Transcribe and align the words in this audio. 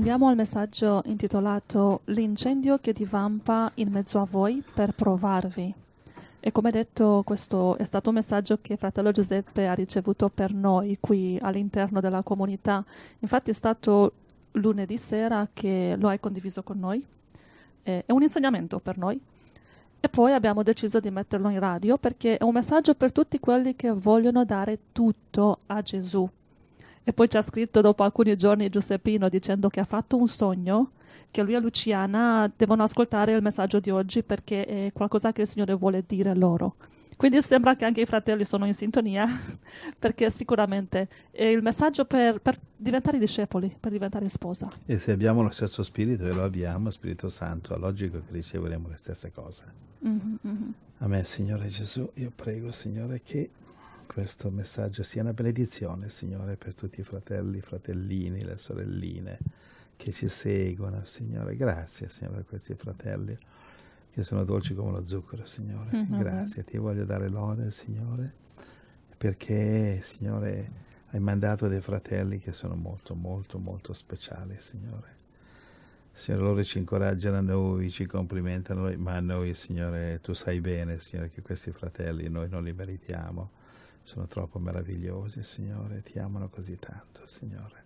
Andiamo 0.00 0.28
al 0.28 0.34
messaggio 0.34 1.02
intitolato 1.04 2.00
L'incendio 2.04 2.78
che 2.78 2.94
divampa 2.94 3.70
in 3.74 3.90
mezzo 3.90 4.18
a 4.18 4.24
voi 4.24 4.64
per 4.72 4.94
provarvi. 4.94 5.74
E 6.40 6.52
come 6.52 6.70
detto, 6.70 7.20
questo 7.22 7.76
è 7.76 7.84
stato 7.84 8.08
un 8.08 8.14
messaggio 8.14 8.60
che 8.62 8.78
fratello 8.78 9.10
Giuseppe 9.10 9.68
ha 9.68 9.74
ricevuto 9.74 10.30
per 10.30 10.54
noi 10.54 10.96
qui 10.98 11.38
all'interno 11.42 12.00
della 12.00 12.22
comunità. 12.22 12.82
Infatti 13.18 13.50
è 13.50 13.52
stato 13.52 14.12
lunedì 14.52 14.96
sera 14.96 15.46
che 15.52 15.96
lo 15.98 16.08
hai 16.08 16.18
condiviso 16.18 16.62
con 16.62 16.78
noi. 16.78 17.04
È 17.82 18.02
un 18.06 18.22
insegnamento 18.22 18.78
per 18.78 18.96
noi. 18.96 19.20
E 20.00 20.08
poi 20.08 20.32
abbiamo 20.32 20.62
deciso 20.62 20.98
di 20.98 21.10
metterlo 21.10 21.50
in 21.50 21.58
radio 21.58 21.98
perché 21.98 22.38
è 22.38 22.42
un 22.42 22.54
messaggio 22.54 22.94
per 22.94 23.12
tutti 23.12 23.38
quelli 23.38 23.76
che 23.76 23.90
vogliono 23.90 24.46
dare 24.46 24.78
tutto 24.92 25.58
a 25.66 25.82
Gesù. 25.82 26.26
E 27.02 27.12
poi 27.12 27.28
ci 27.28 27.36
ha 27.36 27.42
scritto 27.42 27.80
dopo 27.80 28.02
alcuni 28.02 28.36
giorni 28.36 28.68
Giuseppino 28.68 29.28
dicendo 29.28 29.68
che 29.68 29.80
ha 29.80 29.84
fatto 29.84 30.16
un 30.16 30.28
sogno 30.28 30.92
che 31.30 31.42
lui 31.42 31.54
e 31.54 31.60
Luciana 31.60 32.50
devono 32.54 32.82
ascoltare 32.82 33.32
il 33.32 33.42
messaggio 33.42 33.78
di 33.78 33.90
oggi 33.90 34.22
perché 34.22 34.64
è 34.64 34.92
qualcosa 34.92 35.32
che 35.32 35.42
il 35.42 35.46
Signore 35.46 35.74
vuole 35.74 36.02
dire 36.06 36.34
loro. 36.34 36.74
Quindi 37.16 37.42
sembra 37.42 37.76
che 37.76 37.84
anche 37.84 38.00
i 38.00 38.06
fratelli 38.06 38.44
sono 38.44 38.64
in 38.64 38.72
sintonia, 38.72 39.26
perché 39.98 40.30
sicuramente 40.30 41.06
è 41.30 41.44
il 41.44 41.60
messaggio 41.60 42.06
per, 42.06 42.40
per, 42.40 42.58
diventare 42.74 43.18
discepoli, 43.18 43.76
per 43.78 43.92
diventare 43.92 44.26
sposa. 44.30 44.70
E 44.86 44.98
se 44.98 45.12
abbiamo 45.12 45.42
lo 45.42 45.50
stesso 45.50 45.82
spirito, 45.82 46.26
e 46.26 46.32
lo 46.32 46.42
abbiamo, 46.42 46.90
Spirito 46.90 47.28
Santo, 47.28 47.74
è 47.74 47.78
logico 47.78 48.20
che 48.20 48.32
riceveremo 48.32 48.88
le 48.88 48.96
stesse 48.96 49.30
cose. 49.32 49.64
Mm-hmm, 50.02 50.34
mm-hmm. 50.46 50.70
Amen, 50.98 51.24
Signore 51.26 51.66
Gesù, 51.66 52.10
io 52.14 52.32
prego, 52.34 52.72
Signore, 52.72 53.20
che 53.22 53.50
questo 54.12 54.50
messaggio 54.50 55.04
sia 55.04 55.22
una 55.22 55.32
benedizione, 55.32 56.10
Signore, 56.10 56.56
per 56.56 56.74
tutti 56.74 56.98
i 56.98 57.04
fratelli, 57.04 57.58
i 57.58 57.60
fratellini, 57.60 58.42
le 58.42 58.58
sorelline 58.58 59.38
che 59.96 60.10
ci 60.10 60.26
seguono, 60.26 61.04
Signore. 61.04 61.54
Grazie, 61.54 62.08
Signore, 62.08 62.38
per 62.38 62.46
questi 62.46 62.74
fratelli 62.74 63.38
che 64.12 64.24
sono 64.24 64.42
dolci 64.42 64.74
come 64.74 64.90
lo 64.90 65.06
zucchero, 65.06 65.46
Signore. 65.46 65.90
Mm-hmm. 65.94 66.18
Grazie, 66.18 66.64
ti 66.64 66.76
voglio 66.76 67.04
dare 67.04 67.28
lode, 67.28 67.70
Signore, 67.70 68.32
perché, 69.16 70.00
Signore, 70.02 70.70
hai 71.10 71.20
mandato 71.20 71.68
dei 71.68 71.80
fratelli 71.80 72.40
che 72.40 72.52
sono 72.52 72.74
molto, 72.74 73.14
molto, 73.14 73.58
molto 73.58 73.92
speciali, 73.92 74.56
Signore. 74.58 75.18
Signore, 76.10 76.42
loro 76.42 76.64
ci 76.64 76.78
incoraggiano 76.78 77.36
a 77.36 77.42
noi, 77.42 77.90
ci 77.90 78.06
complimentano, 78.06 78.92
ma 78.96 79.14
a 79.14 79.20
noi, 79.20 79.54
Signore, 79.54 80.18
tu 80.20 80.32
sai 80.32 80.60
bene, 80.60 80.98
Signore, 80.98 81.30
che 81.30 81.42
questi 81.42 81.70
fratelli 81.70 82.28
noi 82.28 82.48
non 82.48 82.64
li 82.64 82.72
meritiamo. 82.72 83.58
Sono 84.02 84.26
troppo 84.26 84.58
meravigliosi, 84.58 85.42
Signore, 85.44 86.02
ti 86.02 86.18
amano 86.18 86.48
così 86.48 86.78
tanto, 86.78 87.26
Signore. 87.26 87.84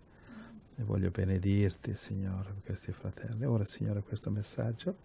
E 0.77 0.83
voglio 0.83 1.11
benedirti, 1.11 1.95
Signore, 1.95 2.51
per 2.51 2.63
questi 2.63 2.91
fratelli. 2.91 3.45
Ora, 3.45 3.65
Signore, 3.65 4.01
questo 4.01 4.29
messaggio 4.29 4.95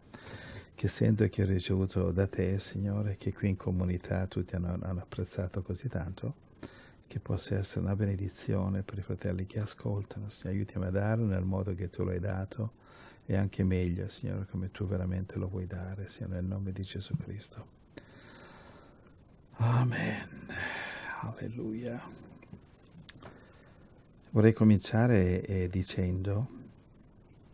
che 0.74 0.88
sento 0.88 1.24
e 1.24 1.28
che 1.28 1.42
ho 1.42 1.46
ricevuto 1.46 2.10
da 2.10 2.26
te, 2.26 2.58
Signore, 2.58 3.16
che 3.18 3.34
qui 3.34 3.50
in 3.50 3.56
comunità 3.56 4.26
tutti 4.26 4.56
hanno, 4.56 4.78
hanno 4.80 5.00
apprezzato 5.00 5.62
così 5.62 5.88
tanto, 5.88 6.48
che 7.06 7.20
possa 7.20 7.56
essere 7.56 7.80
una 7.80 7.94
benedizione 7.94 8.82
per 8.82 8.98
i 8.98 9.02
fratelli 9.02 9.44
che 9.44 9.60
ascoltano. 9.60 10.30
Signore, 10.30 10.58
aiutiami 10.58 10.86
a 10.86 10.90
darlo 10.90 11.26
nel 11.26 11.44
modo 11.44 11.74
che 11.74 11.90
tu 11.90 12.02
lo 12.02 12.12
hai 12.12 12.20
dato 12.20 12.72
e 13.26 13.36
anche 13.36 13.62
meglio, 13.62 14.08
Signore, 14.08 14.46
come 14.46 14.70
tu 14.70 14.86
veramente 14.86 15.38
lo 15.38 15.48
vuoi 15.48 15.66
dare, 15.66 16.08
Signore, 16.08 16.36
nel 16.36 16.44
nome 16.44 16.72
di 16.72 16.82
Gesù 16.82 17.14
Cristo. 17.16 17.78
Amen. 19.56 20.28
Alleluia. 21.22 22.00
Vorrei 24.30 24.52
cominciare 24.54 25.44
eh, 25.44 25.68
dicendo 25.68 26.58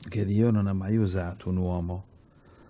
che 0.09 0.25
Dio 0.25 0.51
non 0.51 0.69
ha 0.69 0.73
mai 0.73 0.97
usato 0.97 1.49
un 1.49 1.57
uomo 1.57 2.05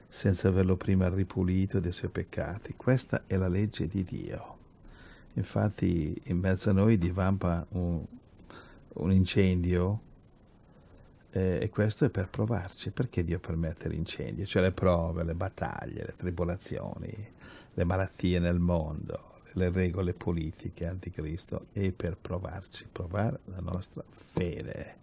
senza 0.08 0.48
averlo 0.48 0.76
prima 0.76 1.08
ripulito 1.08 1.80
dei 1.80 1.92
suoi 1.92 2.10
peccati. 2.10 2.74
Questa 2.76 3.24
è 3.26 3.36
la 3.36 3.48
legge 3.48 3.86
di 3.86 4.04
Dio. 4.04 4.54
Infatti 5.34 6.18
in 6.24 6.38
mezzo 6.38 6.70
a 6.70 6.72
noi 6.72 6.96
divampa 6.96 7.66
un, 7.70 8.02
un 8.94 9.12
incendio 9.12 10.00
eh, 11.32 11.58
e 11.60 11.68
questo 11.68 12.06
è 12.06 12.10
per 12.10 12.30
provarci. 12.30 12.90
Perché 12.90 13.22
Dio 13.22 13.38
permette 13.38 13.90
l'incendio? 13.90 14.46
Cioè 14.46 14.62
le 14.62 14.72
prove, 14.72 15.24
le 15.24 15.34
battaglie, 15.34 16.04
le 16.06 16.14
tribolazioni, 16.16 17.32
le 17.74 17.84
malattie 17.84 18.38
nel 18.38 18.60
mondo, 18.60 19.35
le 19.56 19.70
regole 19.70 20.14
politiche 20.14 20.86
anticristo 20.86 21.66
e 21.72 21.92
per 21.92 22.16
provarci, 22.16 22.86
provare 22.90 23.40
la 23.44 23.60
nostra 23.60 24.02
fede. 24.32 24.96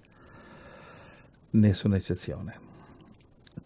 Nessuna 1.51 1.97
eccezione 1.97 2.71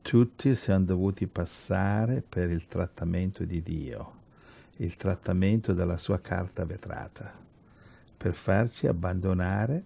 tutti 0.02 0.56
siamo 0.56 0.86
dovuti 0.86 1.28
passare 1.28 2.22
per 2.22 2.50
il 2.50 2.66
trattamento 2.68 3.44
di 3.44 3.62
Dio, 3.62 4.14
il 4.78 4.96
trattamento 4.96 5.74
della 5.74 5.98
sua 5.98 6.22
carta 6.22 6.64
vetrata, 6.64 7.34
per 8.16 8.34
farci 8.34 8.88
abbandonare 8.88 9.84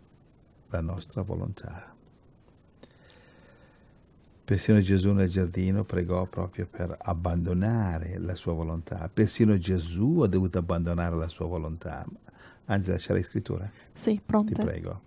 la 0.67 0.81
nostra 0.81 1.23
volontà. 1.23 1.91
Persino 4.51 4.81
Gesù 4.81 5.13
nel 5.13 5.29
giardino 5.29 5.85
pregò 5.85 6.25
proprio 6.25 6.67
per 6.69 6.93
abbandonare 6.99 8.17
la 8.17 8.35
sua 8.35 8.51
volontà. 8.51 9.09
Persino 9.11 9.57
Gesù 9.57 10.19
ha 10.19 10.27
dovuto 10.27 10.57
abbandonare 10.57 11.15
la 11.15 11.29
sua 11.29 11.45
volontà. 11.45 12.05
Angela, 12.65 12.97
c'è 12.97 13.13
la 13.13 13.23
scrittura? 13.23 13.71
Sì, 13.93 14.19
pronta. 14.25 14.55
Ti 14.55 14.61
prego. 14.61 15.01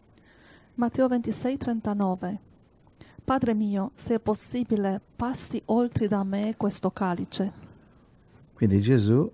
Matteo 0.76 1.08
26, 1.08 1.58
39. 1.58 2.40
Padre 3.22 3.52
mio, 3.52 3.90
se 3.92 4.14
è 4.14 4.18
possibile, 4.18 4.98
passi 5.14 5.60
oltre 5.66 6.08
da 6.08 6.24
me 6.24 6.54
questo 6.56 6.88
calice. 6.88 7.52
Quindi 8.54 8.80
Gesù 8.80 9.30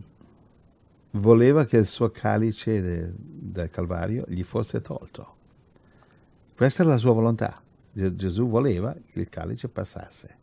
voleva 1.13 1.67
che 1.67 1.77
il 1.77 1.87
suo 1.87 2.11
calice 2.11 2.81
de, 2.81 3.15
del 3.17 3.71
Calvario 3.71 4.25
gli 4.27 4.43
fosse 4.43 4.81
tolto. 4.81 5.37
Questa 6.57 6.83
era 6.83 6.91
la 6.91 6.99
sua 6.99 7.13
volontà. 7.13 7.63
Gesù 7.93 8.49
voleva 8.49 8.95
che 8.95 9.21
il 9.21 9.29
calice 9.29 9.69
passasse. 9.69 10.39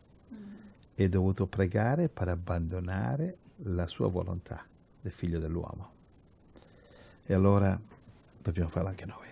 E 0.94 1.04
ha 1.04 1.08
dovuto 1.08 1.46
pregare 1.46 2.08
per 2.08 2.28
abbandonare 2.28 3.38
la 3.62 3.86
sua 3.86 4.08
volontà 4.08 4.66
del 5.00 5.12
figlio 5.12 5.38
dell'uomo. 5.38 5.92
E 7.24 7.34
allora 7.34 7.80
dobbiamo 8.42 8.68
farlo 8.68 8.88
anche 8.88 9.06
noi. 9.06 9.26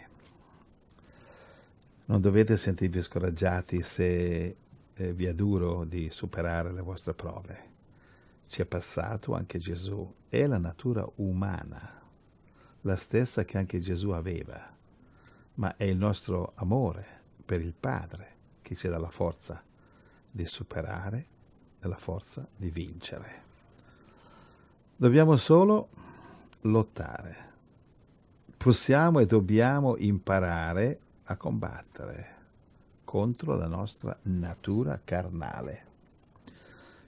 Non 2.06 2.21
dovete 2.21 2.56
sentirvi 2.56 3.03
scoraggiati 3.03 3.82
se 3.82 4.56
eh, 4.94 5.12
vi 5.12 5.25
è 5.25 5.34
duro 5.34 5.84
di 5.84 6.09
superare 6.10 6.72
le 6.72 6.82
vostre 6.82 7.15
prove. 7.15 7.65
Ci 8.47 8.62
è 8.62 8.65
passato 8.65 9.34
anche 9.34 9.59
Gesù. 9.59 10.15
È 10.28 10.47
la 10.47 10.59
natura 10.59 11.06
umana, 11.16 12.00
la 12.82 12.97
stessa 12.97 13.44
che 13.44 13.59
anche 13.59 13.81
Gesù 13.81 14.10
aveva, 14.10 14.65
ma 15.55 15.76
è 15.76 15.84
il 15.84 15.97
nostro 15.97 16.53
amore 16.55 17.16
per 17.47 17.62
il 17.62 17.73
Padre 17.73 18.34
che 18.61 18.75
ci 18.75 18.89
dà 18.89 18.99
la 18.99 19.11
forza 19.11 19.62
di 20.31 20.45
superare 20.45 21.27
e 21.81 21.89
la 21.89 21.97
forza 21.97 22.47
di 22.55 22.69
vincere. 22.71 23.45
Dobbiamo 24.97 25.37
solo 25.37 25.89
lottare. 26.62 27.45
Possiamo 28.56 29.21
e 29.21 29.27
dobbiamo 29.27 29.97
imparare 29.97 30.99
a 31.25 31.37
combattere 31.37 32.35
contro 33.05 33.55
la 33.55 33.69
nostra 33.69 34.19
natura 34.23 35.01
carnale, 35.05 35.85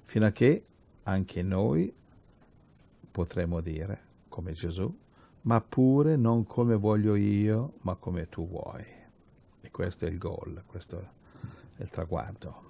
fino 0.04 0.26
a 0.26 0.30
che 0.30 0.62
anche 1.02 1.42
noi 1.42 1.92
potremo 3.10 3.60
dire, 3.60 4.02
come 4.28 4.52
Gesù, 4.52 4.96
ma 5.42 5.60
pure 5.60 6.16
non 6.16 6.44
come 6.44 6.76
voglio 6.76 7.16
io, 7.16 7.74
ma 7.80 7.96
come 7.96 8.28
tu 8.28 8.46
vuoi. 8.46 8.97
Questo 9.78 10.06
è 10.06 10.08
il 10.08 10.18
goal, 10.18 10.64
questo 10.66 10.98
è 11.76 11.82
il 11.82 11.88
traguardo. 11.88 12.62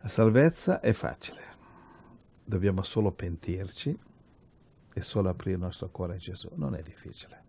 La 0.00 0.08
salvezza 0.08 0.80
è 0.80 0.92
facile, 0.92 1.40
dobbiamo 2.44 2.82
solo 2.82 3.10
pentirci 3.10 3.98
e 4.92 5.00
solo 5.00 5.30
aprire 5.30 5.56
il 5.56 5.62
nostro 5.62 5.88
cuore 5.88 6.16
a 6.16 6.18
Gesù, 6.18 6.50
non 6.56 6.74
è 6.74 6.82
difficile. 6.82 7.42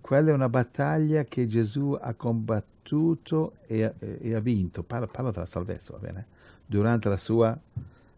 Quella 0.00 0.30
è 0.30 0.34
una 0.34 0.48
battaglia 0.48 1.22
che 1.22 1.46
Gesù 1.46 1.96
ha 2.00 2.14
combattuto 2.14 3.58
e, 3.68 3.94
e, 3.96 4.18
e 4.20 4.34
ha 4.34 4.40
vinto. 4.40 4.82
Parlo, 4.82 5.06
parlo, 5.06 5.30
della 5.30 5.46
salvezza, 5.46 5.92
va 5.92 6.00
bene? 6.00 6.26
Durante 6.66 7.08
la 7.08 7.16
sua 7.16 7.56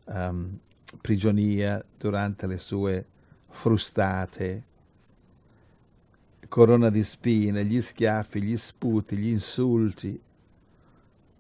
um, 0.06 0.58
prigionia, 1.02 1.84
durante 1.99 2.46
le 2.46 2.58
sue 2.58 3.06
frustate, 3.46 4.64
corona 6.54 6.88
di 6.88 7.02
spine, 7.02 7.64
gli 7.64 7.80
schiaffi, 7.80 8.40
gli 8.40 8.56
sputi, 8.56 9.16
gli 9.16 9.26
insulti. 9.26 10.22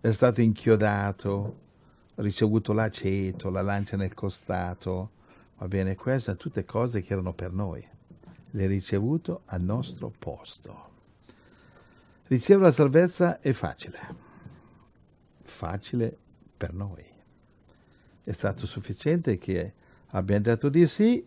È 0.00 0.10
stato 0.10 0.40
inchiodato, 0.40 1.58
ha 2.16 2.22
ricevuto 2.22 2.72
l'aceto, 2.72 3.48
la 3.48 3.62
lancia 3.62 3.96
nel 3.96 4.12
costato. 4.12 5.10
Va 5.58 5.68
bene, 5.68 5.94
queste 5.94 6.20
sono 6.20 6.36
tutte 6.36 6.64
cose 6.64 7.00
che 7.00 7.12
erano 7.12 7.32
per 7.32 7.52
noi 7.52 7.86
l'hai 8.50 8.66
ricevuto 8.66 9.42
al 9.44 9.62
nostro 9.62 10.12
posto. 10.18 10.90
Ricevere 12.26 12.64
la 12.64 12.72
salvezza 12.72 13.38
è 13.38 13.52
facile. 13.52 13.98
facile 15.42 16.18
per 16.56 16.72
noi. 16.72 17.04
È 18.24 18.32
stato 18.32 18.66
sufficiente 18.66 19.38
che 19.38 19.74
abbiamo 20.08 20.42
detto 20.42 20.68
di 20.68 20.84
sì 20.88 21.24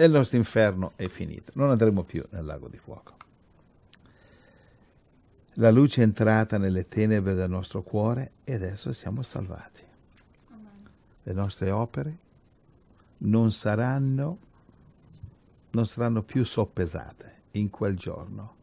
e 0.00 0.06
il 0.06 0.12
nostro 0.12 0.38
inferno 0.38 0.92
è 0.96 1.08
finito. 1.08 1.52
Non 1.56 1.68
andremo 1.68 2.04
più 2.04 2.24
nel 2.30 2.46
lago 2.46 2.68
di 2.68 2.78
fuoco. 2.78 3.16
La 5.54 5.70
luce 5.70 6.00
è 6.00 6.04
entrata 6.04 6.56
nelle 6.56 6.88
tenebre 6.88 7.34
del 7.34 7.50
nostro 7.50 7.82
cuore 7.82 8.30
e 8.44 8.54
adesso 8.54 8.94
siamo 8.94 9.20
salvati. 9.20 9.84
Le 11.22 11.32
nostre 11.34 11.70
opere 11.70 12.16
non 13.18 13.52
saranno, 13.52 14.38
non 15.72 15.84
saranno 15.84 16.22
più 16.22 16.46
soppesate 16.46 17.42
in 17.52 17.68
quel 17.68 17.94
giorno, 17.94 18.54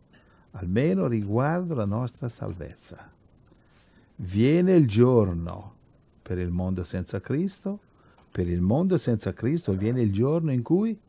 almeno 0.51 1.06
riguardo 1.06 1.75
la 1.75 1.86
nostra 1.86 2.30
salvezza. 2.30 3.12
Viene 4.16 4.74
il 4.74 4.88
giorno 4.88 5.75
per 6.24 6.40
il 6.40 6.50
mondo 6.50 6.83
senza 6.83 7.22
Cristo, 7.22 7.80
per 8.31 8.50
il 8.50 8.62
mondo 8.62 8.98
senza 8.98 9.33
Cristo 9.33 9.74
viene 9.74 10.01
il 10.01 10.12
giorno 10.12 10.51
in 10.51 10.63
cui 10.63 11.00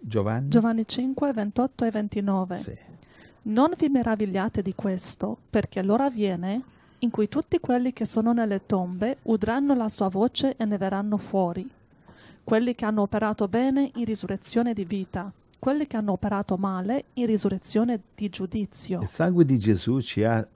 Giovanni, 0.00 0.48
Giovanni 0.48 0.86
5, 0.86 1.32
28 1.32 1.84
e 1.84 1.90
29. 1.90 2.56
Sì. 2.56 2.78
Non 3.42 3.72
vi 3.78 3.88
meravigliate 3.88 4.62
di 4.62 4.74
questo, 4.74 5.38
perché 5.48 5.82
l'ora 5.82 6.10
viene 6.10 6.62
in 7.00 7.10
cui 7.10 7.28
tutti 7.28 7.58
quelli 7.60 7.92
che 7.92 8.04
sono 8.04 8.32
nelle 8.32 8.66
tombe 8.66 9.18
udranno 9.22 9.74
la 9.74 9.88
sua 9.88 10.08
voce 10.08 10.56
e 10.56 10.64
ne 10.64 10.76
verranno 10.76 11.16
fuori. 11.16 11.68
Quelli 12.42 12.74
che 12.74 12.84
hanno 12.84 13.02
operato 13.02 13.46
bene 13.46 13.90
in 13.94 14.04
risurrezione 14.04 14.72
di 14.72 14.84
vita, 14.84 15.30
quelli 15.58 15.86
che 15.86 15.96
hanno 15.96 16.12
operato 16.12 16.56
male 16.56 17.06
in 17.14 17.26
risurrezione 17.26 18.00
di 18.14 18.28
giudizio. 18.28 19.00
Il 19.00 19.08
sangue 19.08 19.44
di 19.44 19.58
Gesù 19.58 20.00
ci 20.00 20.24
ha 20.24 20.46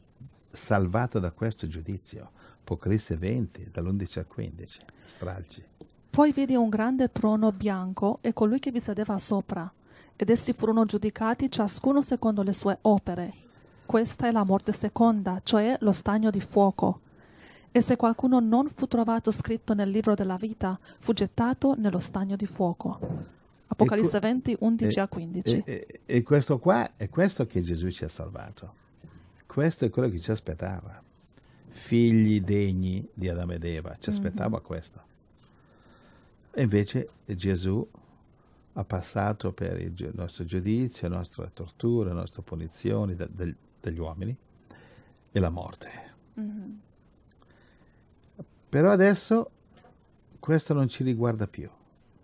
salvato 0.51 1.19
da 1.19 1.31
questo 1.31 1.67
giudizio. 1.67 2.31
Apocalisse 2.61 3.17
20, 3.17 3.71
dall'11 3.73 4.19
al 4.21 4.27
15, 4.27 4.79
stralci. 5.05 5.65
Poi 6.13 6.31
vidi 6.31 6.55
un 6.55 6.69
grande 6.69 7.11
trono 7.11 7.53
bianco 7.53 8.19
e 8.21 8.35
colui 8.35 8.59
che 8.59 8.71
vi 8.71 8.81
sedeva 8.81 9.17
sopra, 9.17 9.73
ed 10.15 10.29
essi 10.29 10.53
furono 10.53 10.85
giudicati 10.85 11.51
ciascuno 11.51 12.03
secondo 12.03 12.43
le 12.43 12.53
sue 12.53 12.77
opere. 12.83 13.33
Questa 13.87 14.29
è 14.29 14.31
la 14.31 14.45
morte 14.45 14.73
seconda, 14.73 15.41
cioè 15.43 15.75
lo 15.81 15.93
stagno 15.93 16.29
di 16.29 16.43
fuoco. 16.43 17.01
E 17.71 17.81
se 17.81 17.97
qualcuno 17.97 18.41
non 18.41 18.69
fu 18.69 18.87
trovato 18.87 19.31
scritto 19.31 19.73
nel 19.73 19.89
libro 19.89 20.15
della 20.15 20.37
vita, 20.37 20.79
fu 20.99 21.15
gettato 21.15 21.77
nello 21.79 21.99
stagno 21.99 22.37
di 22.37 22.45
fuoco. 22.45 22.99
Apocalisse 23.69 24.19
20, 24.19 24.57
11 24.61 25.01
a 25.01 25.09
15. 25.09 25.63
E, 25.65 25.65
e, 25.65 26.01
e 26.05 26.23
questo 26.23 26.59
qua 26.59 26.91
è 26.95 27.09
questo 27.09 27.47
che 27.47 27.63
Gesù 27.63 27.89
ci 27.91 28.05
ha 28.05 28.09
salvato. 28.09 28.75
Questo 29.47 29.87
è 29.87 29.89
quello 29.89 30.11
che 30.11 30.21
ci 30.21 30.31
aspettava. 30.31 31.03
Figli 31.69 32.43
degni 32.43 33.09
di 33.15 33.31
Adamo 33.31 33.53
ed 33.53 33.65
Eva, 33.65 33.97
ci 33.99 34.11
aspettava 34.11 34.57
mm-hmm. 34.57 34.67
questo. 34.67 35.11
E 36.55 36.63
invece 36.63 37.09
Gesù 37.25 37.89
ha 38.75 38.85
passato 38.85 39.53
per 39.53 39.81
il 39.81 40.11
nostro 40.15 40.45
giudizio, 40.45 41.09
la 41.09 41.17
nostra 41.17 41.49
tortura, 41.49 42.09
la 42.09 42.21
nostra 42.21 42.43
punizione 42.43 43.15
de, 43.15 43.29
de, 43.31 43.55
degli 43.81 43.99
uomini 43.99 44.37
e 45.31 45.41
la 45.41 45.51
morte. 45.51 45.91
Mm-hmm. 46.39 46.73
Però 48.69 48.91
adesso 48.91 49.51
questo 50.39 50.75
non 50.75 50.89
ci 50.89 51.05
riguarda 51.05 51.47
più. 51.47 51.69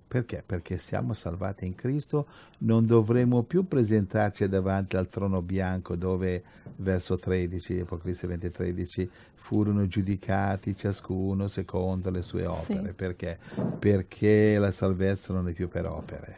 Perché? 0.08 0.42
Perché 0.44 0.78
siamo 0.78 1.12
salvati 1.12 1.66
in 1.66 1.74
Cristo, 1.74 2.26
non 2.60 2.86
dovremo 2.86 3.42
più 3.42 3.68
presentarci 3.68 4.48
davanti 4.48 4.96
al 4.96 5.10
trono 5.10 5.42
bianco 5.42 5.96
dove, 5.96 6.42
verso 6.76 7.18
13, 7.18 7.80
Apocalisse 7.80 8.26
20, 8.26 8.50
13, 8.50 9.10
furono 9.34 9.86
giudicati 9.86 10.74
ciascuno 10.74 11.46
secondo 11.46 12.10
le 12.10 12.22
sue 12.22 12.46
opere. 12.46 12.86
Sì. 12.86 12.92
Perché? 12.94 13.38
Perché 13.78 14.58
la 14.58 14.70
salvezza 14.70 15.34
non 15.34 15.46
è 15.48 15.52
più 15.52 15.68
per 15.68 15.86
opere. 15.86 16.36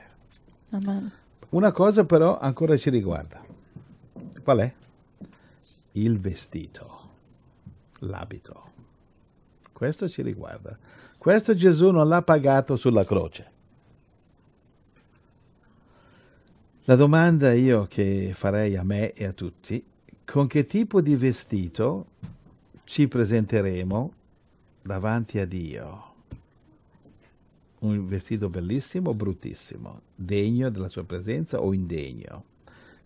Amen. 0.71 1.11
Una 1.51 1.71
cosa 1.71 2.05
però 2.05 2.39
ancora 2.39 2.77
ci 2.77 2.91
riguarda. 2.91 3.41
Qual 4.43 4.59
è? 4.59 4.75
Il 5.93 6.19
vestito, 6.19 7.09
l'abito. 8.01 8.69
Questo 9.73 10.09
ci 10.09 10.23
riguarda. 10.23 10.77
Questo 11.17 11.55
Gesù 11.55 11.91
non 11.91 12.09
l'ha 12.09 12.23
pagato 12.23 12.77
sulla 12.77 13.05
croce. 13.05 13.59
La 16.91 16.97
domanda 16.97 17.53
io 17.53 17.87
che 17.87 18.33
farei 18.35 18.75
a 18.75 18.83
me 18.83 19.13
e 19.13 19.25
a 19.25 19.33
tutti, 19.33 19.81
con 20.25 20.49
che 20.49 20.67
tipo 20.67 21.01
di 21.01 21.15
vestito 21.15 22.07
ci 22.83 23.07
presenteremo 23.07 24.13
davanti 24.83 25.39
a 25.39 25.47
Dio? 25.47 26.15
Un 27.79 28.09
vestito 28.09 28.49
bellissimo 28.49 29.11
o 29.11 29.15
bruttissimo, 29.15 30.01
degno 30.17 30.69
della 30.69 30.89
sua 30.89 31.05
presenza 31.05 31.61
o 31.63 31.73
indegno? 31.73 32.45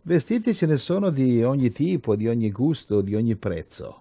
Vestiti 0.00 0.54
ce 0.54 0.64
ne 0.64 0.78
sono 0.78 1.10
di 1.10 1.42
ogni 1.42 1.70
tipo, 1.70 2.16
di 2.16 2.26
ogni 2.26 2.50
gusto, 2.50 3.02
di 3.02 3.14
ogni 3.14 3.36
prezzo, 3.36 3.98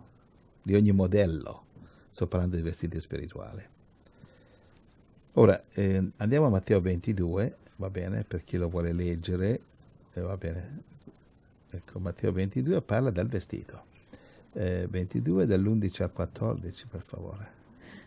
di 0.62 0.76
ogni 0.76 0.94
modello. 0.94 1.64
Sto 2.10 2.26
parlando 2.28 2.56
di 2.56 2.62
vestiti 2.62 3.02
spirituali. 3.02 3.62
Ora 5.34 5.62
eh, 5.74 6.12
andiamo 6.16 6.46
a 6.46 6.50
Matteo 6.50 6.80
22, 6.80 7.58
va 7.76 7.90
bene, 7.90 8.24
per 8.24 8.46
chi 8.46 8.56
lo 8.56 8.70
vuole 8.70 8.94
leggere, 8.94 9.72
eh, 10.14 10.22
va 10.22 10.38
bene. 10.38 10.82
Ecco, 11.70 12.00
Matteo 12.00 12.32
22 12.32 12.82
parla 12.82 13.10
del 13.10 13.28
vestito. 13.28 13.92
Eh, 14.54 14.88
22 14.90 15.46
dall'11 15.46 16.04
al 16.04 16.12
14, 16.12 16.86
per 16.88 17.02
favore. 17.02 17.62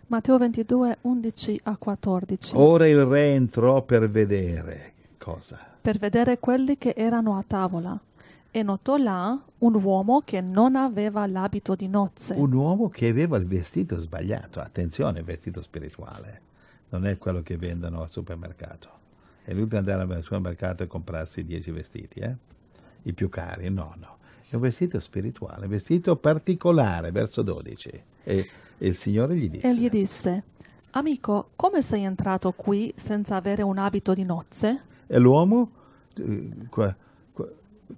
Matteo 0.08 0.38
22, 0.38 0.98
11 1.00 1.60
a 1.64 1.76
14. 1.76 2.54
Ora 2.56 2.86
il 2.86 3.04
re 3.04 3.32
entrò 3.32 3.82
per 3.82 4.08
vedere 4.08 4.92
cosa? 5.18 5.58
Per 5.80 5.98
vedere 5.98 6.38
quelli 6.38 6.78
che 6.78 6.94
erano 6.96 7.36
a 7.36 7.42
tavola 7.44 8.00
e 8.52 8.62
notò 8.62 8.96
là 8.96 9.38
un 9.58 9.74
uomo 9.74 10.22
che 10.24 10.40
non 10.40 10.76
aveva 10.76 11.26
l'abito 11.26 11.74
di 11.74 11.88
nozze. 11.88 12.34
Un 12.34 12.52
uomo 12.52 12.88
che 12.88 13.08
aveva 13.08 13.36
il 13.36 13.46
vestito 13.46 13.98
sbagliato. 13.98 14.60
Attenzione, 14.60 15.22
vestito 15.22 15.60
spirituale. 15.60 16.40
Non 16.90 17.04
è 17.04 17.18
quello 17.18 17.42
che 17.42 17.56
vendono 17.56 18.02
al 18.02 18.08
supermercato. 18.08 18.95
È 19.46 19.52
inutile 19.52 19.78
andare 19.78 20.02
al 20.12 20.24
supermercato 20.24 20.82
e 20.82 20.88
comprarsi 20.88 21.44
dieci 21.44 21.70
vestiti, 21.70 22.18
eh? 22.18 22.34
I 23.02 23.12
più 23.12 23.28
cari, 23.28 23.70
no, 23.70 23.94
no. 23.96 24.16
È 24.48 24.56
un 24.56 24.60
vestito 24.60 24.98
spirituale, 24.98 25.66
un 25.66 25.70
vestito 25.70 26.16
particolare, 26.16 27.12
verso 27.12 27.42
12. 27.42 28.02
E, 28.24 28.50
e 28.76 28.86
il 28.88 28.96
Signore 28.96 29.36
gli 29.36 29.48
disse... 29.48 29.68
E 29.68 29.76
gli 29.76 29.88
disse, 29.88 30.42
amico, 30.90 31.50
come 31.54 31.80
sei 31.80 32.02
entrato 32.02 32.50
qui 32.56 32.92
senza 32.96 33.36
avere 33.36 33.62
un 33.62 33.78
abito 33.78 34.14
di 34.14 34.24
nozze? 34.24 34.80
E 35.06 35.16
l'uomo, 35.16 35.70
eh, 36.16 36.94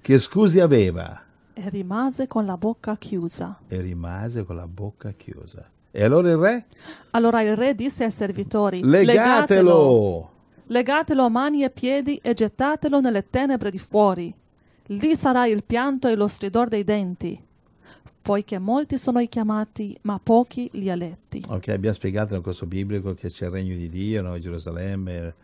che 0.02 0.19
scusi 0.19 0.61
aveva? 0.61 1.19
E 1.55 1.69
rimase 1.71 2.26
con 2.26 2.45
la 2.45 2.59
bocca 2.59 2.99
chiusa. 2.99 3.59
E 3.67 3.81
rimase 3.81 4.45
con 4.45 4.57
la 4.57 4.67
bocca 4.67 5.12
chiusa. 5.12 5.67
E 5.90 6.05
allora 6.05 6.28
il 6.28 6.37
re? 6.37 6.67
Allora 7.12 7.40
il 7.40 7.57
re 7.57 7.75
disse 7.75 8.05
ai 8.05 8.11
servitori, 8.11 8.83
legatelo! 8.85 9.07
legatelo 9.07 10.37
legatelo 10.69 11.25
a 11.25 11.29
mani 11.29 11.65
e 11.65 11.71
piedi 11.71 12.19
e 12.23 12.35
gettatelo 12.35 13.01
nelle 13.01 13.29
tenebre 13.29 13.71
di 13.71 13.79
fuori. 13.79 14.35
Lì 14.87 15.17
sarà 15.17 15.47
il 15.47 15.63
pianto 15.65 16.09
e 16.09 16.15
lo 16.15 16.29
stridor 16.29 16.69
dei 16.69 16.85
denti, 16.85 17.39
poiché 18.23 18.59
molti 18.59 18.97
sono 18.97 19.21
i 19.21 19.29
chiamati, 19.29 19.97
ma 20.03 20.19
pochi 20.23 20.69
gli 20.73 20.89
eletti. 20.89 21.43
Ok, 21.49 21.69
abbiamo 21.69 21.95
spiegato 21.95 22.33
nel 22.33 22.43
corso 22.43 22.65
biblico 22.65 23.15
che 23.15 23.29
c'è 23.29 23.47
il 23.47 23.51
regno 23.51 23.77
di 23.77 23.89
Dio, 23.91 24.23
no? 24.23 24.39
Gerusalemme, 24.39 25.35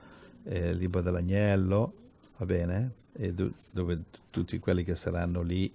eh, 0.45 0.71
il 0.71 0.77
libro 0.77 1.03
dell'agnello, 1.03 1.93
va 2.39 2.47
bene? 2.47 2.93
E 3.13 3.33
do, 3.33 3.53
dove 3.71 4.01
tutti 4.31 4.59
quelli 4.59 4.83
che 4.83 4.97
saranno 4.97 5.43
lì, 5.43 5.71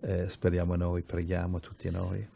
eh, 0.00 0.28
speriamo 0.28 0.76
noi, 0.76 1.02
preghiamo 1.02 1.60
tutti 1.60 1.90
noi, 1.90 2.26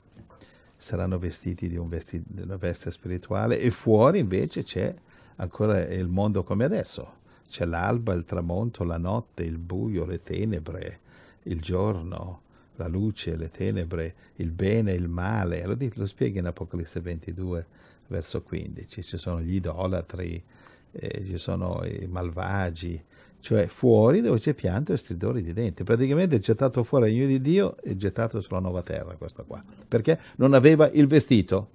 saranno 0.76 1.18
vestiti 1.18 1.68
di, 1.68 1.76
un 1.76 1.88
vesti, 1.88 2.22
di 2.26 2.42
una 2.42 2.56
veste 2.56 2.90
spirituale 2.90 3.58
e 3.58 3.70
fuori 3.70 4.20
invece 4.20 4.62
c'è 4.62 4.94
ancora 5.36 5.84
il 5.86 6.08
mondo 6.08 6.42
come 6.42 6.64
adesso. 6.64 7.24
C'è 7.48 7.64
l'alba, 7.64 8.12
il 8.12 8.24
tramonto, 8.24 8.84
la 8.84 8.98
notte, 8.98 9.42
il 9.44 9.58
buio, 9.58 10.04
le 10.04 10.22
tenebre, 10.22 11.00
il 11.44 11.60
giorno, 11.60 12.42
la 12.76 12.88
luce, 12.88 13.36
le 13.36 13.50
tenebre, 13.50 14.14
il 14.36 14.50
bene 14.50 14.92
il 14.92 15.08
male. 15.08 15.64
Lo, 15.64 15.76
lo 15.78 16.06
spiega 16.06 16.40
in 16.40 16.46
Apocalisse 16.46 17.00
22, 17.00 17.66
verso 18.08 18.42
15. 18.42 19.02
Ci 19.02 19.18
sono 19.18 19.40
gli 19.40 19.54
idolatri, 19.54 20.42
eh, 20.90 21.24
ci 21.24 21.38
sono 21.38 21.84
i 21.84 22.06
malvagi, 22.08 23.02
cioè 23.40 23.66
fuori 23.66 24.20
dove 24.20 24.38
c'è 24.38 24.54
pianto 24.54 24.92
e 24.92 24.96
stridori 24.96 25.42
di 25.42 25.52
denti. 25.52 25.84
Praticamente 25.84 26.36
è 26.36 26.38
gettato 26.40 26.82
fuori 26.82 27.10
il 27.10 27.16
regno 27.16 27.26
di 27.28 27.40
Dio 27.40 27.76
e 27.82 27.96
gettato 27.96 28.40
sulla 28.40 28.58
nuova 28.58 28.82
terra 28.82 29.14
questo 29.14 29.44
qua. 29.44 29.62
Perché 29.86 30.18
non 30.36 30.52
aveva 30.52 30.90
il 30.90 31.06
vestito. 31.06 31.70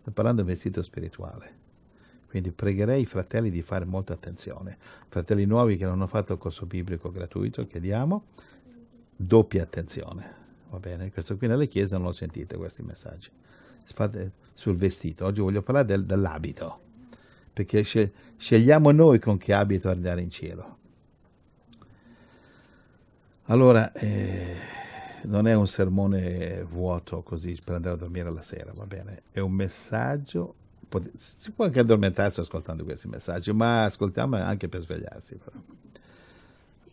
Sto 0.00 0.10
parlando 0.10 0.42
di 0.42 0.48
vestito 0.48 0.82
spirituale. 0.82 1.64
Quindi 2.28 2.52
pregherei 2.52 3.02
i 3.02 3.06
fratelli 3.06 3.50
di 3.50 3.62
fare 3.62 3.84
molta 3.84 4.12
attenzione. 4.12 4.76
Fratelli 5.08 5.44
nuovi 5.44 5.76
che 5.76 5.84
non 5.84 5.94
hanno 5.94 6.06
fatto 6.06 6.34
il 6.34 6.38
corso 6.38 6.66
biblico 6.66 7.10
gratuito, 7.10 7.66
chiediamo 7.66 8.24
doppia 9.16 9.62
attenzione. 9.62 10.34
va 10.70 10.78
bene? 10.78 11.10
Questo 11.10 11.36
qui 11.36 11.46
nelle 11.46 11.68
chiese 11.68 11.94
non 11.96 12.04
lo 12.04 12.12
sentite 12.12 12.56
questi 12.56 12.82
messaggi. 12.82 13.30
Fate 13.84 14.32
sul 14.54 14.76
vestito. 14.76 15.24
Oggi 15.24 15.40
voglio 15.40 15.62
parlare 15.62 15.86
del, 15.86 16.04
dell'abito, 16.04 16.80
perché 17.52 17.84
scegliamo 18.36 18.90
noi 18.90 19.18
con 19.18 19.38
che 19.38 19.54
abito 19.54 19.88
andare 19.88 20.20
in 20.20 20.30
cielo. 20.30 20.74
Allora, 23.44 23.92
eh, 23.92 24.56
non 25.22 25.46
è 25.46 25.54
un 25.54 25.68
sermone 25.68 26.64
vuoto 26.64 27.22
così 27.22 27.56
per 27.62 27.76
andare 27.76 27.94
a 27.94 27.98
dormire 27.98 28.30
la 28.32 28.42
sera, 28.42 28.72
va 28.74 28.86
bene? 28.86 29.22
È 29.30 29.38
un 29.38 29.52
messaggio, 29.52 30.54
si 31.16 31.50
può 31.50 31.64
anche 31.64 31.80
addormentarsi 31.80 32.40
ascoltando 32.40 32.84
questi 32.84 33.08
messaggi, 33.08 33.52
ma 33.52 33.84
ascoltiamo 33.84 34.36
anche 34.36 34.68
per 34.68 34.80
svegliarsi. 34.80 35.36
Però. 35.36 35.56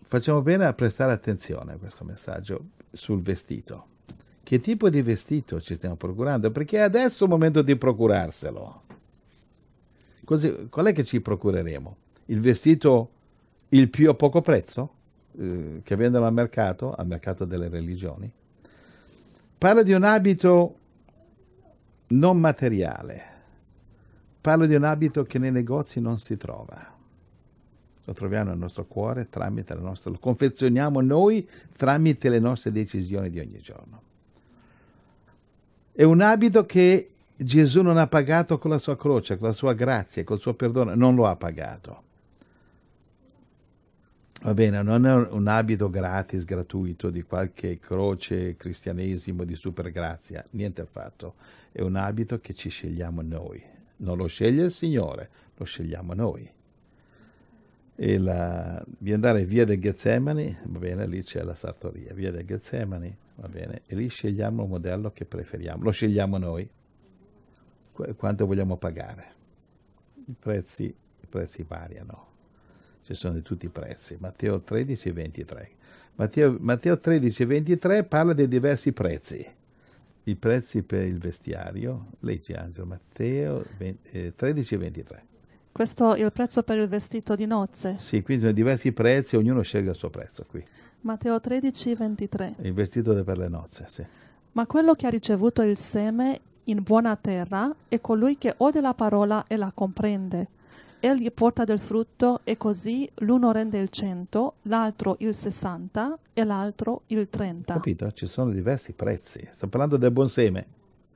Facciamo 0.02 0.42
bene 0.42 0.66
a 0.66 0.74
prestare 0.74 1.12
attenzione 1.12 1.74
a 1.74 1.78
questo 1.78 2.04
messaggio 2.04 2.66
sul 2.92 3.22
vestito. 3.22 3.88
Che 4.44 4.60
tipo 4.60 4.90
di 4.90 5.02
vestito 5.02 5.62
ci 5.62 5.76
stiamo 5.76 5.96
procurando? 5.96 6.52
Perché 6.52 6.82
adesso 6.82 7.24
è 7.24 7.28
il 7.28 7.34
momento 7.34 7.62
di 7.62 7.76
procurarselo. 7.76 8.82
Così, 10.26 10.68
qual 10.70 10.88
è 10.88 10.94
che 10.94 11.04
ci 11.04 11.22
procureremo? 11.22 11.96
Il 12.26 12.42
vestito 12.42 13.10
il 13.70 13.90
più 13.90 14.10
a 14.10 14.14
poco 14.14 14.42
prezzo? 14.42 15.02
Eh, 15.38 15.82
che 15.84 15.96
vendono 15.96 16.26
al 16.26 16.34
mercato, 16.34 16.94
al 16.94 17.08
mercato 17.08 17.46
delle 17.46 17.70
religioni, 17.70 18.32
parla 19.58 19.82
di 19.82 19.94
un 19.94 20.04
abito 20.04 20.76
non 22.08 22.40
materiale, 22.40 23.22
parla 24.44 24.66
di 24.66 24.76
un 24.76 24.84
abito 24.84 25.24
che 25.24 25.40
nei 25.40 25.52
negozi 25.52 26.02
non 26.02 26.20
si 26.20 26.36
trova. 26.36 26.92
Lo 28.04 28.14
troviamo 28.14 28.50
nel 28.50 28.58
nostro 28.58 28.84
cuore 28.84 29.30
tramite 29.30 29.74
la 29.74 29.80
nostra, 29.80 30.12
lo 30.12 30.20
confezioniamo 30.20 31.00
noi 31.00 31.48
tramite 31.78 32.28
le 32.28 32.40
nostre 32.40 32.74
decisioni 32.74 33.30
di 33.30 33.40
ogni 33.40 33.62
giorno. 33.62 34.02
È 35.94 36.04
un 36.04 36.20
abito 36.20 36.66
che 36.66 37.10
Gesù 37.38 37.84
non 37.84 37.98
ha 37.98 38.08
pagato 38.08 38.58
con 38.58 38.70
la 38.70 38.80
sua 38.80 38.98
croce, 38.98 39.38
con 39.38 39.48
la 39.48 39.54
sua 39.54 39.72
grazia, 39.72 40.26
col 40.26 40.42
suo 40.42 40.54
perdono, 40.56 40.94
non 40.94 41.16
lo 41.16 41.26
ha 41.26 41.38
pagato. 41.38 42.02
Va 44.42 44.54
bene, 44.54 44.82
non 44.82 45.06
è 45.06 45.14
un 45.14 45.48
abito 45.48 45.90
gratis, 45.90 46.44
gratuito 46.44 47.10
di 47.10 47.22
qualche 47.22 47.80
croce 47.80 48.58
cristianesimo 48.58 49.46
di 49.46 49.56
super 49.56 49.90
grazia, 49.90 50.46
niente 50.50 50.82
affatto. 50.82 51.36
È 51.72 51.80
un 51.80 51.96
abito 51.96 52.42
che 52.42 52.54
ci 52.54 52.68
scegliamo 52.68 53.22
noi. 53.22 53.72
Non 53.98 54.18
lo 54.18 54.28
sceglie 54.28 54.66
il 54.66 54.72
Signore, 54.72 55.30
lo 55.56 55.66
scegliamo 55.66 56.14
noi. 56.14 56.50
E 57.96 58.18
la, 58.18 58.84
di 58.86 59.14
andare 59.14 59.46
via 59.46 59.66
del 59.66 59.80
Getsemani, 59.80 60.58
va 60.64 60.80
bene, 60.80 61.08
lì 61.08 61.24
c'è 61.24 61.44
la 61.44 61.56
sartoria, 61.56 62.14
via 62.14 62.32
del 62.32 62.46
Getsemani, 62.46 63.16
va 63.36 63.48
bene, 63.48 63.82
e 63.86 63.96
lì 63.96 64.08
scegliamo 64.08 64.64
il 64.64 64.70
modello 64.70 65.12
che 65.12 65.26
preferiamo, 65.26 65.84
lo 65.84 65.92
scegliamo 65.92 66.38
noi, 66.38 66.70
Qu- 67.92 68.16
quanto 68.16 68.46
vogliamo 68.48 68.78
pagare. 68.78 69.32
I 70.26 70.36
prezzi, 70.38 70.86
i 70.86 71.28
prezzi 71.28 71.64
variano 71.68 72.32
ci 73.06 73.14
sono 73.16 73.34
di 73.34 73.42
tutti 73.42 73.66
i 73.66 73.70
prezzi. 73.70 74.18
Matteo 74.20 74.60
13 74.60 75.10
e 75.10 75.12
23. 75.12 75.70
Matteo, 76.16 76.58
Matteo 76.60 76.98
13 76.98 77.44
e 77.44 77.46
23 77.46 78.04
parla 78.06 78.34
dei 78.34 78.48
diversi 78.48 78.94
prezzi. 78.94 79.46
I 80.26 80.36
prezzi 80.36 80.84
per 80.84 81.04
il 81.04 81.18
vestiario, 81.18 82.12
leggi 82.22 82.54
Angelo, 82.54 82.86
Matteo 82.86 83.66
20, 83.78 84.10
eh, 84.18 84.34
13 84.36 84.76
e 84.76 84.78
23. 84.78 85.26
Questo 85.72 86.14
è 86.14 86.24
il 86.24 86.32
prezzo 86.32 86.64
per 86.64 86.78
il 86.78 86.88
vestito 86.88 87.36
di 87.36 87.46
nozze? 87.46 87.96
Sì, 87.98 88.22
qui 88.22 88.40
sono 88.40 88.54
diversi 88.54 88.94
prezzi, 88.94 89.36
ognuno 89.36 89.62
sceglie 89.64 89.90
il 89.90 89.96
suo 89.96 90.10
prezzo 90.10 90.46
qui. 90.48 90.64
Matteo 91.02 91.42
13, 91.42 91.96
23. 91.96 92.56
Il 92.60 92.74
vestito 92.74 93.22
per 93.24 93.38
le 93.38 93.50
nozze, 93.50 93.86
sì. 93.90 94.06
Ma 94.54 94.66
quello 94.66 94.94
che 94.94 95.08
ha 95.08 95.10
ricevuto 95.10 95.62
il 95.62 95.78
seme 95.78 96.40
in 96.66 96.82
buona 96.84 97.18
terra 97.18 97.76
è 97.90 98.00
colui 98.00 98.38
che 98.38 98.54
ode 98.58 98.80
la 98.80 98.94
parola 98.94 99.44
e 99.48 99.58
la 99.58 99.72
comprende 99.74 100.48
egli 101.06 101.30
porta 101.34 101.66
del 101.66 101.82
frutto 101.82 102.40
e 102.46 102.56
così 102.56 103.10
l'uno 103.16 103.52
rende 103.52 103.78
il 103.78 103.90
cento, 103.90 104.54
l'altro 104.64 105.18
il 105.20 105.36
sessanta 105.36 106.18
e 106.32 106.46
l'altro 106.46 107.02
il 107.08 107.28
trenta. 107.30 107.74
Capito? 107.74 108.10
Ci 108.14 108.26
sono 108.26 108.52
diversi 108.52 108.94
prezzi. 108.94 109.46
Sto 109.52 109.68
parlando 109.68 109.98
del 109.98 110.12
buon 110.12 110.30
seme. 110.30 110.66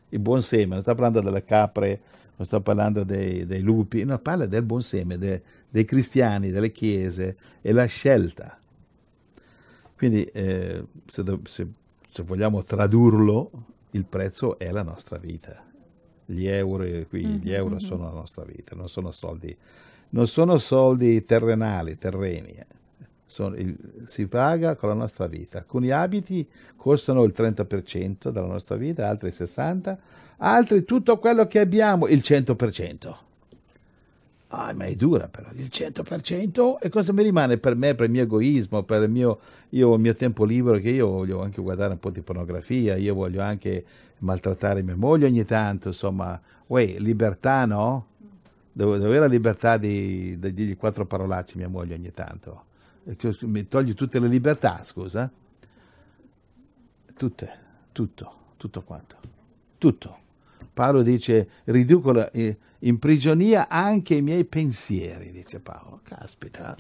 Il 0.10 0.20
buon 0.20 0.42
seme, 0.42 0.74
non 0.74 0.82
sto 0.82 0.94
parlando 0.94 1.22
delle 1.22 1.46
capre, 1.46 2.02
non 2.36 2.46
sto 2.46 2.60
parlando 2.60 3.06
dei, 3.06 3.46
dei 3.46 3.62
lupi, 3.62 4.04
no, 4.04 4.20
parla 4.20 4.46
del 4.46 4.64
buon 4.64 4.82
seme, 4.82 5.18
de, 5.18 5.42
dei 5.70 5.86
cristiani, 5.86 6.52
delle 6.52 6.74
chiese 6.74 7.38
e 7.62 7.72
la 7.72 7.86
scelta. 7.86 8.60
Quindi 9.96 10.26
eh, 10.26 10.84
se, 11.06 11.24
se, 11.46 11.68
se 12.10 12.24
vogliamo 12.24 12.62
tradurlo, 12.62 13.52
il 13.92 14.04
prezzo 14.04 14.60
è 14.60 14.70
la 14.70 14.84
nostra 14.84 15.18
vita 15.18 15.64
gli 16.28 16.48
euro, 16.48 16.84
qui, 17.08 17.26
mm-hmm, 17.26 17.38
gli 17.38 17.52
euro 17.52 17.76
mm-hmm. 17.76 17.86
sono 17.86 18.04
la 18.04 18.12
nostra 18.12 18.44
vita, 18.44 18.76
non 18.76 18.90
sono 18.90 19.12
soldi, 19.12 19.56
non 20.10 20.28
sono 20.28 20.58
soldi 20.58 21.24
terrenali, 21.26 21.98
terreni. 21.98 22.52
Eh. 22.52 22.66
Il, 23.56 23.78
si 24.08 24.28
paga 24.28 24.76
con 24.76 24.90
la 24.90 24.96
nostra 24.96 25.28
vita. 25.28 25.60
Alcuni 25.60 25.90
abiti 25.90 26.48
costano 26.76 27.24
il 27.24 27.34
30% 27.36 28.30
della 28.30 28.48
nostra 28.48 28.76
vita, 28.78 29.08
altri 29.08 29.30
il 29.30 29.36
60%, 29.38 29.98
altri 30.38 30.84
tutto 30.84 31.18
quello 31.18 31.48
che 31.48 31.60
abbiamo 31.60 32.08
il 32.08 32.20
100%. 32.20 33.16
Ah, 34.50 34.74
ma 34.74 34.86
è 34.86 34.96
dura 34.96 35.28
però, 35.28 35.50
il 35.56 35.68
100% 35.70 36.78
e 36.80 36.88
cosa 36.88 37.12
mi 37.12 37.22
rimane 37.22 37.58
per 37.58 37.76
me, 37.76 37.96
per 37.96 38.06
il 38.06 38.12
mio 38.12 38.24
egoismo, 38.24 38.84
per 38.84 39.04
il 39.04 39.10
mio, 39.10 39.40
io, 39.70 39.94
il 39.94 40.00
mio 40.00 40.14
tempo 40.14 40.46
libero 40.46 40.78
che 40.78 40.90
io 40.90 41.08
voglio 41.08 41.42
anche 41.42 41.62
guardare 41.62 41.92
un 41.92 42.00
po' 42.00 42.12
di 42.12 42.22
pornografia, 42.22 42.96
io 42.96 43.14
voglio 43.14 43.42
anche 43.42 43.84
maltrattare 44.20 44.82
mia 44.82 44.96
moglie 44.96 45.28
ogni 45.28 45.46
tanto, 45.46 45.90
insomma, 45.90 46.40
uè, 46.68 46.96
libertà 47.00 47.66
no? 47.66 48.06
Dove, 48.72 49.00
dove 49.00 49.16
è 49.16 49.20
la 49.20 49.26
libertà 49.26 49.78
di, 49.78 50.38
di 50.38 50.54
dirgli 50.54 50.78
quattro 50.78 51.06
parolacce 51.06 51.58
mia 51.58 51.68
moglie 51.68 51.96
ogni 51.96 52.12
tanto? 52.12 52.66
Mi 53.42 53.68
togli 53.68 53.94
tutte 53.94 54.20
le 54.20 54.28
libertà, 54.28 54.84
scusa? 54.84 55.32
Tutte, 57.16 57.52
tutto, 57.92 58.36
tutto 58.58 58.82
quanto, 58.84 59.16
tutto. 59.78 60.18
Paolo 60.74 61.02
dice, 61.02 61.50
riduco 61.64 62.30
in 62.80 63.00
prigionia 63.00 63.68
anche 63.68 64.16
i 64.16 64.22
miei 64.22 64.46
pensieri, 64.46 65.32
dice 65.32 65.60
Paolo. 65.60 66.02
Caspita, 66.04 66.76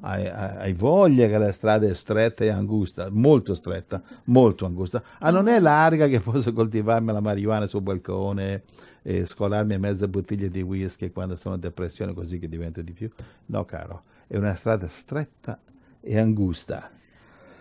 hai, 0.00 0.26
hai, 0.26 0.72
voglia 0.72 1.28
che 1.28 1.38
la 1.38 1.52
strada 1.52 1.86
è 1.86 1.94
stretta 1.94 2.44
e 2.44 2.48
angusta, 2.48 3.08
molto 3.10 3.54
stretta, 3.54 4.02
molto 4.24 4.66
angusta. 4.66 5.02
Ah, 5.18 5.30
non 5.30 5.48
è 5.48 5.60
larga 5.60 6.06
che 6.08 6.20
posso 6.20 6.52
coltivarmi 6.52 7.12
la 7.12 7.20
marijuana 7.20 7.66
sul 7.66 7.82
balcone 7.82 8.62
e 9.02 9.26
scolarmi 9.26 9.78
mezza 9.78 10.08
bottiglia 10.08 10.48
di 10.48 10.62
whisky 10.62 11.10
quando 11.10 11.36
sono 11.36 11.54
in 11.54 11.60
depressione 11.60 12.14
così 12.14 12.38
che 12.38 12.48
divento 12.48 12.82
di 12.82 12.92
più? 12.92 13.10
No, 13.46 13.64
caro, 13.64 14.04
è 14.26 14.36
una 14.36 14.54
strada 14.54 14.88
stretta 14.88 15.58
e 16.00 16.18
angusta. 16.18 16.90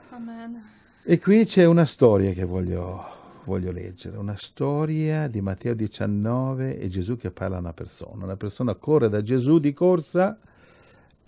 Amen. 0.09 0.61
E 1.03 1.19
qui 1.19 1.45
c'è 1.45 1.65
una 1.65 1.85
storia 1.85 2.31
che 2.31 2.45
voglio 2.45 3.17
voglio 3.45 3.71
leggere 3.71 4.17
una 4.17 4.35
storia 4.37 5.27
di 5.27 5.41
Matteo 5.41 5.73
19 5.73 6.77
e 6.77 6.87
Gesù 6.87 7.17
che 7.17 7.31
parla 7.31 7.55
a 7.55 7.59
una 7.59 7.73
persona. 7.73 8.25
Una 8.25 8.35
persona 8.35 8.75
corre 8.75 9.09
da 9.09 9.23
Gesù 9.23 9.57
di 9.57 9.73
corsa 9.73 10.37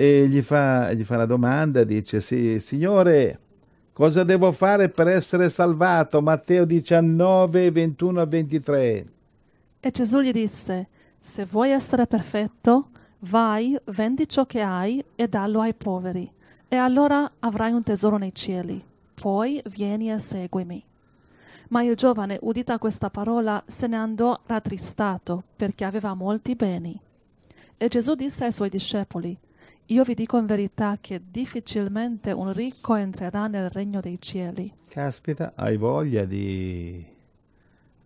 e 0.01 0.27
gli 0.27 0.41
fa, 0.41 0.91
gli 0.93 1.03
fa 1.03 1.13
una 1.13 1.27
domanda, 1.27 1.83
dice, 1.83 2.21
sì, 2.21 2.59
Signore, 2.59 3.39
cosa 3.93 4.23
devo 4.23 4.51
fare 4.51 4.89
per 4.89 5.07
essere 5.07 5.47
salvato? 5.47 6.23
Matteo 6.23 6.65
19, 6.65 7.69
21 7.69 8.19
a 8.19 8.25
23. 8.25 9.05
E 9.79 9.91
Gesù 9.91 10.21
gli 10.21 10.31
disse, 10.31 10.87
se 11.19 11.45
vuoi 11.45 11.69
essere 11.69 12.07
perfetto, 12.07 12.89
vai, 13.19 13.77
vendi 13.91 14.27
ciò 14.27 14.47
che 14.47 14.61
hai 14.61 15.05
e 15.13 15.27
dallo 15.27 15.61
ai 15.61 15.75
poveri, 15.75 16.27
e 16.67 16.75
allora 16.75 17.33
avrai 17.37 17.71
un 17.71 17.83
tesoro 17.83 18.17
nei 18.17 18.33
cieli. 18.33 18.83
Poi 19.13 19.61
vieni 19.67 20.11
e 20.11 20.17
seguimi. 20.17 20.83
Ma 21.69 21.83
il 21.83 21.95
giovane, 21.95 22.39
udita 22.41 22.79
questa 22.79 23.11
parola, 23.11 23.63
se 23.67 23.85
ne 23.85 23.97
andò 23.97 24.39
rattristato, 24.47 25.43
perché 25.55 25.85
aveva 25.85 26.15
molti 26.15 26.55
beni. 26.55 26.99
E 27.77 27.87
Gesù 27.87 28.15
disse 28.15 28.45
ai 28.45 28.51
suoi 28.51 28.69
discepoli, 28.69 29.37
Io 29.87 30.03
vi 30.03 30.13
dico 30.13 30.37
in 30.37 30.45
verità 30.45 30.97
che 31.01 31.21
difficilmente 31.29 32.31
un 32.31 32.53
ricco 32.53 32.95
entrerà 32.95 33.47
nel 33.47 33.69
regno 33.69 33.99
dei 33.99 34.21
cieli. 34.21 34.73
Caspita, 34.87 35.53
hai 35.55 35.75
voglia 35.75 36.23
di 36.25 37.05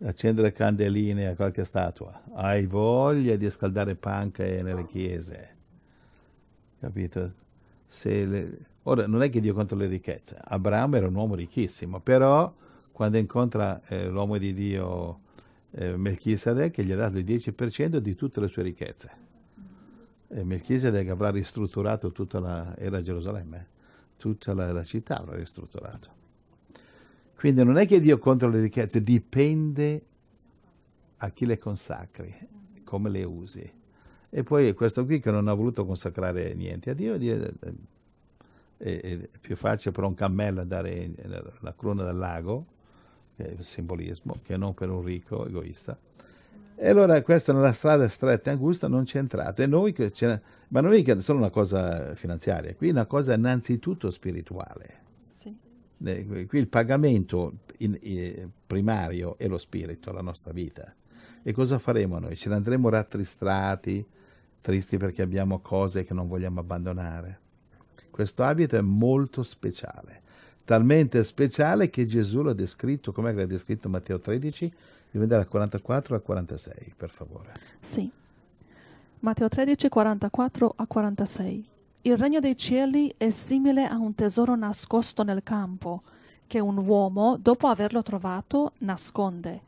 accendere 0.00 0.52
candeline 0.52 1.28
a 1.28 1.34
qualche 1.34 1.64
statua, 1.64 2.22
hai 2.34 2.66
voglia 2.66 3.36
di 3.36 3.48
scaldare 3.48 3.94
panche 3.94 4.62
nelle 4.62 4.84
chiese, 4.86 5.56
capito? 6.80 7.32
Le... 8.02 8.58
Ora, 8.82 9.06
non 9.06 9.22
è 9.22 9.30
che 9.30 9.40
Dio 9.40 9.54
contro 9.54 9.76
le 9.76 9.86
ricchezze, 9.86 10.36
Abramo 10.42 10.96
era 10.96 11.06
un 11.06 11.14
uomo 11.14 11.34
ricchissimo, 11.34 12.00
però 12.00 12.52
quando 12.92 13.16
incontra 13.16 13.80
eh, 13.88 14.08
l'uomo 14.08 14.38
di 14.38 14.52
Dio 14.52 15.20
eh, 15.70 15.96
Melchisedec 15.96 16.80
gli 16.80 16.92
ha 16.92 16.96
dato 16.96 17.18
il 17.18 17.24
10% 17.24 17.96
di 17.98 18.14
tutte 18.14 18.40
le 18.40 18.48
sue 18.48 18.62
ricchezze. 18.62 19.25
E 20.28 20.44
Melchisedec 20.44 21.08
avrà 21.08 21.30
ristrutturato 21.30 22.10
tutta 22.12 22.40
la, 22.40 22.76
era 22.76 23.00
Gerusalemme, 23.00 23.68
tutta 24.16 24.54
la, 24.54 24.72
la 24.72 24.84
città 24.84 25.18
avrà 25.18 25.36
ristrutturato. 25.36 26.10
Quindi 27.36 27.62
non 27.62 27.76
è 27.76 27.86
che 27.86 28.00
Dio 28.00 28.18
contro 28.18 28.48
le 28.48 28.60
ricchezze, 28.60 29.02
dipende 29.02 30.04
a 31.18 31.30
chi 31.30 31.46
le 31.46 31.58
consacri, 31.58 32.34
come 32.82 33.10
le 33.10 33.24
usi. 33.24 33.72
E 34.28 34.42
poi 34.42 34.72
questo 34.74 35.04
qui 35.04 35.20
che 35.20 35.30
non 35.30 35.46
ha 35.48 35.54
voluto 35.54 35.84
consacrare 35.84 36.54
niente 36.54 36.90
a 36.90 36.94
Dio, 36.94 37.16
Dio 37.18 37.40
è, 37.40 37.72
è, 38.78 39.00
è 39.00 39.28
più 39.40 39.54
facile 39.54 39.92
per 39.92 40.04
un 40.04 40.14
cammello 40.14 40.64
dare 40.64 41.10
la 41.60 41.74
cruna 41.74 42.04
del 42.04 42.16
lago, 42.16 42.66
che 43.36 43.48
è 43.48 43.52
il 43.52 43.64
simbolismo, 43.64 44.36
che 44.42 44.56
non 44.56 44.74
per 44.74 44.90
un 44.90 45.02
ricco 45.02 45.46
egoista. 45.46 45.96
E 46.78 46.90
allora 46.90 47.22
questa 47.22 47.54
nella 47.54 47.72
strada 47.72 48.06
stretta 48.06 48.50
e 48.50 48.52
angusta 48.52 48.86
non 48.86 49.04
c'è 49.04 49.18
entrato. 49.18 49.62
E 49.62 49.66
noi 49.66 49.92
che 49.92 50.12
ma 50.68 50.80
non 50.80 50.92
è 50.92 51.02
che 51.02 51.20
solo 51.22 51.38
una 51.38 51.50
cosa 51.50 52.14
finanziaria, 52.14 52.74
qui 52.74 52.88
è 52.88 52.90
una 52.90 53.06
cosa 53.06 53.32
innanzitutto 53.32 54.10
spirituale. 54.10 55.04
Sì. 55.34 55.56
Qui 55.96 56.58
il 56.58 56.68
pagamento 56.68 57.60
in, 57.78 57.96
in, 58.02 58.50
primario 58.66 59.38
è 59.38 59.48
lo 59.48 59.56
spirito, 59.56 60.12
la 60.12 60.20
nostra 60.20 60.52
vita. 60.52 60.94
E 61.42 61.52
cosa 61.52 61.78
faremo 61.78 62.18
noi? 62.18 62.36
Ce 62.36 62.50
ne 62.50 62.56
andremo 62.56 62.90
rattristati, 62.90 64.04
tristi 64.60 64.98
perché 64.98 65.22
abbiamo 65.22 65.60
cose 65.60 66.04
che 66.04 66.12
non 66.12 66.28
vogliamo 66.28 66.60
abbandonare. 66.60 67.40
Questo 68.10 68.42
abito 68.42 68.76
è 68.76 68.80
molto 68.80 69.42
speciale, 69.42 70.22
talmente 70.64 71.22
speciale 71.22 71.88
che 71.88 72.04
Gesù 72.04 72.42
l'ha 72.42 72.52
descritto, 72.52 73.12
come 73.12 73.32
l'ha 73.32 73.46
descritto 73.46 73.88
Matteo 73.88 74.18
13, 74.18 74.72
Devi 75.10 75.24
andare 75.24 75.42
al 75.42 75.48
44 75.48 76.14
al 76.14 76.22
46, 76.22 76.94
per 76.96 77.10
favore. 77.10 77.52
Sì. 77.80 78.10
Matteo 79.20 79.48
13, 79.48 79.88
44 79.88 80.74
a 80.76 80.86
46. 80.86 81.68
Il 82.02 82.16
regno 82.16 82.38
dei 82.38 82.56
cieli 82.56 83.12
è 83.16 83.30
simile 83.30 83.86
a 83.86 83.96
un 83.96 84.14
tesoro 84.14 84.54
nascosto 84.54 85.24
nel 85.24 85.42
campo, 85.42 86.02
che 86.46 86.60
un 86.60 86.76
uomo, 86.76 87.36
dopo 87.36 87.66
averlo 87.66 88.02
trovato, 88.02 88.72
nasconde. 88.78 89.62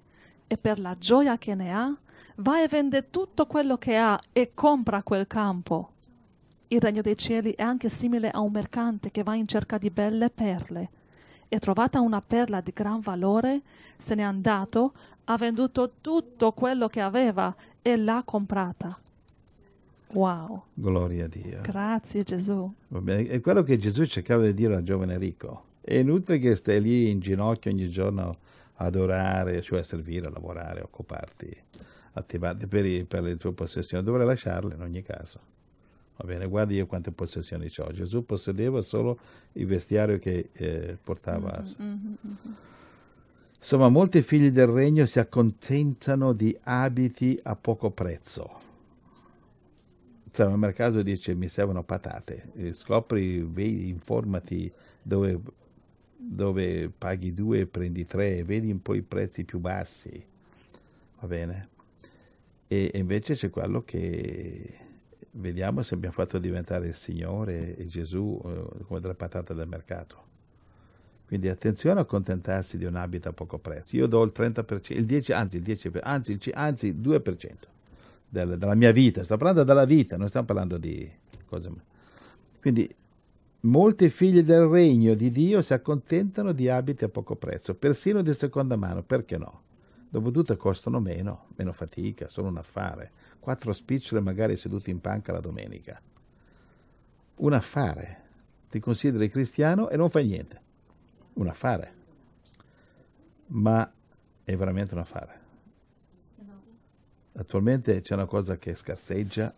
E 0.46 0.56
per 0.56 0.78
la 0.78 0.94
gioia 0.96 1.38
che 1.38 1.54
ne 1.54 1.74
ha, 1.74 1.96
va 2.36 2.62
e 2.62 2.68
vende 2.68 3.10
tutto 3.10 3.46
quello 3.46 3.76
che 3.76 3.96
ha 3.96 4.18
e 4.32 4.52
compra 4.54 5.02
quel 5.02 5.26
campo. 5.26 5.90
Il 6.68 6.80
regno 6.80 7.00
dei 7.00 7.16
cieli 7.16 7.54
è 7.54 7.62
anche 7.62 7.88
simile 7.88 8.30
a 8.30 8.40
un 8.40 8.52
mercante 8.52 9.10
che 9.10 9.22
va 9.22 9.34
in 9.34 9.46
cerca 9.46 9.78
di 9.78 9.90
belle 9.90 10.30
perle. 10.30 10.90
E 11.48 11.58
trovata 11.58 12.00
una 12.00 12.20
perla 12.20 12.60
di 12.60 12.72
gran 12.74 13.00
valore, 13.00 13.62
se 13.96 14.14
n'è 14.14 14.22
andato, 14.22 14.92
ha 15.30 15.36
venduto 15.36 15.92
tutto 16.00 16.52
quello 16.52 16.88
che 16.88 17.00
aveva 17.00 17.54
e 17.82 17.96
l'ha 17.96 18.22
comprata. 18.24 18.98
Wow. 20.12 20.62
Gloria 20.72 21.26
a 21.26 21.28
Dio. 21.28 21.60
Grazie 21.60 22.22
Gesù. 22.22 22.72
È 23.04 23.40
quello 23.40 23.62
che 23.62 23.76
Gesù 23.76 24.06
cercava 24.06 24.44
di 24.44 24.54
dire 24.54 24.76
al 24.76 24.82
giovane 24.82 25.18
ricco. 25.18 25.64
È 25.82 25.94
inutile 25.94 26.38
che 26.38 26.54
stai 26.54 26.80
lì 26.80 27.10
in 27.10 27.20
ginocchio 27.20 27.70
ogni 27.70 27.90
giorno 27.90 28.38
a 28.74 28.84
adorare, 28.86 29.60
cioè 29.60 29.80
a 29.80 29.84
servire, 29.84 30.28
a 30.28 30.30
lavorare, 30.30 30.80
a 30.80 30.84
occuparti, 30.84 31.54
attivarti 32.12 32.66
per, 32.66 33.04
per 33.06 33.22
le 33.22 33.36
tue 33.36 33.52
possessioni. 33.52 34.02
Dovrei 34.02 34.26
lasciarle 34.26 34.74
in 34.74 34.80
ogni 34.80 35.02
caso. 35.02 35.40
Va 36.16 36.24
bene, 36.24 36.46
guardi 36.46 36.76
io 36.76 36.86
quante 36.86 37.12
possessioni 37.12 37.70
ho. 37.76 37.92
Gesù 37.92 38.24
possedeva 38.24 38.80
solo 38.80 39.18
il 39.52 39.66
vestiario 39.66 40.18
che 40.18 40.48
eh, 40.52 40.96
portava. 41.02 41.62
Mm-hmm, 41.62 42.14
mm-hmm. 42.26 42.54
Insomma, 43.58 43.88
molti 43.88 44.22
figli 44.22 44.50
del 44.50 44.68
regno 44.68 45.04
si 45.04 45.18
accontentano 45.18 46.32
di 46.32 46.56
abiti 46.62 47.38
a 47.42 47.56
poco 47.56 47.90
prezzo. 47.90 48.66
Cioè, 50.30 50.46
al 50.46 50.58
mercato 50.58 51.02
dice 51.02 51.34
mi 51.34 51.48
servono 51.48 51.82
patate, 51.82 52.52
scopri, 52.72 53.40
vedi, 53.42 53.88
informati 53.88 54.72
dove, 55.02 55.40
dove 56.16 56.88
paghi 56.96 57.34
due 57.34 57.60
e 57.60 57.66
prendi 57.66 58.06
tre, 58.06 58.44
vedi 58.44 58.70
un 58.70 58.80
po' 58.80 58.94
i 58.94 59.02
prezzi 59.02 59.44
più 59.44 59.58
bassi, 59.58 60.24
va 61.18 61.26
bene? 61.26 61.68
E, 62.68 62.90
e 62.94 62.98
invece 62.98 63.34
c'è 63.34 63.50
quello 63.50 63.82
che 63.82 64.74
vediamo 65.32 65.82
se 65.82 65.94
abbiamo 65.94 66.14
fatto 66.14 66.38
diventare 66.38 66.86
il 66.86 66.94
Signore 66.94 67.76
e 67.76 67.86
Gesù 67.86 68.40
eh, 68.44 68.84
come 68.84 69.00
delle 69.00 69.14
patate 69.14 69.54
del 69.54 69.66
mercato. 69.66 70.27
Quindi 71.28 71.50
attenzione 71.50 72.00
a 72.00 72.04
accontentarsi 72.04 72.78
di 72.78 72.86
un 72.86 72.94
abito 72.94 73.28
a 73.28 73.34
poco 73.34 73.58
prezzo. 73.58 73.96
Io 73.96 74.06
do 74.06 74.22
il 74.22 74.32
30%, 74.34 74.94
il 74.96 75.04
10, 75.04 75.32
anzi 75.32 75.56
il 75.58 75.62
10%, 75.62 75.98
anzi 76.02 76.32
il, 76.32 76.40
anzi 76.54 76.86
il 76.86 76.98
2% 76.98 77.52
del, 78.26 78.56
della 78.56 78.74
mia 78.74 78.92
vita. 78.92 79.22
Sto 79.22 79.36
parlando 79.36 79.62
della 79.62 79.84
vita, 79.84 80.16
non 80.16 80.28
stiamo 80.28 80.46
parlando 80.46 80.78
di 80.78 81.06
cose. 81.44 81.70
Quindi 82.62 82.90
molti 83.60 84.08
figli 84.08 84.40
del 84.40 84.62
regno 84.68 85.12
di 85.12 85.30
Dio 85.30 85.60
si 85.60 85.74
accontentano 85.74 86.52
di 86.52 86.70
abiti 86.70 87.04
a 87.04 87.10
poco 87.10 87.36
prezzo, 87.36 87.74
persino 87.74 88.22
di 88.22 88.32
seconda 88.32 88.76
mano, 88.76 89.02
perché 89.02 89.36
no? 89.36 89.64
Dopotutto 90.08 90.56
costano 90.56 90.98
meno, 90.98 91.48
meno 91.56 91.74
fatica, 91.74 92.28
sono 92.28 92.48
un 92.48 92.56
affare. 92.56 93.10
Quattro 93.38 93.74
spicciole 93.74 94.22
magari 94.22 94.56
seduti 94.56 94.88
in 94.88 95.02
panca 95.02 95.32
la 95.32 95.40
domenica. 95.40 96.00
Un 97.34 97.52
affare. 97.52 98.22
Ti 98.70 98.80
consideri 98.80 99.28
cristiano 99.28 99.90
e 99.90 99.98
non 99.98 100.08
fai 100.08 100.26
niente 100.26 100.62
un 101.38 101.46
affare, 101.46 101.92
ma 103.48 103.90
è 104.44 104.56
veramente 104.56 104.94
un 104.94 105.00
affare. 105.00 105.46
Attualmente 107.34 108.00
c'è 108.00 108.14
una 108.14 108.26
cosa 108.26 108.58
che 108.58 108.74
scarseggia 108.74 109.54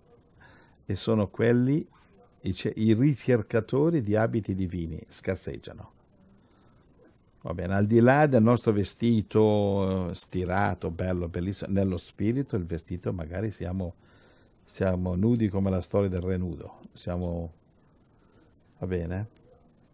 e 0.84 0.94
sono 0.96 1.28
quelli, 1.28 1.86
i, 2.42 2.92
ricercatori 2.94 4.02
di 4.02 4.14
abiti 4.14 4.54
divini, 4.54 5.00
scarseggiano. 5.08 5.98
Va 7.42 7.54
bene, 7.54 7.74
al 7.74 7.86
di 7.86 8.00
là 8.00 8.26
del 8.26 8.42
nostro 8.42 8.72
vestito 8.72 10.10
eh, 10.10 10.14
stirato, 10.14 10.90
bello, 10.90 11.26
bellissimo, 11.28 11.72
nello 11.72 11.96
spirito 11.96 12.56
il 12.56 12.66
vestito 12.66 13.14
magari 13.14 13.50
siamo, 13.50 13.94
siamo 14.62 15.14
nudi 15.14 15.48
come 15.48 15.70
la 15.70 15.80
storia 15.80 16.10
del 16.10 16.20
re 16.20 16.36
nudo, 16.36 16.80
siamo, 16.92 17.52
va 18.78 18.86
bene? 18.86 19.28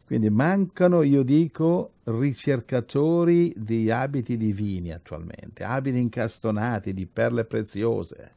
Quindi 0.07 0.31
mancano, 0.31 1.03
io 1.03 1.25
dico, 1.25 1.95
ricercatori 2.05 3.53
di 3.57 3.90
abiti 3.90 4.37
divini 4.37 4.92
attualmente, 4.92 5.64
abiti 5.64 5.99
incastonati 5.99 6.95
di 6.95 7.07
perle 7.07 7.45
preziose. 7.45 8.31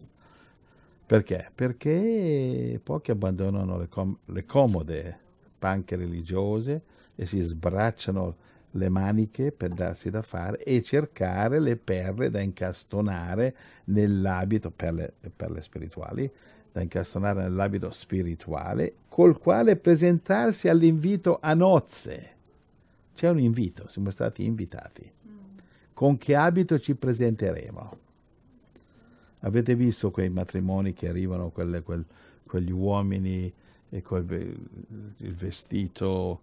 Perché? 1.06 1.52
Perché 1.54 2.80
pochi 2.84 3.12
abbandonano 3.12 3.78
le, 3.78 3.88
com- 3.88 4.18
le 4.26 4.46
comode 4.46 5.20
panche 5.60 5.96
religiose 5.96 6.82
e 7.16 7.28
si 7.28 7.40
sbracciano 7.40 8.36
le 8.72 8.90
maniche 8.90 9.52
per 9.52 9.70
darsi 9.70 10.10
da 10.10 10.24
fare 10.24 10.64
e 10.64 10.82
cercare 10.82 11.60
le 11.60 11.76
perle 11.78 12.32
da 12.32 12.40
incastonare 12.40 13.56
nell'abito, 13.86 14.72
perle, 14.72 15.14
perle 15.36 15.62
spirituali, 15.62 16.32
da 16.72 16.82
incastonare 16.82 17.42
nell'abito 17.42 17.92
spirituale, 17.92 18.94
col 19.10 19.38
quale 19.38 19.76
presentarsi 19.76 20.68
all'invito 20.68 21.40
a 21.42 21.54
nozze. 21.54 22.36
C'è 23.14 23.30
un 23.30 23.40
invito, 23.40 23.88
siamo 23.90 24.10
stati 24.10 24.46
invitati. 24.46 25.12
Con 25.94 26.18
che 26.18 26.36
abito 26.36 26.80
ci 26.80 26.96
presenteremo? 26.96 27.98
Avete 29.42 29.76
visto 29.76 30.12
quei 30.12 30.30
matrimoni 30.30 30.94
che 30.94 31.10
arrivano, 31.10 31.50
quelle, 31.50 31.82
quel, 31.82 32.06
quegli 32.46 32.72
uomini 32.72 33.52
e 33.90 34.02
quel, 34.02 34.26
il 35.18 35.34
vestito 35.36 36.42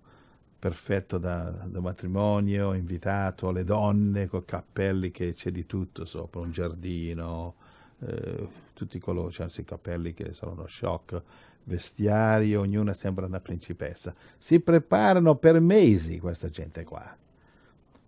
perfetto 0.59 1.19
da, 1.19 1.51
da, 1.65 1.81
matrimonio, 1.81 2.73
invitato, 2.73 3.51
le 3.51 3.65
donne 3.65 4.27
con 4.27 4.45
cappelli 4.45 5.11
che 5.11 5.33
c'è 5.33 5.51
di 5.51 5.65
tutto 5.67 6.05
sopra, 6.05 6.41
un 6.41 6.51
giardino, 6.51 7.55
eh, 8.00 8.48
tutti 8.72 8.98
coloro, 8.98 9.30
cioè, 9.30 9.48
i 9.56 9.64
capelli 9.64 10.12
che 10.12 10.32
sono 10.35 10.52
uno 10.52 10.66
shock, 10.66 11.22
vestiari, 11.64 12.54
ognuna 12.54 12.92
sembra 12.92 13.26
una 13.26 13.40
principessa. 13.40 14.14
Si 14.38 14.61
preparano 14.61 15.37
per 15.37 15.61
mesi 15.61 16.18
questa 16.18 16.48
gente 16.48 16.85
qua. 16.85 17.16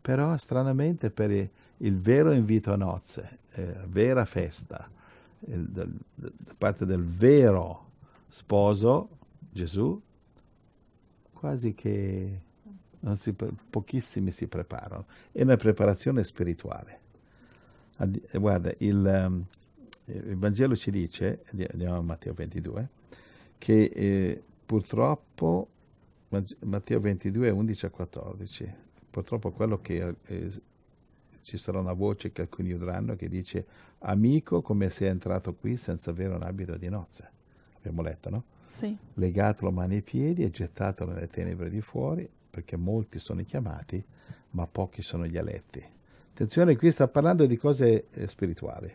Però 0.01 0.37
stranamente 0.37 1.11
per 1.11 1.31
il, 1.31 1.48
il 1.79 1.98
vero 1.98 2.33
invito 2.33 2.72
a 2.72 2.77
nozze, 2.77 3.38
eh, 3.53 3.77
vera 3.87 4.24
festa, 4.24 4.88
il, 5.40 5.68
da, 5.68 5.87
da 6.14 6.55
parte 6.57 6.87
del 6.87 7.05
vero 7.05 7.87
sposo, 8.29 9.09
Gesù, 9.51 10.01
quasi 11.33 11.74
che 11.74 12.40
si, 13.14 13.35
pochissimi 13.70 14.31
si 14.31 14.46
preparano. 14.46 15.07
È 15.33 15.42
una 15.42 15.57
preparazione 15.57 16.22
spirituale. 16.24 17.01
Guarda, 18.33 18.72
il, 18.79 19.07
ehm, 19.07 19.44
il 20.09 20.37
Vangelo 20.37 20.75
ci 20.75 20.90
dice, 20.90 21.44
andiamo 21.71 21.97
a 21.97 22.03
Matteo 22.03 22.33
22, 22.33 22.88
che 23.59 23.83
eh, 23.85 24.42
purtroppo, 24.64 25.68
Matteo 26.61 27.01
22, 27.01 27.51
11 27.51 27.87
a 27.87 27.90
14, 27.90 28.75
purtroppo 29.11 29.51
quello 29.51 29.81
che 29.81 30.14
eh, 30.25 30.62
ci 31.42 31.57
sarà 31.57 31.79
una 31.79 31.92
voce 31.92 32.33
che 32.33 32.42
alcuni 32.42 32.73
udranno 32.73 33.16
che 33.16 33.29
dice 33.29 33.64
amico 34.01 34.61
come 34.61 34.90
sei 34.90 35.09
entrato 35.09 35.55
qui 35.55 35.77
senza 35.77 36.11
avere 36.11 36.35
un 36.35 36.42
abito 36.42 36.77
di 36.77 36.88
nozze. 36.88 37.31
Abbiamo 37.77 38.03
letto, 38.03 38.31
no? 38.31 38.44
Sì. 38.66 38.97
Legatelo 39.14 39.71
mani 39.71 39.97
e 39.97 40.03
piedi 40.03 40.42
e 40.42 40.51
gettatelo 40.51 41.12
nelle 41.12 41.29
tenebre 41.29 41.71
di 41.71 41.81
fuori, 41.81 42.29
perché 42.51 42.77
molti 42.77 43.18
sono 43.18 43.40
i 43.40 43.44
chiamati, 43.44 44.05
ma 44.51 44.66
pochi 44.66 45.01
sono 45.01 45.27
gli 45.27 45.37
eletti. 45.37 45.83
Attenzione, 46.33 46.77
qui 46.77 46.90
sta 46.92 47.09
parlando 47.09 47.47
di 47.47 47.57
cose 47.57 48.09
eh, 48.11 48.27
spirituali. 48.27 48.94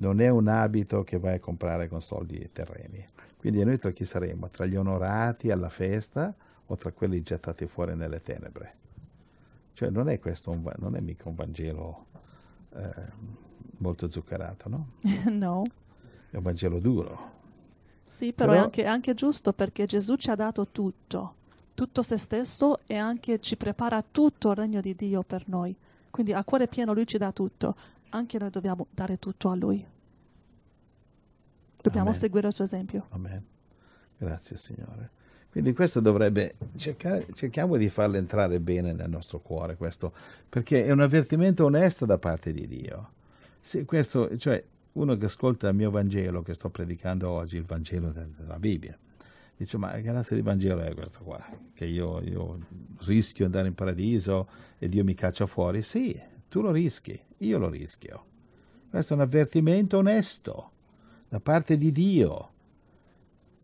Non 0.00 0.20
è 0.20 0.28
un 0.28 0.48
abito 0.48 1.02
che 1.02 1.18
vai 1.18 1.34
a 1.34 1.40
comprare 1.40 1.88
con 1.88 2.00
soldi 2.00 2.50
terreni. 2.52 3.04
Quindi 3.36 3.64
noi 3.64 3.78
tra 3.78 3.90
chi 3.90 4.04
saremo? 4.04 4.48
Tra 4.48 4.66
gli 4.66 4.76
onorati 4.76 5.50
alla 5.50 5.68
festa 5.68 6.34
o 6.66 6.76
tra 6.76 6.92
quelli 6.92 7.22
gettati 7.22 7.66
fuori 7.66 7.94
nelle 7.94 8.20
tenebre? 8.20 8.74
Cioè 9.72 9.90
non 9.90 10.08
è 10.08 10.18
questo, 10.18 10.50
un, 10.50 10.68
non 10.78 10.96
è 10.96 11.00
mica 11.00 11.28
un 11.28 11.34
Vangelo 11.34 12.06
eh, 12.74 12.92
molto 13.78 14.10
zuccherato, 14.10 14.68
no? 14.68 14.86
no. 15.30 15.64
È 16.30 16.36
un 16.36 16.42
Vangelo 16.42 16.78
duro. 16.78 17.36
Sì, 18.06 18.32
però, 18.32 18.50
però... 18.50 18.62
È, 18.62 18.64
anche, 18.64 18.82
è 18.82 18.86
anche 18.86 19.14
giusto 19.14 19.52
perché 19.52 19.86
Gesù 19.86 20.16
ci 20.16 20.30
ha 20.30 20.34
dato 20.34 20.68
tutto, 20.68 21.34
tutto 21.74 22.02
se 22.02 22.16
stesso 22.16 22.80
e 22.86 22.96
anche 22.96 23.40
ci 23.40 23.56
prepara 23.56 24.02
tutto 24.02 24.50
il 24.50 24.56
regno 24.56 24.80
di 24.80 24.94
Dio 24.94 25.22
per 25.22 25.44
noi. 25.46 25.76
Quindi 26.10 26.32
a 26.32 26.42
cuore 26.42 26.68
pieno 26.68 26.92
Lui 26.92 27.06
ci 27.06 27.18
dà 27.18 27.30
tutto, 27.32 27.76
anche 28.10 28.38
noi 28.38 28.50
dobbiamo 28.50 28.86
dare 28.90 29.18
tutto 29.18 29.50
a 29.50 29.54
Lui. 29.54 29.84
Dobbiamo 31.80 32.08
Amen. 32.08 32.18
seguire 32.18 32.48
il 32.48 32.52
suo 32.52 32.64
esempio. 32.64 33.06
Amen. 33.10 33.44
Grazie 34.16 34.56
Signore. 34.56 35.10
Quindi 35.50 35.72
questo 35.72 36.00
dovrebbe, 36.00 36.56
cercare, 36.76 37.26
cerchiamo 37.34 37.76
di 37.76 37.88
farlo 37.88 38.16
entrare 38.16 38.60
bene 38.60 38.92
nel 38.92 39.08
nostro 39.08 39.40
cuore, 39.40 39.76
questo, 39.76 40.12
perché 40.48 40.84
è 40.84 40.90
un 40.90 41.00
avvertimento 41.00 41.64
onesto 41.64 42.04
da 42.04 42.18
parte 42.18 42.52
di 42.52 42.66
Dio. 42.66 43.12
Se 43.60 43.84
questo, 43.84 44.36
cioè, 44.36 44.62
uno 44.92 45.16
che 45.16 45.24
ascolta 45.24 45.68
il 45.68 45.74
mio 45.74 45.90
Vangelo, 45.90 46.42
che 46.42 46.54
sto 46.54 46.68
predicando 46.68 47.30
oggi, 47.30 47.56
il 47.56 47.64
Vangelo 47.64 48.12
della 48.12 48.58
Bibbia, 48.58 48.96
dice, 49.56 49.78
ma 49.78 49.92
che 49.92 50.12
razza 50.12 50.34
di 50.34 50.42
Vangelo 50.42 50.80
è 50.82 50.94
questo 50.94 51.22
qua? 51.22 51.42
Che 51.72 51.84
io, 51.84 52.20
io 52.22 52.58
rischio 53.00 53.38
di 53.38 53.44
andare 53.44 53.68
in 53.68 53.74
paradiso 53.74 54.48
e 54.78 54.88
Dio 54.88 55.02
mi 55.02 55.14
caccia 55.14 55.46
fuori? 55.46 55.82
Sì, 55.82 56.20
tu 56.48 56.60
lo 56.60 56.70
rischi, 56.70 57.18
io 57.38 57.58
lo 57.58 57.68
rischio. 57.68 58.24
Questo 58.90 59.12
è 59.12 59.16
un 59.16 59.22
avvertimento 59.22 59.98
onesto 59.98 60.70
da 61.28 61.40
parte 61.40 61.76
di 61.76 61.92
Dio. 61.92 62.50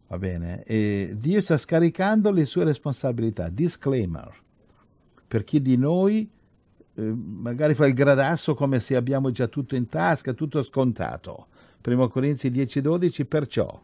Va 0.09 0.19
bene? 0.19 0.63
E 0.65 1.15
Dio 1.17 1.41
sta 1.41 1.57
scaricando 1.57 2.31
le 2.31 2.45
sue 2.45 2.65
responsabilità. 2.65 3.49
Disclaimer. 3.49 4.43
Per 5.27 5.45
chi 5.45 5.63
di 5.63 5.77
noi 5.77 6.31
eh, 6.97 7.03
magari 7.03 7.75
fa 7.75 7.87
il 7.87 7.95
gradasso 7.95 8.55
come 8.55 8.79
se 8.81 8.95
abbiamo 8.95 9.31
già 9.31 9.49
tutto 9.49 9.75
in 9.75 9.89
tasca, 9.89 10.33
tutto 10.33 10.63
scontato. 10.63 11.49
Primo 11.81 12.09
Corinzi 12.09 12.51
10-12, 12.51 13.27
perciò. 13.27 13.81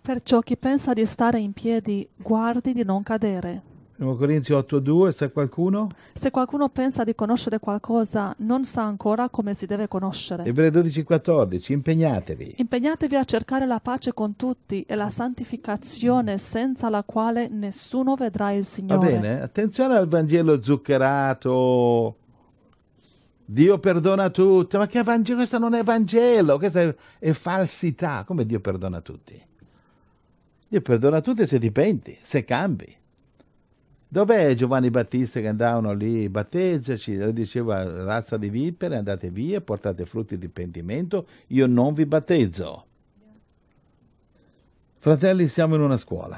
Perciò 0.00 0.40
chi 0.40 0.56
pensa 0.56 0.92
di 0.92 1.04
stare 1.06 1.38
in 1.38 1.52
piedi, 1.52 2.08
guardi 2.16 2.72
di 2.72 2.84
non 2.84 3.02
cadere. 3.02 3.71
Primo 4.02 4.16
Corinzi 4.16 4.52
8.2, 4.52 5.10
se 5.10 5.30
qualcuno? 5.30 5.88
Se 6.12 6.32
qualcuno 6.32 6.68
pensa 6.70 7.04
di 7.04 7.14
conoscere 7.14 7.60
qualcosa, 7.60 8.34
non 8.38 8.64
sa 8.64 8.82
ancora 8.82 9.28
come 9.28 9.54
si 9.54 9.64
deve 9.64 9.86
conoscere. 9.86 10.42
Ebrei 10.42 10.72
12.14, 10.72 11.70
impegnatevi. 11.70 12.54
Impegnatevi 12.56 13.14
a 13.14 13.22
cercare 13.22 13.64
la 13.64 13.78
pace 13.78 14.12
con 14.12 14.34
tutti 14.34 14.82
e 14.88 14.96
la 14.96 15.08
santificazione 15.08 16.36
senza 16.38 16.88
la 16.88 17.04
quale 17.04 17.46
nessuno 17.48 18.16
vedrà 18.16 18.50
il 18.50 18.64
Signore. 18.64 18.96
Va 18.96 19.20
bene, 19.20 19.40
attenzione 19.40 19.94
al 19.94 20.08
Vangelo 20.08 20.60
zuccherato. 20.60 22.16
Dio 23.44 23.78
perdona 23.78 24.30
tutti, 24.30 24.76
ma 24.78 24.88
che 24.88 25.04
Vangelo? 25.04 25.36
Questo 25.36 25.58
non 25.58 25.74
è 25.74 25.84
Vangelo, 25.84 26.58
questa 26.58 26.80
è, 26.80 26.92
è 27.20 27.30
falsità. 27.30 28.24
Come 28.26 28.44
Dio 28.46 28.58
perdona 28.58 29.00
tutti? 29.00 29.40
Dio 30.66 30.80
perdona 30.80 31.20
tutti 31.20 31.46
se 31.46 31.60
ti 31.60 31.70
penti, 31.70 32.18
se 32.20 32.42
cambi. 32.42 32.96
Dov'è 34.12 34.52
Giovanni 34.52 34.90
Battista 34.90 35.40
che 35.40 35.48
andavano 35.48 35.94
lì, 35.94 36.28
battezzaci, 36.28 37.16
lui 37.16 37.32
diceva 37.32 37.82
razza 38.04 38.36
di 38.36 38.50
vipere, 38.50 38.98
andate 38.98 39.30
via, 39.30 39.62
portate 39.62 40.04
frutti 40.04 40.36
di 40.36 40.50
pentimento, 40.50 41.26
io 41.46 41.66
non 41.66 41.94
vi 41.94 42.04
battezzo. 42.04 42.86
Fratelli, 44.98 45.48
siamo 45.48 45.76
in 45.76 45.80
una 45.80 45.96
scuola, 45.96 46.36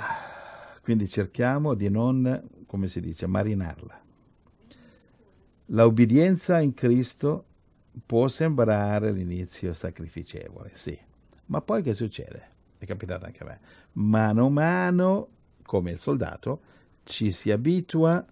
quindi 0.82 1.08
cerchiamo 1.08 1.74
di 1.74 1.90
non, 1.90 2.48
come 2.64 2.86
si 2.86 3.00
dice, 3.00 3.26
marinarla. 3.26 4.02
L'obbedienza 5.66 6.60
in 6.60 6.74
Cristo 6.74 7.44
può 8.06 8.28
sembrare 8.28 9.10
l'inizio 9.10 9.74
sacrificevole, 9.74 10.70
sì, 10.74 10.96
ma 11.46 11.60
poi 11.60 11.82
che 11.82 11.94
succede? 11.94 12.50
È 12.78 12.86
capitato 12.86 13.24
anche 13.24 13.42
a 13.42 13.46
me. 13.46 13.60
Mano 13.94 14.46
a 14.46 14.50
mano, 14.50 15.28
come 15.64 15.90
il 15.90 15.98
soldato, 15.98 16.70
ci 17.04 17.30
si 17.30 17.50
abitua 17.50 18.24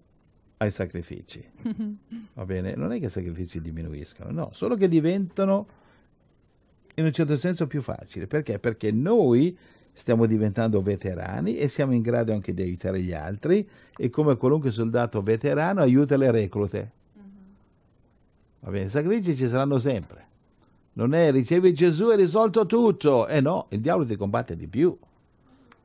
ai 0.57 0.71
sacrifici. 0.71 1.43
Va 2.33 2.45
bene? 2.45 2.75
Non 2.75 2.91
è 2.91 2.99
che 2.99 3.05
i 3.05 3.09
sacrifici 3.09 3.61
diminuiscono, 3.61 4.31
no, 4.31 4.49
solo 4.53 4.75
che 4.75 4.87
diventano 4.87 5.67
in 6.95 7.05
un 7.05 7.11
certo 7.11 7.35
senso 7.37 7.67
più 7.67 7.81
facili. 7.81 8.27
Perché? 8.27 8.59
Perché 8.59 8.91
noi 8.91 9.57
stiamo 9.91 10.25
diventando 10.25 10.81
veterani 10.81 11.55
e 11.55 11.67
siamo 11.67 11.93
in 11.93 12.01
grado 12.01 12.33
anche 12.33 12.53
di 12.53 12.63
aiutare 12.63 12.99
gli 13.01 13.13
altri 13.13 13.67
e 13.95 14.09
come 14.09 14.35
qualunque 14.37 14.71
soldato 14.71 15.21
veterano 15.21 15.81
aiuta 15.81 16.17
le 16.17 16.31
reclute. 16.31 16.91
Va 18.59 18.71
bene, 18.71 18.85
i 18.85 18.89
sacrifici 18.89 19.35
ci 19.35 19.47
saranno 19.47 19.77
sempre. 19.77 20.31
Non 20.93 21.13
è 21.13 21.31
ricevi 21.31 21.73
Gesù 21.73 22.11
e 22.11 22.15
risolto 22.15 22.65
tutto. 22.65 23.27
Eh 23.27 23.41
no, 23.41 23.67
il 23.69 23.81
diavolo 23.81 24.05
ti 24.05 24.15
combatte 24.15 24.55
di 24.55 24.67
più. 24.67 24.97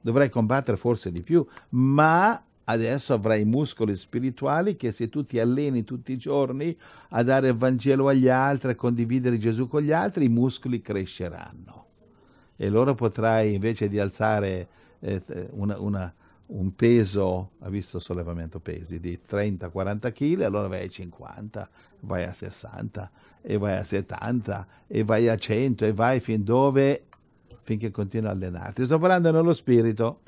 Dovrai 0.01 0.31
combattere 0.31 0.77
forse 0.77 1.11
di 1.11 1.23
più, 1.23 1.45
ma 1.71 2.41
adesso 2.71 3.15
avrai 3.15 3.45
muscoli 3.45 3.97
spirituali 3.97 4.77
che 4.77 4.93
se 4.93 5.09
tu 5.09 5.25
ti 5.25 5.39
alleni 5.39 5.85
tutti 5.85 6.13
i 6.13 6.19
giorni 6.19 6.77
a 7.11 7.23
dare 7.23 7.49
il 7.49 7.57
Vangelo 7.57 8.09
agli 8.09 8.29
altri, 8.29 8.73
a 8.73 8.75
condividere 8.75 9.39
Gesù 9.39 9.69
con 9.69 9.83
gli 9.83 9.93
altri, 9.93 10.27
i 10.27 10.29
muscoli 10.29 10.81
cresceranno. 10.81 11.87
E 12.57 12.67
allora 12.67 12.95
potrai 12.95 13.55
invece 13.55 13.89
di 13.89 13.99
alzare 13.99 14.69
eh, 15.01 15.23
una, 15.53 15.79
una, 15.79 16.15
un 16.47 16.75
peso, 16.75 17.53
ha 17.61 17.71
visto 17.71 17.99
sollevamento 17.99 18.61
pesi, 18.61 19.01
di 19.01 19.19
30-40 19.27 20.13
kg, 20.13 20.41
allora 20.43 20.69
vai 20.69 20.85
a 20.85 20.89
50, 20.89 21.71
vai 22.01 22.25
a 22.25 22.33
60 22.33 23.11
e 23.41 23.57
vai 23.57 23.79
a 23.79 23.85
70 23.85 24.67
e 24.87 25.05
vai 25.05 25.29
a 25.29 25.37
100 25.37 25.87
e 25.87 25.93
vai 25.93 26.21
fin 26.21 26.45
dove 26.45 27.05
finché 27.63 27.91
continui 27.91 28.29
a 28.29 28.33
allenarti. 28.33 28.85
Sto 28.85 28.99
parlando 28.99 29.31
nello 29.31 29.55
spirito. 29.55 30.21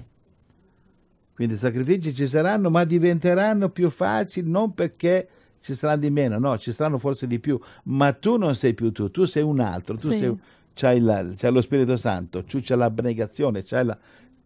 Quindi 1.40 1.56
i 1.56 1.58
sacrifici 1.58 2.14
ci 2.14 2.26
saranno, 2.26 2.68
ma 2.68 2.84
diventeranno 2.84 3.70
più 3.70 3.88
facili 3.88 4.50
non 4.50 4.74
perché 4.74 5.26
ci 5.58 5.72
saranno 5.72 6.00
di 6.00 6.10
meno, 6.10 6.38
no, 6.38 6.58
ci 6.58 6.70
saranno 6.70 6.98
forse 6.98 7.26
di 7.26 7.38
più, 7.38 7.58
ma 7.84 8.12
tu 8.12 8.36
non 8.36 8.54
sei 8.54 8.74
più 8.74 8.92
tu, 8.92 9.10
tu 9.10 9.24
sei 9.24 9.42
un 9.42 9.58
altro, 9.58 9.96
tu 9.96 10.10
sì. 10.10 10.18
sei, 10.18 10.38
c'hai, 10.74 11.00
la, 11.00 11.26
c'hai, 11.34 11.50
lo 11.50 11.62
Spirito 11.62 11.96
Santo, 11.96 12.44
tu 12.44 12.58
c'hai 12.60 12.76
l'abnegazione, 12.76 13.62
c'hai 13.62 13.86
la, 13.86 13.96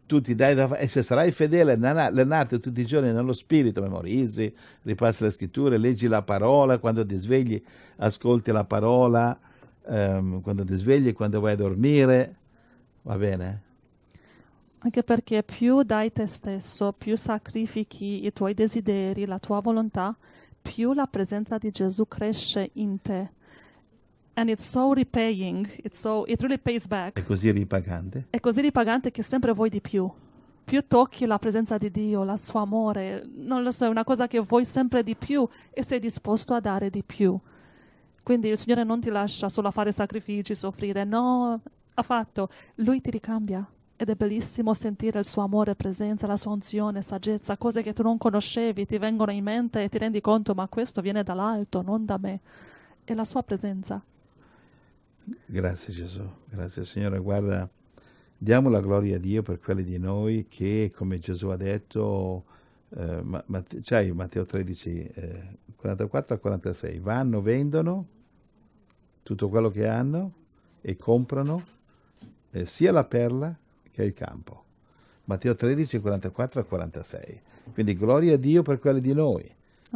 tu 0.07 0.21
ti 0.21 0.37
dai 0.37 0.55
da 0.55 0.69
fare, 0.69 0.83
e 0.83 0.87
se 0.87 1.03
sarai 1.03 1.33
fedele 1.33 1.73
allenarti 1.73 2.61
tutti 2.61 2.83
i 2.83 2.87
giorni 2.87 3.13
nello 3.13 3.33
Spirito, 3.33 3.83
memorizzi, 3.83 4.55
ripassi 4.83 5.25
le 5.25 5.31
scritture, 5.31 5.77
leggi 5.79 6.07
la 6.07 6.23
parola, 6.23 6.79
quando 6.79 7.05
ti 7.05 7.17
svegli 7.17 7.61
ascolti 7.97 8.53
la 8.53 8.63
parola, 8.63 9.37
um, 9.87 10.41
quando 10.43 10.65
ti 10.65 10.77
svegli, 10.77 11.13
quando 11.13 11.41
vai 11.41 11.55
a 11.55 11.57
dormire, 11.57 12.37
va 13.03 13.17
bene? 13.17 13.63
Anche 14.85 15.03
perché 15.03 15.43
più 15.43 15.83
dai 15.83 16.13
te 16.13 16.27
stesso, 16.27 16.93
più 16.93 17.17
sacrifichi 17.17 18.27
i 18.27 18.33
tuoi 18.35 18.53
desideri, 18.53 19.25
la 19.25 19.39
tua 19.39 19.61
volontà, 19.61 20.15
più 20.61 20.93
la 20.93 21.07
presenza 21.07 21.57
di 21.57 21.71
Gesù 21.71 22.07
cresce 22.07 22.69
in 22.75 23.01
te. 23.01 23.31
And 24.35 24.51
it's 24.51 24.69
so 24.69 24.93
repaying, 24.93 25.67
it's 25.83 25.99
so, 25.99 26.27
it 26.27 26.39
really 26.43 26.59
pays 26.59 26.87
back. 26.87 27.19
È 27.19 27.25
così 27.25 27.51
ripagante? 27.51 28.27
È 28.29 28.39
così 28.41 28.61
ripagante 28.61 29.11
che 29.11 29.23
sempre 29.23 29.53
vuoi 29.53 29.71
di 29.71 29.81
più. 29.81 30.11
Più 30.65 30.87
tocchi 30.87 31.25
la 31.25 31.39
presenza 31.39 31.79
di 31.79 31.91
Dio, 31.91 32.23
il 32.23 32.39
suo 32.39 32.61
amore, 32.61 33.27
non 33.37 33.63
lo 33.63 33.71
so, 33.71 33.87
è 33.87 33.89
una 33.89 34.05
cosa 34.05 34.27
che 34.27 34.39
vuoi 34.41 34.67
sempre 34.67 35.03
di 35.03 35.17
più 35.17 35.49
e 35.71 35.83
sei 35.83 35.99
disposto 35.99 36.53
a 36.53 36.61
dare 36.61 36.91
di 36.91 37.03
più. 37.03 37.39
Quindi 38.23 38.49
il 38.49 38.59
Signore 38.59 38.85
non 38.85 39.01
ti 39.01 39.09
lascia 39.09 39.49
solo 39.49 39.69
a 39.69 39.71
fare 39.71 39.93
sacrifici, 39.93 40.55
soffrire, 40.55 41.05
no, 41.05 41.59
ha 41.95 42.03
fatto, 42.03 42.51
Lui 42.77 43.01
ti 43.01 43.09
ricambia 43.09 43.67
ed 44.05 44.11
è 44.11 44.15
bellissimo 44.15 44.75
sentire 44.75 45.19
il 45.19 45.25
suo 45.25 45.43
amore, 45.43 45.75
presenza, 45.75 46.27
la 46.27 46.37
sua 46.37 46.53
unzione, 46.53 47.01
saggezza, 47.01 47.57
cose 47.57 47.83
che 47.83 47.95
tu 47.95 48.03
non 48.03 48.19
conoscevi, 48.19 48.85
ti 48.85 48.99
vengono 48.99 49.33
in 49.33 49.43
mente 49.43 49.83
e 49.83 49.89
ti 49.89 49.97
rendi 49.97 50.21
conto, 50.21 50.55
ma 50.55 50.69
questo 50.69 51.01
viene 51.01 51.23
dall'alto, 51.23 51.81
non 51.81 52.05
da 52.05 52.19
me. 52.19 52.41
È 53.03 53.15
la 53.15 53.25
sua 53.25 53.43
presenza. 53.43 54.03
Grazie 55.47 55.93
Gesù, 55.93 56.23
grazie 56.51 56.85
Signore. 56.85 57.19
Guarda, 57.19 57.69
diamo 58.37 58.69
la 58.69 58.81
gloria 58.81 59.17
a 59.17 59.19
Dio 59.19 59.43
per 59.43 59.59
quelli 59.59 59.83
di 59.83 59.99
noi 59.99 60.47
che, 60.49 60.93
come 60.95 61.19
Gesù 61.19 61.49
ha 61.49 61.57
detto, 61.57 62.45
eh, 62.91 63.23
ma, 63.23 63.43
ma, 63.47 63.63
c'hai 63.81 64.13
Matteo 64.13 64.45
13, 64.45 65.03
eh, 65.15 65.57
44 65.77 66.35
a 66.35 66.39
46, 66.39 66.99
vanno, 66.99 67.41
vendono 67.41 68.07
tutto 69.23 69.49
quello 69.49 69.71
che 69.71 69.89
hanno 69.89 70.33
e 70.83 70.95
comprano 70.99 71.63
eh, 72.51 72.67
sia 72.67 72.93
la 72.93 73.05
perla 73.05 73.59
che 73.95 74.03
è 74.03 74.07
il 74.07 74.13
campo. 74.15 74.63
Matteo 75.27 75.55
13, 75.55 76.01
44 76.01 76.61
a 76.61 76.65
46. 76.65 77.41
Quindi 77.73 77.97
gloria 77.97 78.35
a 78.35 78.37
Dio 78.37 78.63
per 78.63 78.81
quelli 78.81 79.01
di 79.01 79.15
noi. 79.15 79.43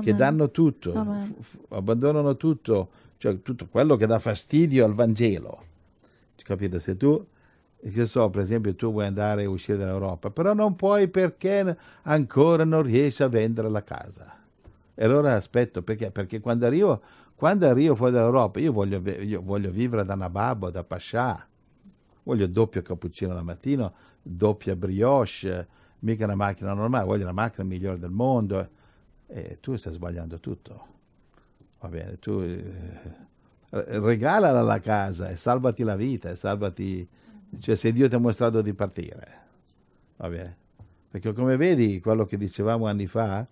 che 0.01 0.11
Amen. 0.11 0.17
danno 0.17 0.51
tutto, 0.53 0.93
f- 0.93 1.33
f- 1.41 1.59
abbandonano 1.71 2.37
tutto, 2.37 2.89
cioè 3.17 3.43
tutto 3.43 3.67
quello 3.67 3.97
che 3.97 4.07
dà 4.07 4.21
fastidio 4.21 4.85
al 4.85 4.95
Vangelo. 4.95 5.65
Capite? 6.37 6.79
Se 6.79 6.97
tu, 6.97 7.27
che 7.93 8.07
so, 8.07 8.31
per 8.31 8.43
esempio, 8.43 8.77
tu 8.77 8.93
vuoi 8.93 9.07
andare 9.07 9.45
a 9.45 9.51
uscire 9.51 9.77
dall'Europa, 9.77 10.31
però 10.31 10.55
non 10.55 10.77
puoi 10.77 11.09
perché 11.09 11.77
ancora 12.03 12.65
non 12.65 12.83
riesci 12.83 13.25
a 13.25 13.29
vendere 13.29 13.69
la 13.69 13.83
casa. 13.83 14.37
E 14.95 15.05
allora 15.05 15.35
aspetto, 15.35 15.83
perché? 15.83 16.13
Perché 16.13 16.39
quando 16.41 16.65
arrivo, 16.67 17.01
quando 17.35 17.67
arrivo 17.67 17.97
fuori 17.97 18.13
dall'Europa, 18.13 18.61
io 18.61 18.73
voglio, 18.73 19.01
io 19.21 19.43
voglio 19.43 19.71
vivere 19.71 20.05
da 20.05 20.15
Nababbo, 20.15 20.71
da 20.71 20.85
Pascià, 20.85 21.45
voglio 22.29 22.47
doppio 22.47 22.83
cappuccino 22.83 23.35
al 23.35 23.43
mattino, 23.43 23.95
doppia 24.21 24.77
brioche, 24.77 25.67
mica 26.01 26.27
una 26.27 26.35
macchina 26.35 26.75
normale, 26.75 27.07
voglio 27.07 27.25
la 27.25 27.33
macchina 27.33 27.67
migliore 27.67 27.99
del 27.99 28.11
mondo. 28.11 28.69
E 29.27 29.57
tu 29.61 29.77
stai 29.77 29.95
sbagliando 29.95 30.39
tutto. 30.39 30.87
Va 31.81 31.89
bene, 31.89 32.19
tu 32.19 32.41
eh, 32.41 32.61
regalala 33.71 34.61
la 34.61 34.79
casa 34.81 35.31
e 35.31 35.37
salvati 35.37 35.83
la 35.83 35.97
vita, 35.97 36.29
e 36.29 36.35
salvati, 36.35 37.09
cioè 37.61 37.75
se 37.75 37.93
Dio 37.93 38.09
ti 38.09 38.15
ha 38.15 38.19
mostrato 38.19 38.61
di 38.61 38.75
partire. 38.75 39.37
Va 40.17 40.29
bene. 40.29 40.57
Perché 41.09 41.33
come 41.33 41.57
vedi, 41.57 41.99
quello 42.01 42.27
che 42.27 42.37
dicevamo 42.37 42.87
anni 42.87 43.07
fa 43.07 43.47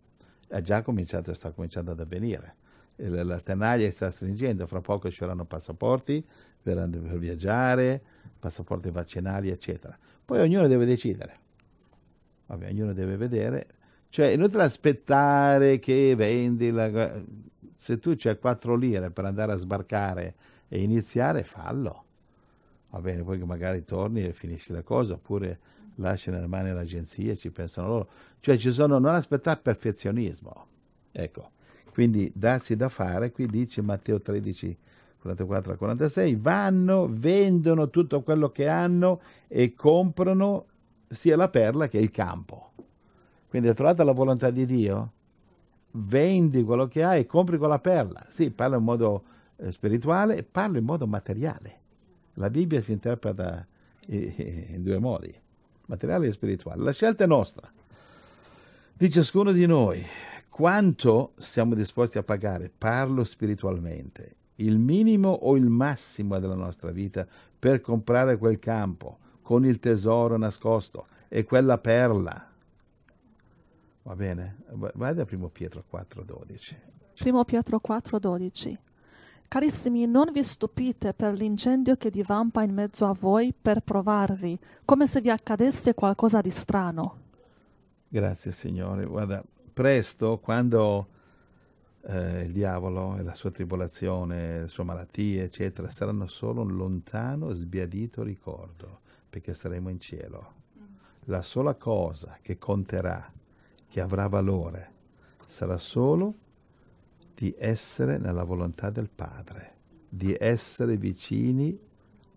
è 0.48 0.60
già 0.60 0.82
cominciato, 0.82 1.32
sta 1.32 1.50
cominciando 1.50 1.92
ad 1.92 2.00
avvenire. 2.00 2.56
La, 2.96 3.24
la 3.24 3.40
tenaglia 3.40 3.90
sta 3.90 4.10
stringendo, 4.10 4.66
fra 4.66 4.82
poco 4.82 5.08
ci 5.08 5.16
saranno 5.16 5.46
passaporti 5.46 6.22
per, 6.62 6.88
per 6.90 7.18
viaggiare, 7.18 8.02
passaporti 8.46 8.90
vaccinali, 8.90 9.50
eccetera. 9.50 9.98
Poi 10.24 10.40
ognuno 10.40 10.68
deve 10.68 10.86
decidere. 10.86 11.38
Vabbè, 12.46 12.68
ognuno 12.68 12.92
deve 12.92 13.16
vedere. 13.16 13.66
Cioè, 14.08 14.28
è 14.28 14.32
inutile 14.32 14.62
aspettare 14.62 15.80
che 15.80 16.14
vendi 16.14 16.70
la... 16.70 17.20
Se 17.76 17.98
tu 17.98 18.14
c'hai 18.16 18.38
4 18.38 18.76
lire 18.76 19.10
per 19.10 19.24
andare 19.24 19.52
a 19.52 19.56
sbarcare 19.56 20.34
e 20.68 20.80
iniziare, 20.80 21.42
fallo. 21.42 22.04
Va 22.90 23.00
bene, 23.00 23.24
poi 23.24 23.38
che 23.38 23.44
magari 23.44 23.84
torni 23.84 24.24
e 24.24 24.32
finisci 24.32 24.72
la 24.72 24.82
cosa, 24.82 25.14
oppure 25.14 25.58
lasci 25.96 26.30
nelle 26.30 26.46
mani 26.46 26.68
dell'agenzia 26.68 27.32
e 27.32 27.36
ci 27.36 27.50
pensano 27.50 27.88
loro. 27.88 28.08
Cioè, 28.38 28.56
ci 28.58 28.70
sono, 28.70 28.98
non 28.98 29.14
aspettare 29.14 29.58
perfezionismo. 29.60 30.66
Ecco, 31.10 31.50
quindi 31.92 32.30
darsi 32.32 32.76
da 32.76 32.88
fare, 32.88 33.32
qui 33.32 33.46
dice 33.46 33.82
Matteo 33.82 34.20
13, 34.20 34.78
44 35.26 35.72
a 35.72 35.76
46, 35.76 36.36
vanno, 36.36 37.08
vendono 37.10 37.90
tutto 37.90 38.22
quello 38.22 38.50
che 38.50 38.68
hanno 38.68 39.20
e 39.48 39.74
comprano 39.74 40.66
sia 41.08 41.36
la 41.36 41.48
perla 41.48 41.88
che 41.88 41.98
il 41.98 42.10
campo. 42.10 42.72
Quindi 43.48 43.68
hai 43.68 43.74
trovato 43.74 44.02
la 44.02 44.12
volontà 44.12 44.50
di 44.50 44.66
Dio? 44.66 45.12
Vendi 45.92 46.62
quello 46.62 46.86
che 46.88 47.02
hai 47.02 47.20
e 47.20 47.26
compri 47.26 47.56
quella 47.58 47.78
perla. 47.78 48.26
Sì, 48.28 48.50
parla 48.50 48.76
in 48.76 48.82
modo 48.82 49.24
eh, 49.56 49.72
spirituale 49.72 50.42
parla 50.42 50.78
in 50.78 50.84
modo 50.84 51.06
materiale. 51.06 51.80
La 52.34 52.50
Bibbia 52.50 52.82
si 52.82 52.92
interpreta 52.92 53.66
eh, 54.06 54.66
in 54.70 54.82
due 54.82 54.98
modi, 54.98 55.34
materiale 55.86 56.26
e 56.26 56.32
spirituale. 56.32 56.82
La 56.82 56.92
scelta 56.92 57.24
è 57.24 57.26
nostra, 57.26 57.70
di 58.92 59.10
ciascuno 59.10 59.52
di 59.52 59.66
noi. 59.66 60.04
Quanto 60.48 61.32
siamo 61.38 61.74
disposti 61.74 62.18
a 62.18 62.22
pagare, 62.22 62.70
parlo 62.76 63.24
spiritualmente, 63.24 64.34
il 64.56 64.78
minimo 64.78 65.30
o 65.30 65.56
il 65.56 65.68
massimo 65.68 66.38
della 66.38 66.54
nostra 66.54 66.90
vita 66.90 67.26
per 67.58 67.80
comprare 67.80 68.36
quel 68.38 68.58
campo 68.58 69.18
con 69.42 69.64
il 69.64 69.78
tesoro 69.78 70.36
nascosto 70.36 71.06
e 71.28 71.44
quella 71.44 71.78
perla. 71.78 72.50
Va 74.02 74.14
bene? 74.14 74.56
Va- 74.70 74.92
Vai 74.94 75.14
da 75.14 75.24
primo 75.24 75.48
Pietro 75.48 75.84
4,12. 75.90 76.76
Primo 77.18 77.44
Pietro 77.44 77.80
4:12. 77.80 78.78
Carissimi, 79.48 80.06
non 80.06 80.32
vi 80.32 80.42
stupite 80.42 81.14
per 81.14 81.34
l'incendio 81.34 81.96
che 81.96 82.10
divampa 82.10 82.62
in 82.62 82.74
mezzo 82.74 83.06
a 83.06 83.12
voi 83.12 83.54
per 83.60 83.80
provarvi, 83.80 84.58
come 84.84 85.06
se 85.06 85.20
vi 85.20 85.30
accadesse 85.30 85.94
qualcosa 85.94 86.40
di 86.40 86.50
strano. 86.50 87.18
Grazie 88.08 88.50
Signore. 88.50 89.06
Guarda, 89.06 89.44
presto 89.72 90.38
quando 90.38 91.08
eh, 92.08 92.42
il 92.42 92.52
diavolo 92.52 93.16
e 93.16 93.22
la 93.22 93.34
sua 93.34 93.50
tribolazione, 93.50 94.60
le 94.60 94.68
sue 94.68 94.84
malattie, 94.84 95.44
eccetera, 95.44 95.90
saranno 95.90 96.26
solo 96.26 96.62
un 96.62 96.76
lontano, 96.76 97.52
sbiadito 97.52 98.22
ricordo, 98.22 99.00
perché 99.28 99.54
saremo 99.54 99.88
in 99.88 99.98
cielo. 99.98 100.54
La 101.24 101.42
sola 101.42 101.74
cosa 101.74 102.38
che 102.40 102.56
conterà, 102.58 103.32
che 103.88 104.00
avrà 104.00 104.28
valore, 104.28 104.92
sarà 105.46 105.76
solo 105.78 106.34
di 107.34 107.54
essere 107.58 108.18
nella 108.18 108.44
volontà 108.44 108.90
del 108.90 109.10
Padre, 109.12 109.74
di 110.08 110.36
essere 110.38 110.96
vicini 110.96 111.78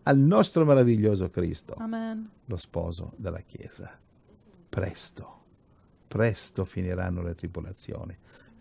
al 0.03 0.17
nostro 0.17 0.65
meraviglioso 0.65 1.29
Cristo 1.29 1.75
Amen. 1.77 2.27
lo 2.45 2.57
sposo 2.57 3.13
della 3.15 3.41
Chiesa. 3.41 3.97
Presto, 4.67 5.37
presto 6.07 6.65
finiranno 6.65 7.21
le 7.21 7.35
tribolazioni, 7.35 8.17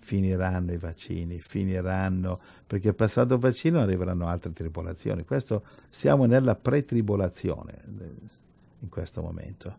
finiranno 0.08 0.72
i 0.72 0.78
vaccini, 0.78 1.38
finiranno, 1.38 2.40
perché 2.66 2.94
passato 2.94 3.34
il 3.34 3.40
vaccino 3.40 3.80
arriveranno 3.80 4.26
altre 4.26 4.54
tribolazioni. 4.54 5.22
Questo 5.26 5.64
siamo 5.90 6.24
nella 6.24 6.54
pretribolazione 6.54 7.72
eh, 7.74 8.12
in 8.78 8.88
questo 8.88 9.20
momento. 9.20 9.76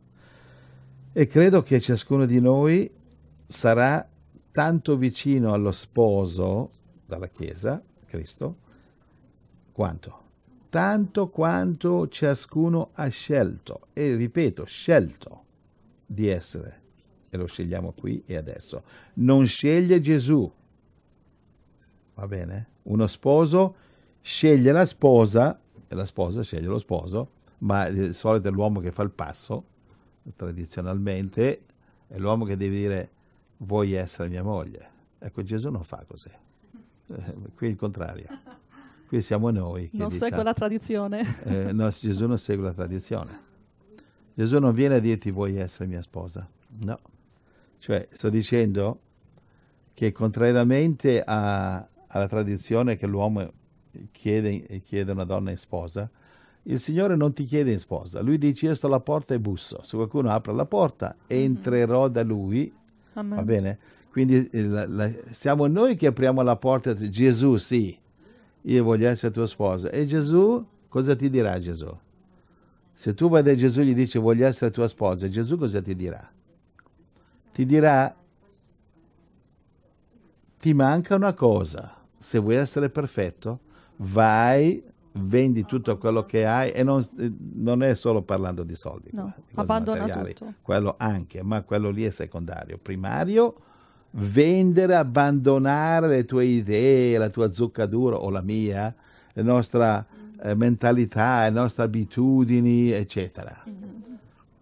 E 1.12 1.26
credo 1.26 1.64
che 1.64 1.80
ciascuno 1.80 2.28
di 2.28 2.40
noi 2.40 2.88
sarà 3.48 4.08
tanto 4.52 4.98
vicino 4.98 5.52
allo 5.52 5.72
sposo 5.72 6.70
dalla 7.08 7.30
Chiesa, 7.30 7.82
Cristo, 8.06 8.58
quanto? 9.72 10.22
Tanto 10.70 11.30
quanto 11.30 12.08
ciascuno 12.08 12.92
ha 12.94 13.08
scelto, 13.08 13.88
e 13.94 14.14
ripeto, 14.16 14.64
scelto 14.66 15.44
di 16.06 16.28
essere, 16.28 16.82
e 17.30 17.38
lo 17.38 17.46
scegliamo 17.46 17.92
qui 17.94 18.24
e 18.26 18.36
adesso. 18.36 18.84
Non 19.16 19.46
sceglie 19.46 20.00
Gesù, 20.00 20.52
va 22.16 22.28
bene? 22.28 22.68
Uno 22.84 23.08
sposo 23.08 23.76
sceglie 24.22 24.72
la 24.72 24.86
sposa, 24.86 25.60
e 25.88 25.96
la 25.96 26.06
sposa 26.06 26.42
sceglie 26.42 26.68
lo 26.68 26.78
sposo, 26.78 27.32
ma 27.60 27.90
di 27.90 28.14
solito 28.14 28.48
è 28.48 28.52
l'uomo 28.52 28.80
che 28.80 28.92
fa 28.92 29.04
il 29.04 29.12
passo, 29.12 29.64
tradizionalmente, 30.36 31.66
è 32.08 32.18
l'uomo 32.18 32.46
che 32.46 32.58
deve 32.58 32.76
dire 32.76 33.10
vuoi 33.58 33.94
essere 33.94 34.30
mia 34.30 34.44
moglie. 34.44 34.88
Ecco, 35.20 35.44
Gesù 35.44 35.70
non 35.70 35.84
fa 35.84 36.04
così. 36.08 36.30
Eh, 37.08 37.36
qui 37.56 37.68
è 37.68 37.70
il 37.70 37.76
contrario. 37.76 38.28
Qui 39.08 39.22
siamo 39.22 39.50
noi 39.50 39.90
che 39.90 39.98
Non 39.98 40.08
diciamo, 40.08 40.30
segue 40.30 40.44
la 40.44 40.54
tradizione. 40.54 41.44
eh, 41.44 41.72
no, 41.74 41.90
Gesù 41.90 42.28
non 42.28 42.38
segue 42.38 42.64
la 42.66 42.74
tradizione. 42.74 43.48
Gesù 44.36 44.60
non 44.60 44.74
viene 44.74 44.96
a 44.96 45.00
dirti 45.00 45.32
vuoi 45.32 45.58
essere 45.58 45.88
mia 45.88 46.02
sposa. 46.02 46.48
No. 46.78 47.00
Cioè, 47.80 48.08
sto 48.12 48.30
dicendo 48.30 49.00
che 49.94 50.12
contrariamente 50.12 51.22
a- 51.24 51.86
alla 52.08 52.28
tradizione 52.28 52.96
che 52.96 53.08
l'uomo 53.08 53.52
chiede, 54.12 54.82
chiede 54.82 55.12
una 55.12 55.24
donna 55.24 55.50
in 55.52 55.58
sposa, 55.58 56.10
il 56.64 56.80
Signore 56.80 57.16
non 57.16 57.34
ti 57.34 57.46
chiede 57.46 57.72
in 57.72 57.80
sposa. 57.80 58.22
Lui 58.22 58.38
dice 58.38 58.68
io 58.68 58.76
sto 58.76 58.88
alla 58.88 59.00
porta 59.00 59.34
e 59.34 59.40
busso. 59.40 59.82
Se 59.84 59.96
qualcuno 59.96 60.30
apre 60.30 60.54
la 60.54 60.66
porta, 60.66 61.16
entrerò 61.28 62.08
da 62.10 62.24
lui 62.24 62.72
Amen. 63.14 63.36
Va 63.38 63.44
bene? 63.44 63.80
Quindi 64.12 64.48
eh, 64.50 64.64
la- 64.64 64.88
la- 64.88 65.12
siamo 65.32 65.68
noi 65.68 65.96
che 65.96 66.08
apriamo 66.08 66.42
la 66.42 66.56
porta 66.56 66.94
Gesù, 66.96 67.58
sì, 67.58 67.98
io 68.62 68.84
voglio 68.84 69.08
essere 69.10 69.32
tua 69.34 69.48
sposa. 69.48 69.90
E 69.90 70.06
Gesù, 70.06 70.66
cosa 70.88 71.16
ti 71.16 71.30
dirà 71.30 71.60
Gesù? 71.60 71.90
Se 72.94 73.14
tu 73.14 73.30
vai 73.30 73.42
da 73.44 73.56
Gesù 73.56 73.82
e 73.82 73.86
gli 73.86 73.94
dici 73.94 74.18
voglio 74.18 74.46
essere 74.46 74.72
tua 74.72 74.88
sposa, 74.88 75.28
Gesù 75.30 75.58
cosa 75.58 75.82
ti 75.82 75.96
dirà? 75.96 76.30
Ti 77.60 77.66
dirà, 77.66 78.16
ti 80.58 80.74
manca 80.74 81.16
una 81.16 81.34
cosa, 81.34 81.94
se 82.18 82.40
vuoi 82.40 82.56
essere 82.56 82.90
perfetto, 82.90 83.60
vai, 83.98 84.82
vendi 85.12 85.66
tutto 85.66 85.98
quello 85.98 86.24
che 86.24 86.46
hai 86.46 86.72
e 86.72 86.84
non, 86.84 87.06
non 87.56 87.84
è 87.84 87.96
solo 87.96 88.22
parlando 88.22 88.64
di 88.64 88.76
soldi, 88.76 89.10
No, 89.12 89.34
di 89.46 89.56
abbandona 89.56 90.00
materiali, 90.00 90.34
tutto. 90.36 90.54
quello 90.62 90.96
anche, 90.98 91.44
ma 91.44 91.62
quello 91.64 91.90
lì 91.90 92.06
è 92.06 92.12
secondario. 92.12 92.80
Primario, 92.82 93.56
vendere, 94.12 94.96
abbandonare 94.96 96.08
le 96.08 96.24
tue 96.24 96.46
idee, 96.46 97.18
la 97.18 97.28
tua 97.28 97.52
zuccatura 97.52 98.16
o 98.16 98.30
la 98.30 98.42
mia, 98.42 98.96
la 99.34 99.44
nostra 99.44 100.06
eh, 100.42 100.56
mentalità, 100.56 101.44
le 101.44 101.50
nostre 101.50 101.84
abitudini, 101.84 102.92
eccetera. 102.92 103.64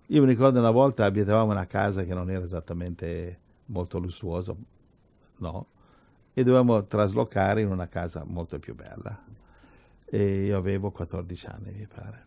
Io 0.07 0.21
mi 0.21 0.27
ricordo 0.27 0.59
una 0.59 0.71
volta 0.71 1.05
abitavamo 1.05 1.51
una 1.51 1.67
casa 1.67 2.03
che 2.03 2.13
non 2.13 2.29
era 2.29 2.43
esattamente 2.43 3.39
molto 3.65 3.99
lussuosa, 3.99 4.55
no? 5.37 5.67
E 6.33 6.43
dovevamo 6.43 6.85
traslocare 6.85 7.61
in 7.61 7.69
una 7.69 7.87
casa 7.87 8.23
molto 8.25 8.57
più 8.57 8.73
bella. 8.73 9.25
E 10.05 10.45
io 10.45 10.57
avevo 10.57 10.91
14 10.91 11.47
anni, 11.47 11.71
mi 11.71 11.87
pare. 11.87 12.25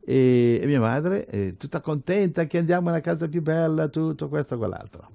E, 0.00 0.60
e 0.62 0.66
mia 0.66 0.80
madre, 0.80 1.26
eh, 1.26 1.56
tutta 1.56 1.80
contenta 1.80 2.46
che 2.46 2.58
andiamo 2.58 2.88
in 2.88 2.94
una 2.94 3.02
casa 3.02 3.28
più 3.28 3.42
bella, 3.42 3.88
tutto 3.88 4.28
questo 4.28 4.54
e 4.54 4.56
quell'altro. 4.56 5.10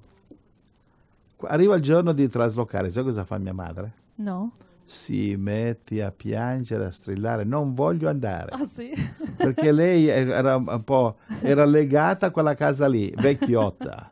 Arriva 1.41 1.76
il 1.76 1.82
giorno 1.82 2.13
di 2.13 2.28
traslocare, 2.28 2.91
sai 2.91 3.04
cosa 3.04 3.26
fa 3.26 3.38
mia 3.39 3.54
madre? 3.54 3.93
No? 4.15 4.52
Si 4.89 5.36
mette 5.38 6.02
a 6.02 6.12
piangere, 6.12 6.86
a 6.86 6.91
strillare, 6.91 7.43
non 7.43 7.73
voglio 7.73 8.08
andare. 8.08 8.52
Ah 8.52 8.63
sì? 8.63 8.89
Perché 9.36 9.73
lei 9.73 10.08
era 10.08 10.56
un 10.56 10.84
po', 10.86 11.17
era 11.41 11.65
legata 11.65 12.28
a 12.28 12.32
quella 12.32 12.56
casa 12.56 12.88
lì, 12.88 13.13
vecchiotta, 13.17 14.10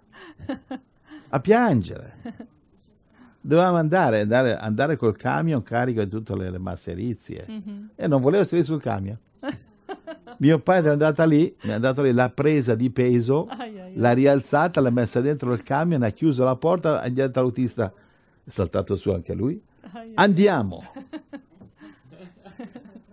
a 1.30 1.40
piangere. 1.40 2.14
Dovevamo 3.40 3.78
andare, 3.78 4.20
andare, 4.22 4.58
andare 4.58 4.98
col 4.98 5.16
camion 5.16 5.64
carico 5.64 6.04
di 6.04 6.10
tutte 6.10 6.36
le, 6.36 6.50
le 6.50 6.58
masserizie 6.58 7.46
Mm-hmm. 7.50 7.86
e 7.96 8.08
non 8.08 8.20
volevo 8.20 8.44
salire 8.44 8.66
sul 8.66 8.82
camion. 8.82 9.18
Mio 10.40 10.60
padre 10.60 10.90
è 10.90 10.92
andato 10.92 11.24
lì, 11.26 11.56
è 11.62 11.72
andato 11.72 12.02
lì, 12.02 12.12
l'ha 12.12 12.30
presa 12.30 12.76
di 12.76 12.90
peso, 12.90 13.48
Ai, 13.48 13.94
l'ha 13.96 14.12
rialzata, 14.12 14.82
l'ha 14.82 14.90
messa 14.90 15.22
dentro 15.22 15.54
il 15.54 15.64
camion, 15.64 16.04
ha 16.04 16.10
chiuso 16.10 16.44
la 16.44 16.58
porta, 16.58 17.02
ha 17.02 17.08
detto 17.08 17.40
all'autista, 17.40 17.94
è 18.44 18.50
saltato 18.50 18.98
su 18.98 19.12
anche 19.12 19.34
lui. 19.34 19.62
Andiamo. 20.16 20.84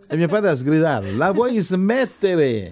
E 0.06 0.16
mio 0.16 0.28
padre 0.28 0.50
ha 0.50 0.54
sgridato, 0.54 1.14
la 1.16 1.30
vuoi 1.32 1.58
smettere? 1.60 2.70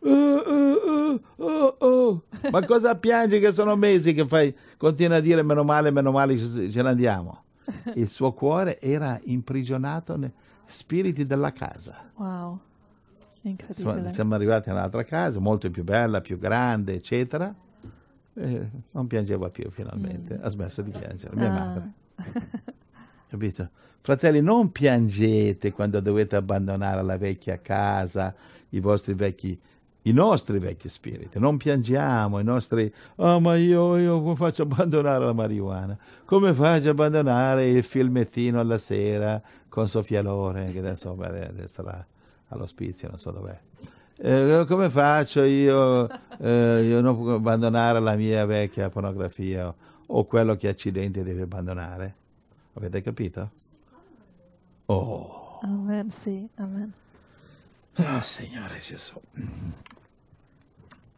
Oh, 0.00 0.36
oh, 0.36 0.80
oh, 0.84 1.20
oh, 1.36 1.76
oh. 1.78 2.22
Ma 2.50 2.64
cosa 2.64 2.94
piangi 2.96 3.38
che 3.38 3.52
sono 3.52 3.76
mesi 3.76 4.12
che 4.14 4.26
fai, 4.26 4.54
continua 4.76 5.16
a 5.16 5.20
dire 5.20 5.42
meno 5.42 5.64
male, 5.64 5.90
meno 5.90 6.10
male, 6.10 6.38
ce 6.38 6.82
ne 6.82 6.88
andiamo. 6.88 7.42
Il 7.94 8.08
suo 8.08 8.32
cuore 8.32 8.80
era 8.80 9.18
imprigionato 9.24 10.16
nei 10.16 10.32
spiriti 10.66 11.24
della 11.24 11.52
casa. 11.52 12.10
Wow. 12.16 12.60
Siamo, 13.40 13.40
Incredibile. 13.42 14.10
siamo 14.10 14.34
arrivati 14.34 14.70
a 14.70 14.72
un'altra 14.72 15.04
casa, 15.04 15.38
molto 15.40 15.70
più 15.70 15.84
bella, 15.84 16.20
più 16.20 16.38
grande, 16.38 16.94
eccetera. 16.94 17.54
E 18.36 18.68
non 18.92 19.06
piangeva 19.06 19.48
più 19.48 19.70
finalmente, 19.70 20.38
ha 20.40 20.48
smesso 20.48 20.82
di 20.82 20.90
piangere, 20.90 21.36
mia 21.36 21.50
Ah. 21.50 21.52
madre. 21.52 21.92
Capito? 23.28 23.68
Fratelli, 24.00 24.40
non 24.40 24.70
piangete 24.70 25.72
quando 25.72 26.00
dovete 26.00 26.36
abbandonare 26.36 27.02
la 27.02 27.16
vecchia 27.16 27.60
casa, 27.60 28.34
i 28.70 28.80
vostri 28.80 29.14
vecchi, 29.14 29.58
i 30.02 30.12
nostri 30.12 30.58
vecchi 30.58 30.88
spiriti. 30.88 31.38
Non 31.38 31.56
piangiamo 31.56 32.38
i 32.38 32.44
nostri, 32.44 32.92
oh 33.16 33.40
ma 33.40 33.56
io, 33.56 33.96
io 33.96 34.20
come 34.20 34.36
faccio 34.36 34.62
a 34.62 34.64
abbandonare 34.66 35.24
la 35.24 35.32
marijuana? 35.32 35.96
Come 36.24 36.52
faccio 36.52 36.88
a 36.88 36.90
abbandonare 36.90 37.68
il 37.70 37.82
filmettino 37.82 38.60
alla 38.60 38.78
sera 38.78 39.40
con 39.68 39.88
Sofia 39.88 40.20
Loren, 40.22 40.70
che 40.70 40.78
adesso 40.80 41.16
adesso 41.18 41.66
sarà 41.66 42.06
all'ospizio, 42.48 43.08
non 43.08 43.18
so 43.18 43.30
dov'è. 43.30 43.58
Eh, 44.16 44.64
come 44.68 44.90
faccio 44.90 45.42
io, 45.42 46.08
eh, 46.38 46.82
io 46.84 47.00
non 47.00 47.16
può 47.16 47.34
abbandonare 47.34 47.98
la 48.00 48.14
mia 48.14 48.44
vecchia 48.44 48.88
pornografia 48.88 49.68
o, 49.68 49.74
o 50.06 50.24
quello 50.24 50.56
che 50.56 50.68
accidenti 50.68 51.22
deve 51.22 51.42
abbandonare? 51.42 52.14
Avete 52.74 53.02
capito? 53.02 53.50
Oh, 54.86 55.58
Amen, 55.62 56.10
sì, 56.10 56.46
amen. 56.56 56.92
oh, 57.96 58.20
Signore 58.20 58.78
Gesù. 58.78 59.20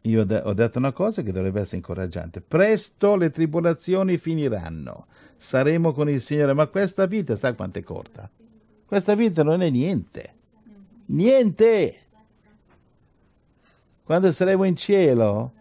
Io 0.01 0.21
ho 0.21 0.23
de- 0.23 0.41
ho 0.43 0.53
detto 0.53 0.77
una 0.77 0.93
cosa 0.93 1.21
che 1.21 1.31
dovrebbe 1.33 1.59
essere 1.59 1.77
incoraggiante. 1.77 2.39
Presto 2.41 3.15
le 3.15 3.29
tribolazioni 3.29 4.17
finiranno. 4.17 5.05
Saremo 5.35 5.91
con 5.91 6.09
il 6.09 6.21
Signore. 6.21 6.53
Ma 6.53 6.67
questa 6.67 7.05
vita, 7.07 7.35
sai 7.35 7.55
quanto 7.55 7.79
è 7.79 7.83
corta? 7.83 8.29
Questa 8.85 9.15
vita 9.15 9.43
non 9.43 9.61
è 9.61 9.69
niente. 9.69 10.33
Niente. 11.07 11.95
Quando 14.07 14.31
saremo 14.31 14.63
in 14.63 14.77
cielo 14.77 15.51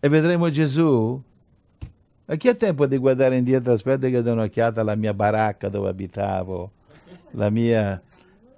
e 0.00 0.08
vedremo 0.08 0.48
Gesù, 0.48 1.22
a 2.24 2.36
chi 2.36 2.48
ha 2.48 2.54
tempo 2.54 2.86
di 2.86 2.96
guardare 2.96 3.36
indietro? 3.36 3.74
Aspetta 3.74 4.08
che 4.08 4.22
do 4.22 4.32
un'occhiata 4.32 4.80
alla 4.80 4.94
mia 4.94 5.12
baracca 5.12 5.68
dove 5.68 5.90
abitavo, 5.90 6.72
la 7.32 7.50
mia, 7.50 8.02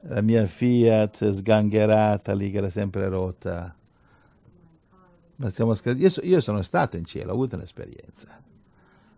la 0.02 0.20
mia 0.20 0.46
Fiat 0.46 1.32
sgangherata 1.32 2.32
lì 2.32 2.52
che 2.52 2.58
era 2.58 2.70
sempre 2.70 3.08
rotta. 3.08 3.74
Ma 5.34 5.48
stiamo 5.48 5.74
scherzando. 5.74 6.06
Io, 6.06 6.34
io 6.34 6.40
sono 6.40 6.62
stato 6.62 6.96
in 6.96 7.06
cielo, 7.06 7.30
ho 7.30 7.34
avuto 7.34 7.56
un'esperienza. 7.56 8.28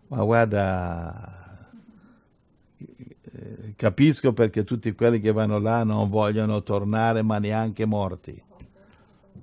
Ma 0.07 0.23
guarda, 0.23 1.69
eh, 2.79 3.73
capisco 3.75 4.33
perché 4.33 4.63
tutti 4.63 4.91
quelli 4.93 5.19
che 5.19 5.31
vanno 5.31 5.59
là 5.59 5.83
non 5.83 6.09
vogliono 6.09 6.63
tornare, 6.63 7.21
ma 7.21 7.37
neanche 7.37 7.85
morti. 7.85 8.47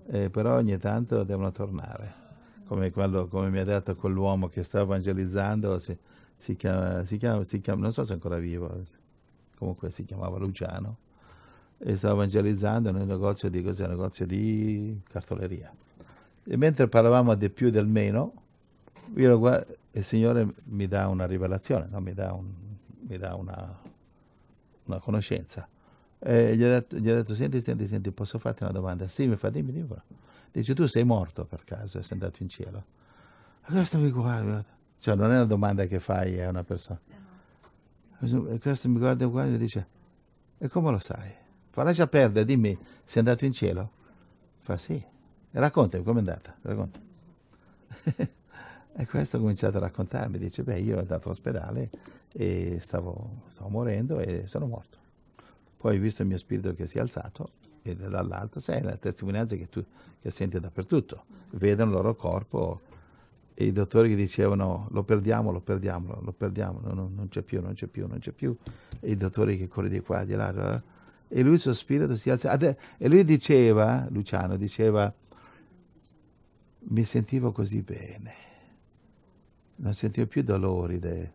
Eh, 0.09 0.31
però 0.31 0.57
ogni 0.57 0.79
tanto 0.79 1.25
devono 1.25 1.51
tornare. 1.51 2.25
Come, 2.66 2.90
quello- 2.90 3.27
come 3.29 3.51
mi 3.51 3.59
ha 3.59 3.64
detto 3.64 3.95
quell'uomo 3.95 4.49
che 4.49 4.62
stava 4.62 4.85
evangelizzando, 4.85 5.79
si, 5.79 5.97
si 6.37 6.57
chiama, 6.57 7.05
si 7.05 7.16
chiama- 7.16 7.45
si 7.45 7.61
chiama- 7.61 7.83
non 7.83 7.92
so 7.92 8.05
se 8.05 8.11
è 8.11 8.14
ancora 8.14 8.38
vivo, 8.38 8.71
comunque 9.57 9.90
si 9.90 10.05
chiamava 10.05 10.38
Luciano, 10.38 10.97
e 11.79 11.97
stava 11.97 12.14
evangelizzando 12.14 12.90
un 12.90 12.97
negozio 13.07 13.49
di, 13.51 13.62
cos'è, 13.62 13.87
negozio 13.87 14.27
di 14.27 15.01
cartoleria. 15.09 15.73
E 16.45 16.57
mentre 16.57 16.88
parlavamo 16.88 17.35
di 17.35 17.51
più 17.51 17.69
e 17.69 17.71
del 17.71 17.87
meno, 17.87 18.33
guardo, 19.12 19.77
il 19.92 20.05
Signore 20.05 20.55
mi 20.64 20.87
dà 20.87 21.09
una 21.09 21.27
rivelazione, 21.27 21.87
no? 21.90 22.01
mi 22.01 22.14
dà, 22.14 22.33
un- 22.33 22.53
mi 23.09 23.16
dà 23.19 23.35
una, 23.35 23.79
una 24.85 24.99
conoscenza. 24.99 25.69
E 26.18 26.57
gli 26.57 26.62
ho, 26.62 26.68
detto, 26.68 26.96
gli 26.96 27.11
ho 27.11 27.14
detto, 27.14 27.35
senti, 27.35 27.61
senti, 27.61 27.87
senti, 27.87 28.11
posso 28.11 28.38
farti 28.38 28.62
una 28.62 28.72
domanda? 28.72 29.07
Sì, 29.09 29.26
mi 29.26 29.37
fa, 29.37 29.50
dimmi, 29.50 29.72
dimmi. 29.72 29.87
pure." 29.87 30.02
Dice, 30.50 30.74
tu 30.74 30.87
sei 30.87 31.05
morto 31.05 31.44
per 31.44 31.64
caso 31.64 31.98
e 31.98 32.02
sei 32.02 32.12
andato 32.12 32.42
in 32.42 32.48
cielo? 32.48 32.85
E 33.66 33.70
questo 33.70 33.98
mi 33.98 34.11
guarda, 34.11 34.64
cioè 34.98 35.14
non 35.14 35.31
è 35.31 35.37
una 35.37 35.44
domanda 35.44 35.85
che 35.87 36.00
fai 36.00 36.40
a 36.40 36.48
una 36.48 36.64
persona. 36.64 36.98
E 38.20 38.59
questo 38.59 38.88
mi 38.88 38.98
guarda 38.98 39.24
e 39.24 39.29
guarda 39.29 39.55
e 39.55 39.59
dice, 39.59 39.87
e 40.57 40.68
come 40.68 40.90
lo 40.90 40.98
sai? 40.98 41.31
Fa, 41.70 41.83
lascia 41.83 42.07
perdere, 42.07 42.46
dimmi, 42.46 42.76
sei 43.05 43.22
andato 43.22 43.44
in 43.44 43.52
cielo? 43.52 43.90
Fa, 44.61 44.79
sì. 44.79 45.02
Raccontami, 45.50 46.02
com'è 46.02 46.18
andata? 46.18 46.57
Racconta. 46.62 47.00
e 48.96 49.07
questo 49.07 49.37
ha 49.37 49.40
cominciato 49.40 49.76
a 49.76 49.81
raccontarmi, 49.81 50.38
dice, 50.38 50.62
beh, 50.62 50.81
io 50.81 50.92
ero 50.92 51.00
andato 51.00 51.29
all'ospedale 51.29 51.90
e 52.33 52.79
stavo, 52.81 53.42
stavo 53.48 53.68
morendo 53.68 54.20
e 54.20 54.46
sono 54.46 54.66
morto. 54.66 54.98
Poi 55.87 56.01
visto 56.01 56.22
il 56.22 56.27
mio 56.27 56.37
spirito 56.37 56.75
che 56.75 56.85
si 56.85 56.99
è 56.99 57.01
alzato 57.01 57.46
e 57.83 57.94
dall'alto, 57.94 58.59
sai, 58.59 58.83
la 58.83 58.96
testimonianza 58.96 59.55
che, 59.55 59.68
tu, 59.68 59.85
che 60.20 60.33
senti 60.33 60.59
dappertutto. 60.59 61.27
Vedono 61.51 61.90
il 61.90 61.96
loro 61.96 62.16
corpo 62.16 62.81
e 63.55 63.66
i 63.66 63.70
dottori 63.70 64.09
che 64.09 64.16
dicevano 64.16 64.88
lo 64.90 65.05
perdiamo, 65.05 65.53
lo 65.53 65.61
perdiamo, 65.61 66.18
lo 66.20 66.33
perdiamo, 66.33 66.81
no, 66.83 66.92
no, 66.92 67.09
non 67.14 67.29
c'è 67.29 67.42
più, 67.42 67.62
non 67.62 67.75
c'è 67.75 67.87
più, 67.87 68.09
non 68.09 68.18
c'è 68.18 68.33
più. 68.33 68.57
E 68.99 69.12
i 69.12 69.16
dottori 69.16 69.57
che 69.57 69.68
corrono 69.68 69.92
di 69.92 70.01
qua, 70.01 70.25
di 70.25 70.35
là, 70.35 70.83
e 71.29 71.42
lui 71.42 71.53
il 71.53 71.61
suo 71.61 71.72
spirito 71.72 72.16
si 72.16 72.31
alza. 72.31 72.59
E 72.59 73.09
lui 73.09 73.22
diceva, 73.22 74.09
Luciano, 74.11 74.57
diceva, 74.57 75.14
mi 76.81 77.05
sentivo 77.05 77.53
così 77.53 77.83
bene, 77.83 78.35
non 79.77 79.94
sentivo 79.94 80.27
più 80.27 80.42
dolori. 80.42 80.99
de- 80.99 81.31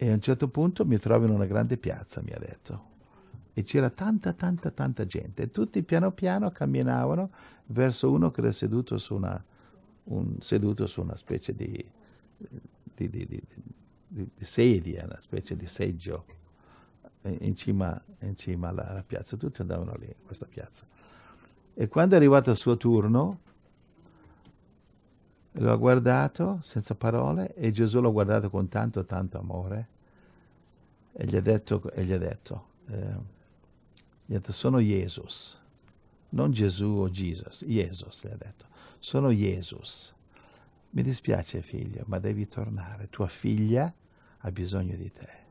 E 0.00 0.10
a 0.10 0.12
un 0.14 0.20
certo 0.20 0.46
punto 0.48 0.86
mi 0.86 0.96
trovo 0.98 1.26
in 1.26 1.32
una 1.32 1.44
grande 1.46 1.76
piazza, 1.76 2.22
mi 2.22 2.30
ha 2.30 2.38
detto, 2.38 2.86
e 3.52 3.64
c'era 3.64 3.90
tanta, 3.90 4.32
tanta, 4.32 4.70
tanta 4.70 5.04
gente, 5.04 5.50
tutti 5.50 5.82
piano 5.82 6.12
piano 6.12 6.52
camminavano 6.52 7.30
verso 7.66 8.08
uno 8.12 8.30
che 8.30 8.40
era 8.40 8.52
seduto 8.52 8.96
su 8.98 9.16
una, 9.16 9.44
un- 10.04 10.36
seduto 10.38 10.86
su 10.86 11.00
una 11.00 11.16
specie 11.16 11.52
di- 11.52 11.84
di- 12.94 13.10
di- 13.10 13.26
di 14.06 14.44
sedia, 14.44 15.04
una 15.04 15.20
specie 15.20 15.56
di 15.56 15.66
seggio 15.66 16.24
eh, 17.22 17.36
in 17.40 17.56
cima, 17.56 18.00
in 18.20 18.36
cima 18.36 18.68
alla, 18.68 18.86
alla 18.88 19.02
piazza. 19.02 19.36
Tutti 19.36 19.60
andavano 19.62 19.96
lì, 19.98 20.06
in 20.06 20.24
questa 20.24 20.46
piazza. 20.46 20.86
E 21.74 21.88
quando 21.88 22.14
è 22.14 22.18
arrivato 22.18 22.50
il 22.50 22.56
suo 22.56 22.76
turno, 22.76 23.40
lo 25.52 25.72
ha 25.72 25.76
guardato 25.76 26.58
senza 26.62 26.94
parole 26.94 27.54
e 27.54 27.70
Gesù 27.70 28.00
l'ha 28.00 28.10
guardato 28.10 28.50
con 28.50 28.68
tanto, 28.68 29.04
tanto 29.04 29.38
amore 29.38 29.88
e 31.12 31.26
gli 31.26 31.36
ha 31.36 31.40
detto, 31.40 31.90
e 31.90 32.04
gli 32.04 32.12
ha 32.12 32.18
detto, 32.18 32.66
eh, 32.88 32.96
gli 34.26 34.34
ha 34.34 34.38
detto 34.38 34.52
sono 34.52 34.78
Jesus, 34.78 35.60
non 36.30 36.52
Gesù 36.52 36.86
o 36.86 37.10
Jesus, 37.10 37.64
Jesus 37.64 38.24
gli 38.24 38.30
ha 38.30 38.36
detto, 38.36 38.66
sono 38.98 39.30
Jesus. 39.30 40.14
Mi 40.90 41.02
dispiace 41.02 41.60
figlio, 41.60 42.04
ma 42.06 42.18
devi 42.18 42.46
tornare, 42.46 43.08
tua 43.10 43.28
figlia 43.28 43.92
ha 44.38 44.50
bisogno 44.52 44.96
di 44.96 45.10
te. 45.10 45.46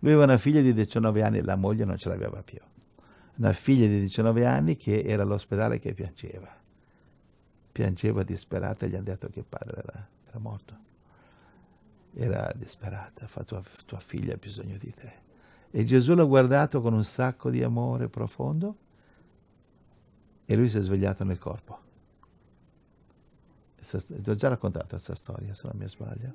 Lui 0.00 0.12
aveva 0.12 0.24
una 0.24 0.38
figlia 0.38 0.60
di 0.60 0.72
19 0.72 1.22
anni, 1.22 1.42
la 1.42 1.56
moglie 1.56 1.84
non 1.84 1.98
ce 1.98 2.08
l'aveva 2.08 2.42
più. 2.42 2.60
Una 3.36 3.52
figlia 3.52 3.86
di 3.86 4.00
19 4.00 4.46
anni 4.46 4.76
che 4.76 5.02
era 5.02 5.24
all'ospedale 5.24 5.78
che 5.78 5.92
piangeva. 5.94 6.57
Piangeva 7.78 8.24
disperata 8.24 8.84
e 8.86 8.88
gli 8.88 8.96
hanno 8.96 9.04
detto 9.04 9.28
che 9.28 9.38
il 9.38 9.44
padre 9.48 9.76
era, 9.76 10.08
era 10.26 10.38
morto. 10.40 10.76
Era 12.12 12.52
disperata, 12.56 13.28
fa 13.28 13.44
tua, 13.44 13.62
tua 13.86 14.00
figlia 14.00 14.34
ha 14.34 14.36
bisogno 14.36 14.76
di 14.76 14.92
te. 14.92 15.12
E 15.70 15.84
Gesù 15.84 16.14
l'ha 16.14 16.24
guardato 16.24 16.80
con 16.80 16.92
un 16.92 17.04
sacco 17.04 17.50
di 17.50 17.62
amore 17.62 18.08
profondo 18.08 18.76
e 20.44 20.56
lui 20.56 20.68
si 20.68 20.78
è 20.78 20.80
svegliato 20.80 21.22
nel 21.22 21.38
corpo. 21.38 21.78
Ti 23.76 24.28
ho 24.28 24.34
già 24.34 24.48
raccontato 24.48 24.88
questa 24.88 25.14
storia, 25.14 25.54
se 25.54 25.68
non 25.68 25.76
mi 25.80 25.88
sbaglio. 25.88 26.32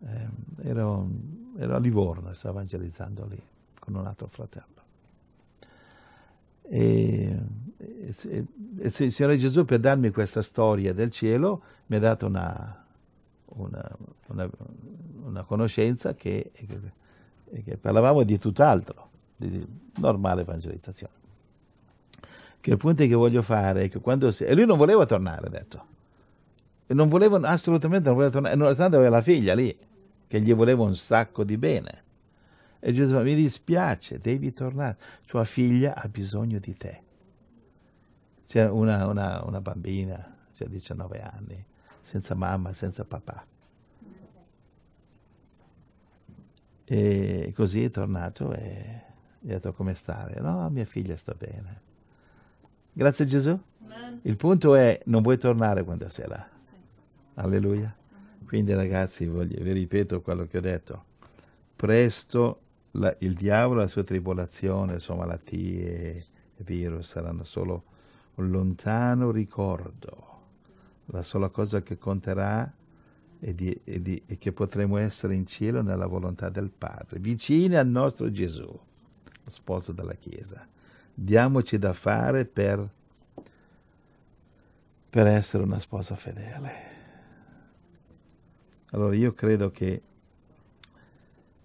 Eh, 0.00 0.28
ero, 0.68 1.08
ero, 1.56 1.74
a 1.74 1.78
Livorno 1.78 2.34
stavo 2.34 2.56
evangelizzando 2.56 3.24
lì 3.28 3.42
con 3.78 3.94
un 3.94 4.06
altro 4.06 4.26
fratello. 4.26 4.73
E, 6.68 7.38
e, 7.78 8.14
e, 8.28 8.46
il 8.78 9.12
Signore 9.12 9.36
Gesù 9.36 9.64
per 9.64 9.80
darmi 9.80 10.10
questa 10.10 10.42
storia 10.42 10.92
del 10.92 11.10
cielo 11.10 11.62
mi 11.86 11.96
ha 11.96 12.00
dato 12.00 12.26
una, 12.26 12.84
una, 13.46 13.96
una, 14.28 14.50
una 15.24 15.42
conoscenza 15.44 16.14
che, 16.14 16.50
che, 16.52 16.80
che, 17.62 17.76
parlavamo 17.76 18.22
di 18.22 18.38
tutt'altro, 18.38 19.10
di 19.36 19.66
normale 19.96 20.42
evangelizzazione. 20.42 21.12
Che 22.60 22.70
il 22.70 22.76
punto 22.78 23.06
che 23.06 23.14
voglio 23.14 23.42
fare 23.42 23.84
è 23.84 23.88
che 23.90 24.00
quando 24.00 24.30
si, 24.30 24.44
e 24.44 24.54
lui 24.54 24.64
non 24.64 24.78
voleva 24.78 25.04
tornare, 25.04 25.46
ha 25.46 25.50
detto, 25.50 25.86
non 26.86 27.08
voleva 27.08 27.38
assolutamente 27.48 28.06
non 28.06 28.14
voleva 28.14 28.32
tornare, 28.32 28.56
nonostante 28.56 28.96
aveva 28.96 29.16
la 29.16 29.22
figlia 29.22 29.54
lì, 29.54 29.76
che 30.26 30.40
gli 30.40 30.54
voleva 30.54 30.82
un 30.82 30.96
sacco 30.96 31.44
di 31.44 31.58
bene. 31.58 32.03
E 32.86 32.92
Gesù 32.92 33.18
mi 33.22 33.34
dispiace, 33.34 34.18
devi 34.18 34.52
tornare, 34.52 34.98
tua 35.24 35.44
figlia 35.44 35.94
ha 35.94 36.06
bisogno 36.06 36.58
di 36.58 36.76
te. 36.76 37.02
C'è 38.46 38.68
una, 38.68 39.06
una, 39.06 39.42
una 39.42 39.62
bambina, 39.62 40.16
ha 40.16 40.64
19 40.66 41.18
anni, 41.22 41.64
senza 42.02 42.34
mamma, 42.34 42.74
senza 42.74 43.06
papà. 43.06 43.46
E 46.84 47.52
così 47.56 47.84
è 47.84 47.88
tornato 47.88 48.52
e 48.52 49.02
gli 49.40 49.48
ha 49.48 49.54
detto 49.54 49.72
come 49.72 49.94
stare. 49.94 50.38
No, 50.42 50.68
mia 50.68 50.84
figlia 50.84 51.16
sta 51.16 51.32
bene. 51.32 51.80
Grazie 52.92 53.24
Gesù. 53.24 53.58
Il 54.20 54.36
punto 54.36 54.74
è 54.74 55.00
non 55.06 55.22
vuoi 55.22 55.38
tornare 55.38 55.84
quando 55.84 56.10
sei 56.10 56.28
là. 56.28 56.46
Alleluia. 57.36 57.96
Quindi 58.44 58.74
ragazzi, 58.74 59.26
voglio, 59.26 59.62
vi 59.62 59.72
ripeto 59.72 60.20
quello 60.20 60.46
che 60.46 60.58
ho 60.58 60.60
detto. 60.60 61.04
Presto 61.74 62.58
la, 62.96 63.14
il 63.20 63.34
diavolo, 63.34 63.80
la 63.80 63.88
sua 63.88 64.04
tribolazione, 64.04 64.94
le 64.94 64.98
sue 64.98 65.14
malattie, 65.14 66.26
i 66.56 66.62
virus 66.62 67.08
saranno 67.08 67.44
solo 67.44 67.84
un 68.36 68.50
lontano 68.50 69.30
ricordo. 69.30 70.32
La 71.06 71.22
sola 71.22 71.48
cosa 71.48 71.82
che 71.82 71.98
conterà 71.98 72.72
è, 73.38 73.52
di, 73.52 73.78
è, 73.84 73.98
di, 73.98 74.22
è 74.26 74.38
che 74.38 74.52
potremo 74.52 74.96
essere 74.96 75.34
in 75.34 75.46
cielo 75.46 75.82
nella 75.82 76.06
volontà 76.06 76.48
del 76.48 76.70
Padre, 76.70 77.18
vicini 77.18 77.76
al 77.76 77.88
nostro 77.88 78.30
Gesù, 78.30 78.64
lo 78.64 79.50
sposo 79.50 79.92
della 79.92 80.14
Chiesa. 80.14 80.66
Diamoci 81.12 81.78
da 81.78 81.92
fare 81.92 82.44
per, 82.44 82.88
per 85.10 85.26
essere 85.26 85.62
una 85.62 85.78
sposa 85.78 86.16
fedele. 86.16 86.92
Allora 88.90 89.14
io 89.14 89.34
credo 89.34 89.70
che 89.70 90.02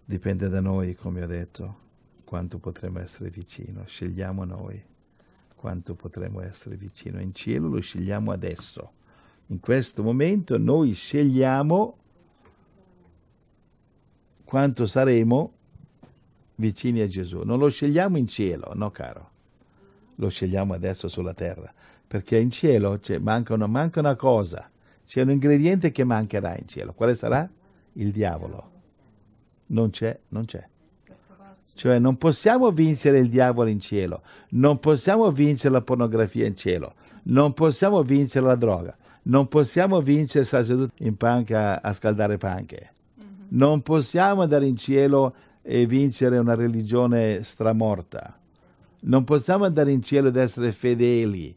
Dipende 0.09 0.49
da 0.49 0.59
noi, 0.59 0.95
come 0.95 1.21
ho 1.21 1.27
detto, 1.27 1.77
quanto 2.23 2.57
potremo 2.57 2.97
essere 2.97 3.29
vicino. 3.29 3.83
Scegliamo 3.85 4.43
noi 4.43 4.83
quanto 5.53 5.93
potremo 5.93 6.41
essere 6.41 6.77
vicino. 6.77 7.21
In 7.21 7.31
cielo 7.31 7.67
lo 7.67 7.79
scegliamo 7.79 8.31
adesso. 8.31 8.91
In 9.49 9.59
questo 9.59 10.01
momento 10.01 10.57
noi 10.57 10.93
scegliamo 10.93 11.97
quanto 14.45 14.87
saremo 14.87 15.53
vicini 16.55 17.01
a 17.01 17.07
Gesù. 17.07 17.43
Non 17.43 17.59
lo 17.59 17.69
scegliamo 17.69 18.17
in 18.17 18.25
cielo, 18.25 18.71
no 18.73 18.89
caro. 18.89 19.29
Lo 20.15 20.29
scegliamo 20.29 20.73
adesso 20.73 21.07
sulla 21.07 21.35
terra. 21.35 21.71
Perché 22.07 22.39
in 22.39 22.49
cielo 22.49 22.99
manca 23.19 23.53
una, 23.53 23.67
manca 23.67 23.99
una 23.99 24.15
cosa. 24.15 24.71
C'è 25.05 25.21
un 25.21 25.29
ingrediente 25.29 25.91
che 25.91 26.03
mancherà 26.03 26.57
in 26.57 26.67
cielo. 26.67 26.93
Quale 26.93 27.13
sarà? 27.13 27.47
Il 27.93 28.11
diavolo 28.11 28.77
non 29.69 29.89
c'è, 29.89 30.17
non 30.29 30.45
c'è. 30.45 30.65
Cioè 31.73 31.97
non 31.99 32.17
possiamo 32.17 32.71
vincere 32.71 33.19
il 33.19 33.29
diavolo 33.29 33.69
in 33.69 33.79
cielo, 33.79 34.21
non 34.49 34.79
possiamo 34.79 35.31
vincere 35.31 35.73
la 35.73 35.81
pornografia 35.81 36.45
in 36.45 36.57
cielo, 36.57 36.95
non 37.23 37.53
possiamo 37.53 38.03
vincere 38.03 38.45
la 38.45 38.55
droga, 38.55 38.97
non 39.23 39.47
possiamo 39.47 40.01
vincere 40.01 40.43
stare 40.43 40.65
seduti 40.65 41.05
in 41.05 41.15
panca 41.15 41.81
a 41.81 41.93
scaldare 41.93 42.37
panche, 42.37 42.91
mm-hmm. 43.17 43.29
non 43.49 43.81
possiamo 43.81 44.41
andare 44.41 44.65
in 44.65 44.75
cielo 44.75 45.33
e 45.61 45.85
vincere 45.85 46.37
una 46.37 46.55
religione 46.55 47.43
stramorta, 47.43 48.37
non 49.01 49.23
possiamo 49.23 49.63
andare 49.63 49.91
in 49.91 50.01
cielo 50.01 50.27
ed 50.27 50.35
essere 50.35 50.73
fedeli, 50.73 51.55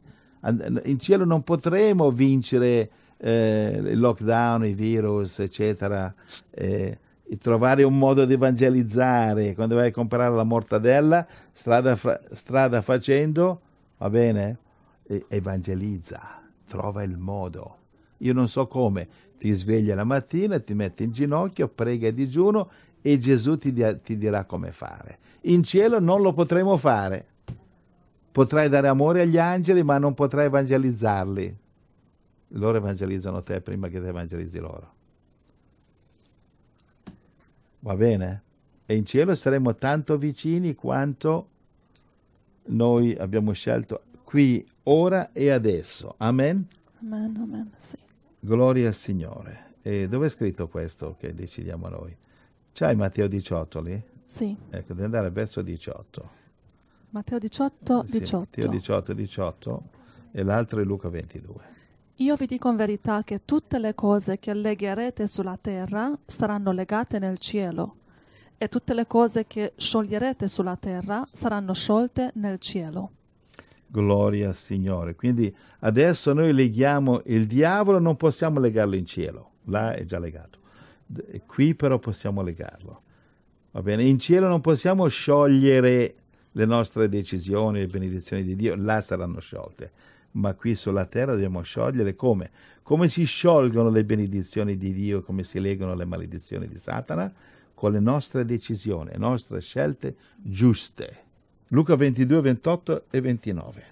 in 0.84 0.98
cielo 1.00 1.24
non 1.24 1.42
potremo 1.42 2.12
vincere 2.12 2.90
eh, 3.16 3.80
il 3.82 3.98
lockdown, 3.98 4.66
i 4.66 4.74
virus, 4.74 5.38
eccetera. 5.38 6.12
Eh, 6.50 6.98
trovare 7.38 7.82
un 7.82 7.96
modo 7.96 8.24
di 8.24 8.34
evangelizzare 8.34 9.54
quando 9.54 9.76
vai 9.76 9.88
a 9.88 9.92
comprare 9.92 10.34
la 10.34 10.44
mortadella, 10.44 11.26
strada, 11.52 11.96
fra, 11.96 12.20
strada 12.30 12.82
facendo, 12.82 13.60
va 13.98 14.10
bene? 14.10 14.58
E, 15.04 15.24
evangelizza, 15.28 16.42
trova 16.66 17.02
il 17.02 17.16
modo. 17.16 17.76
Io 18.18 18.32
non 18.32 18.48
so 18.48 18.66
come, 18.66 19.08
ti 19.38 19.50
svegli 19.52 19.92
la 19.92 20.04
mattina, 20.04 20.58
ti 20.60 20.74
metti 20.74 21.04
in 21.04 21.10
ginocchio, 21.10 21.68
prega 21.68 22.08
e 22.08 22.14
digiuno 22.14 22.70
e 23.02 23.18
Gesù 23.18 23.58
ti, 23.58 23.74
ti 24.02 24.16
dirà 24.16 24.44
come 24.44 24.70
fare. 24.70 25.18
In 25.42 25.64
cielo 25.64 25.98
non 25.98 26.22
lo 26.22 26.32
potremo 26.32 26.76
fare. 26.76 27.26
Potrai 28.30 28.68
dare 28.68 28.88
amore 28.88 29.22
agli 29.22 29.38
angeli, 29.38 29.82
ma 29.82 29.98
non 29.98 30.14
potrai 30.14 30.46
evangelizzarli. 30.46 31.58
Loro 32.54 32.78
evangelizzano 32.78 33.42
te 33.42 33.60
prima 33.60 33.88
che 33.88 34.00
ti 34.00 34.06
evangelizzi 34.06 34.58
loro. 34.58 35.00
Va 37.84 37.96
bene? 37.96 38.42
E 38.86 38.94
in 38.94 39.04
cielo 39.04 39.34
saremo 39.34 39.74
tanto 39.74 40.16
vicini 40.16 40.74
quanto 40.74 41.48
noi 42.66 43.16
abbiamo 43.16 43.52
scelto 43.52 44.02
qui, 44.22 44.64
ora 44.84 45.32
e 45.32 45.50
adesso. 45.50 46.14
Amen? 46.18 46.64
Amen, 47.00 47.36
amen, 47.36 47.70
sì. 47.76 47.96
Gloria 48.38 48.86
al 48.88 48.94
Signore. 48.94 49.74
E 49.82 50.06
dove 50.06 50.26
è 50.26 50.28
scritto 50.28 50.68
questo 50.68 51.16
che 51.18 51.34
decidiamo 51.34 51.88
noi? 51.88 52.16
C'hai 52.72 52.94
Matteo 52.94 53.26
18 53.26 53.80
lì? 53.80 54.02
Sì. 54.26 54.56
Ecco, 54.70 54.92
devi 54.92 55.02
andare 55.02 55.30
verso 55.30 55.60
18. 55.60 56.30
Matteo 57.10 57.38
18, 57.38 58.04
18. 58.08 58.24
Sì, 58.24 58.36
Matteo 58.36 58.68
18, 58.68 59.12
18 59.12 59.82
e 60.30 60.42
l'altro 60.44 60.80
è 60.80 60.84
Luca 60.84 61.08
22. 61.08 61.71
Io 62.22 62.36
vi 62.36 62.46
dico 62.46 62.70
in 62.70 62.76
verità 62.76 63.24
che 63.24 63.40
tutte 63.44 63.80
le 63.80 63.96
cose 63.96 64.38
che 64.38 64.54
legherete 64.54 65.26
sulla 65.26 65.58
terra 65.60 66.16
saranno 66.24 66.70
legate 66.70 67.18
nel 67.18 67.38
cielo, 67.38 67.96
e 68.56 68.68
tutte 68.68 68.94
le 68.94 69.08
cose 69.08 69.48
che 69.48 69.72
scioglierete 69.74 70.46
sulla 70.46 70.76
terra 70.76 71.26
saranno 71.32 71.74
sciolte 71.74 72.30
nel 72.34 72.60
cielo. 72.60 73.10
Gloria 73.88 74.50
al 74.50 74.54
Signore. 74.54 75.16
Quindi 75.16 75.52
adesso 75.80 76.32
noi 76.32 76.52
leghiamo 76.52 77.22
il 77.24 77.48
diavolo, 77.48 77.98
non 77.98 78.14
possiamo 78.14 78.60
legarlo 78.60 78.94
in 78.94 79.04
cielo, 79.04 79.54
là 79.64 79.92
è 79.92 80.04
già 80.04 80.20
legato. 80.20 80.60
Qui 81.44 81.74
però 81.74 81.98
possiamo 81.98 82.40
legarlo. 82.42 83.02
Va 83.72 83.82
bene? 83.82 84.04
In 84.04 84.20
cielo 84.20 84.46
non 84.46 84.60
possiamo 84.60 85.08
sciogliere 85.08 86.14
le 86.52 86.66
nostre 86.66 87.08
decisioni, 87.08 87.80
le 87.80 87.88
benedizioni 87.88 88.44
di 88.44 88.54
Dio, 88.54 88.76
là 88.76 89.00
saranno 89.00 89.40
sciolte 89.40 90.11
ma 90.32 90.54
qui 90.54 90.74
sulla 90.74 91.06
terra 91.06 91.32
dobbiamo 91.32 91.62
sciogliere 91.62 92.14
come? 92.14 92.50
Come 92.82 93.08
si 93.08 93.24
sciolgono 93.24 93.90
le 93.90 94.04
benedizioni 94.04 94.76
di 94.76 94.92
Dio, 94.92 95.22
come 95.22 95.42
si 95.42 95.60
legano 95.60 95.94
le 95.94 96.04
maledizioni 96.04 96.66
di 96.66 96.78
Satana? 96.78 97.32
Con 97.74 97.92
le 97.92 98.00
nostre 98.00 98.44
decisioni, 98.44 99.10
le 99.10 99.18
nostre 99.18 99.60
scelte 99.60 100.16
giuste. 100.36 101.16
Luca 101.68 101.96
22, 101.96 102.40
28 102.40 103.04
e 103.10 103.20
29. 103.20 103.84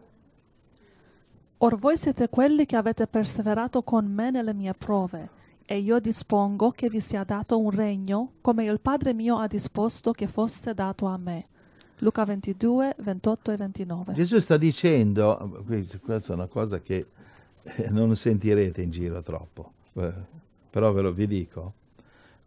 Or 1.59 1.76
voi 1.76 1.99
siete 1.99 2.28
quelli 2.28 2.64
che 2.64 2.76
avete 2.76 3.07
perseverato 3.07 3.82
con 3.82 4.07
me 4.07 4.30
nelle 4.30 4.55
mie 4.55 4.74
prove, 4.74 5.28
e 5.66 5.78
io 5.78 5.99
dispongo 5.99 6.70
che 6.70 6.88
vi 6.88 7.01
sia 7.01 7.22
dato 7.22 7.59
un 7.59 7.70
regno, 7.70 8.32
come 8.41 8.64
il 8.64 8.80
Padre 8.80 9.12
mio 9.12 9.36
ha 9.38 9.47
disposto 9.47 10.12
che 10.12 10.26
fosse 10.26 10.72
dato 10.72 11.07
a 11.07 11.18
me 11.18 11.45
Luca 12.03 12.24
22, 12.24 12.96
28 12.98 13.53
e 13.53 13.57
29. 13.57 14.12
Gesù 14.14 14.38
sta 14.38 14.57
dicendo, 14.57 15.62
questa 16.03 16.32
è 16.32 16.34
una 16.34 16.46
cosa 16.46 16.80
che 16.80 17.07
eh, 17.62 17.90
non 17.90 18.16
sentirete 18.16 18.80
in 18.80 18.90
giro 18.90 19.20
troppo, 19.20 19.72
eh, 19.94 20.12
però 20.70 20.92
ve 20.92 21.03
lo 21.03 21.12
vi 21.12 21.26
dico, 21.26 21.74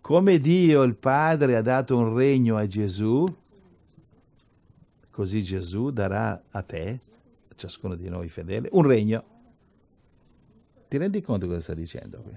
come 0.02 0.40
Dio 0.40 0.82
il 0.82 0.96
Padre 0.96 1.56
ha 1.56 1.62
dato 1.62 1.96
un 1.96 2.16
regno 2.16 2.58
a 2.58 2.66
Gesù, 2.66 3.26
così 5.12 5.44
Gesù 5.44 5.92
darà 5.92 6.42
a 6.50 6.62
te, 6.64 7.00
a 7.48 7.54
ciascuno 7.56 7.94
di 7.94 8.10
noi 8.10 8.30
fedele, 8.30 8.70
un 8.72 8.88
regno. 8.88 9.24
Ti 10.88 10.98
rendi 10.98 11.22
conto 11.22 11.46
cosa 11.46 11.62
sta 11.62 11.74
dicendo 11.76 12.22
qui? 12.22 12.36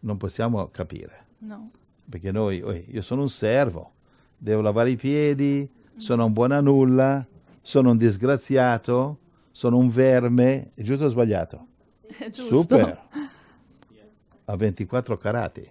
Non 0.00 0.16
possiamo 0.16 0.68
capire. 0.70 1.26
No. 1.38 1.70
Perché 2.08 2.32
noi, 2.32 2.64
io 2.88 3.02
sono 3.02 3.22
un 3.22 3.28
servo, 3.28 3.92
devo 4.36 4.60
lavare 4.60 4.90
i 4.90 4.96
piedi, 4.96 5.68
sono 5.98 6.24
un 6.24 6.32
buon 6.32 6.52
a 6.52 6.60
nulla, 6.60 7.26
sono 7.60 7.90
un 7.90 7.96
disgraziato, 7.96 9.18
sono 9.50 9.76
un 9.76 9.88
verme, 9.88 10.70
è 10.74 10.82
giusto 10.82 11.04
o 11.04 11.08
sbagliato? 11.08 11.66
È 12.06 12.30
giusto. 12.30 12.62
Super. 12.62 13.08
a 14.50 14.56
24 14.56 15.18
carati, 15.18 15.70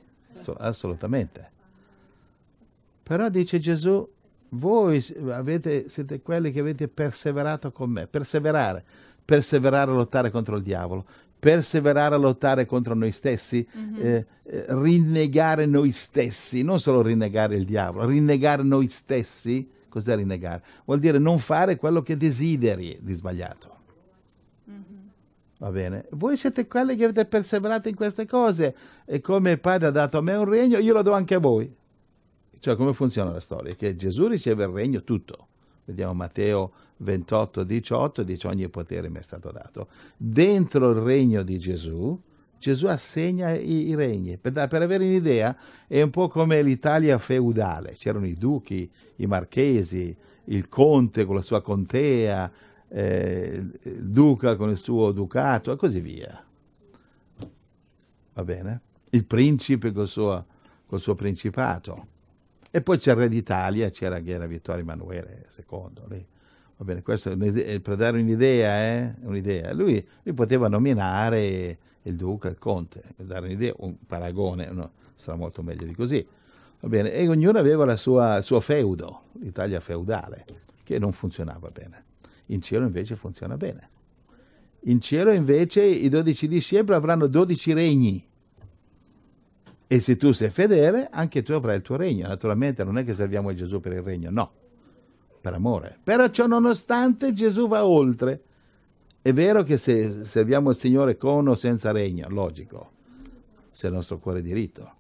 assolutamente. 0.58 1.52
Però 3.04 3.30
dice 3.30 3.60
Gesù, 3.60 4.08
voi 4.50 5.04
avete, 5.30 5.90
siete 5.90 6.22
quelli 6.22 6.52
che 6.52 6.60
avete 6.60 6.88
perseverato 6.88 7.72
con 7.72 7.90
me, 7.90 8.08
perseverare, 8.08 8.84
perseverare 9.24 9.92
a 9.92 9.96
lottare 9.96 10.30
contro 10.30 10.58
il 10.58 10.64
diavolo, 10.64 11.06
perseverare 11.40 12.16
a 12.16 12.18
lottare 12.18 12.66
contro 12.66 12.94
noi 12.94 13.12
stessi, 13.12 13.68
mm-hmm. 13.76 14.06
eh, 14.06 14.26
eh, 14.44 14.66
rinnegare 14.70 15.66
noi 15.66 15.92
stessi, 15.92 16.64
non 16.64 16.80
solo 16.80 17.02
rinnegare 17.02 17.56
il 17.56 17.66
diavolo, 17.66 18.06
rinnegare 18.06 18.64
noi 18.64 18.88
stessi, 18.88 19.70
cos'è 19.98 20.16
rinnegare? 20.16 20.64
Vuol 20.86 21.00
dire 21.00 21.18
non 21.18 21.40
fare 21.40 21.76
quello 21.76 22.02
che 22.02 22.16
desideri 22.16 22.98
di 23.02 23.14
sbagliato. 23.14 23.76
Mm-hmm. 24.70 25.08
Va 25.58 25.72
bene? 25.72 26.06
Voi 26.12 26.38
siete 26.38 26.68
quelli 26.68 26.96
che 26.96 27.06
avete 27.06 27.26
perseverato 27.26 27.90
in 27.90 27.96
queste 27.96 28.28
cose 28.28 28.76
e 29.06 29.20
come 29.22 29.52
il 29.52 29.60
Padre 29.60 29.88
ha 29.88 29.92
dato 29.92 30.18
a 30.18 30.22
me 30.22 30.36
un 30.36 30.46
regno, 30.46 30.78
io 30.78 30.94
lo 30.94 31.02
do 31.02 31.14
anche 31.14 31.36
a 31.36 31.40
voi. 31.40 31.74
Cioè 32.60 32.76
come 32.76 32.94
funziona 32.94 33.32
la 33.32 33.40
storia? 33.40 33.74
Che 33.76 33.96
Gesù 33.96 34.28
riceve 34.28 34.64
il 34.64 34.72
regno 34.72 35.04
tutto. 35.04 35.48
Vediamo 35.86 36.14
Matteo 36.14 36.72
28, 36.98 37.64
18, 37.64 38.24
dice 38.24 38.48
ogni 38.48 38.68
potere 38.70 39.10
mi 39.10 39.20
è 39.20 39.24
stato 39.24 39.52
dato. 39.52 39.88
Dentro 40.16 40.92
il 40.92 40.98
regno 40.98 41.44
di 41.44 41.58
Gesù, 41.58 42.20
Gesù 42.60 42.88
assegna 42.88 43.54
i, 43.54 43.88
i 43.88 43.96
regni. 43.96 44.38
Per, 44.38 44.52
per, 44.52 44.82
avere 44.82 45.06
un'idea, 45.06 45.56
è 45.88 46.02
un 46.02 46.10
po' 46.10 46.28
come 46.28 46.62
l'Italia 46.62 47.18
feudale. 47.18 47.94
C'erano 47.94 48.26
i 48.26 48.38
duchi, 48.38 48.90
i 49.18 49.26
marchesi, 49.26 50.16
il 50.46 50.68
conte 50.68 51.26
con 51.26 51.36
la 51.36 51.42
sua 51.42 51.62
contea, 51.62 52.52
eh, 52.90 53.64
il 53.84 54.10
duca 54.10 54.56
con 54.56 54.70
il 54.70 54.78
suo 54.78 55.12
ducato 55.12 55.72
e 55.72 55.76
così 55.76 56.00
via. 56.00 56.46
Va 58.34 58.44
bene? 58.44 58.82
Il 59.10 59.26
principe 59.26 59.92
col 59.92 60.08
suo, 60.08 60.46
col 60.86 61.00
suo 61.00 61.16
principato. 61.16 62.08
E 62.70 62.82
poi 62.82 62.98
c'è 62.98 63.12
il 63.12 63.18
re 63.18 63.30
d'Italia, 63.30 63.90
c'era 63.90 64.20
che 64.20 64.32
era 64.32 64.46
Vittorio 64.46 64.82
Emanuele 64.82 65.48
II. 65.58 65.90
Lì. 66.10 66.26
Va 66.78 66.86
bene, 66.86 67.02
questo 67.02 67.32
è 67.32 67.80
per 67.80 67.96
dare 67.96 68.20
un'idea, 68.20 68.84
eh? 68.84 69.16
un'idea. 69.22 69.74
Lui, 69.74 70.06
lui, 70.22 70.34
poteva 70.36 70.68
nominare 70.68 71.78
il 72.08 72.16
duca, 72.16 72.50
il 72.50 72.58
conte, 72.58 73.02
per 73.16 73.26
dare 73.26 73.46
un'idea, 73.46 73.74
un 73.78 73.96
paragone, 74.06 74.70
no? 74.72 74.92
sarà 75.16 75.38
molto 75.38 75.62
meglio 75.62 75.86
di 75.86 75.94
così. 75.94 76.26
Va 76.80 76.88
bene, 76.88 77.12
e 77.12 77.28
ognuno 77.28 77.58
aveva 77.58 77.92
il 77.92 77.98
suo 77.98 78.60
feudo, 78.60 79.22
l'Italia 79.40 79.80
feudale, 79.80 80.46
che 80.84 81.00
non 81.00 81.12
funzionava 81.12 81.70
bene. 81.70 82.04
In 82.48 82.62
cielo 82.62 82.86
invece 82.86 83.16
funziona 83.16 83.58
bene. 83.58 83.90
In 84.82 85.02
cielo 85.02 85.32
invece 85.32 85.84
i 85.84 86.08
dodici 86.08 86.48
discepoli 86.48 86.96
avranno 86.96 87.28
dodici 87.28 87.74
regni 87.74 88.26
e 89.90 90.02
se 90.02 90.18
tu 90.18 90.34
sei 90.34 90.50
fedele, 90.50 91.08
anche 91.10 91.44
tu 91.44 91.54
avrai 91.54 91.78
il 91.78 91.82
tuo 91.82 91.96
regno. 91.96 92.28
Naturalmente 92.28 92.84
non 92.84 92.98
è 92.98 93.06
che 93.06 93.14
serviamo 93.14 93.54
Gesù 93.54 93.80
per 93.80 93.94
il 93.94 94.02
regno, 94.02 94.30
no, 94.30 94.52
per 95.40 95.54
amore. 95.54 95.98
Però 96.04 96.28
ciò 96.28 96.46
nonostante 96.46 97.32
Gesù 97.34 97.68
va 97.68 97.86
oltre. 97.86 98.42
È 99.28 99.34
vero 99.34 99.64
che 99.64 99.76
se 99.76 100.24
serviamo 100.24 100.70
il 100.70 100.78
Signore 100.78 101.18
con 101.18 101.50
o 101.50 101.56
senza 101.56 101.92
regno, 101.92 102.30
logico, 102.30 102.92
se 103.70 103.88
il 103.88 103.94
nostro 103.94 104.20
cuore 104.20 104.40
è 104.40 104.42
diritto. 104.42 104.94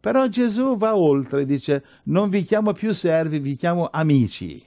Però 0.00 0.26
Gesù 0.26 0.76
va 0.76 0.96
oltre, 0.96 1.44
dice, 1.44 1.84
non 2.06 2.28
vi 2.28 2.42
chiamo 2.42 2.72
più 2.72 2.92
servi, 2.92 3.38
vi 3.38 3.54
chiamo 3.54 3.88
amici. 3.88 4.60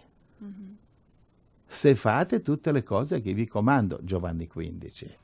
Se 1.65 1.95
fate 1.95 2.41
tutte 2.41 2.71
le 2.71 2.83
cose 2.83 3.19
che 3.19 3.33
vi 3.33 3.47
comando, 3.47 3.99
Giovanni 4.01 4.47
15. 4.47 5.17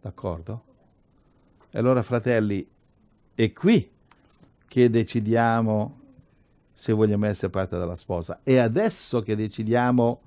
D'accordo? 0.00 0.64
E 1.68 1.78
allora, 1.78 2.02
fratelli, 2.02 2.66
è 3.34 3.52
qui 3.52 3.90
che 4.66 4.88
decidiamo 4.88 6.00
se 6.72 6.94
vogliamo 6.94 7.26
essere 7.26 7.50
parte 7.50 7.76
della 7.76 7.94
sposa. 7.94 8.40
È 8.42 8.56
adesso 8.56 9.20
che 9.20 9.36
decidiamo 9.36 10.22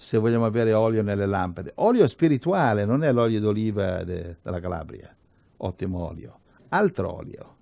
se 0.00 0.16
vogliamo 0.16 0.46
avere 0.46 0.72
olio 0.72 1.02
nelle 1.02 1.26
lampade. 1.26 1.72
Olio 1.74 2.08
spirituale, 2.08 2.86
non 2.86 3.04
è 3.04 3.12
l'olio 3.12 3.38
d'oliva 3.38 4.02
de, 4.02 4.38
della 4.40 4.58
Calabria. 4.58 5.14
Ottimo 5.58 6.08
olio. 6.08 6.38
Altro 6.68 7.16
olio. 7.16 7.56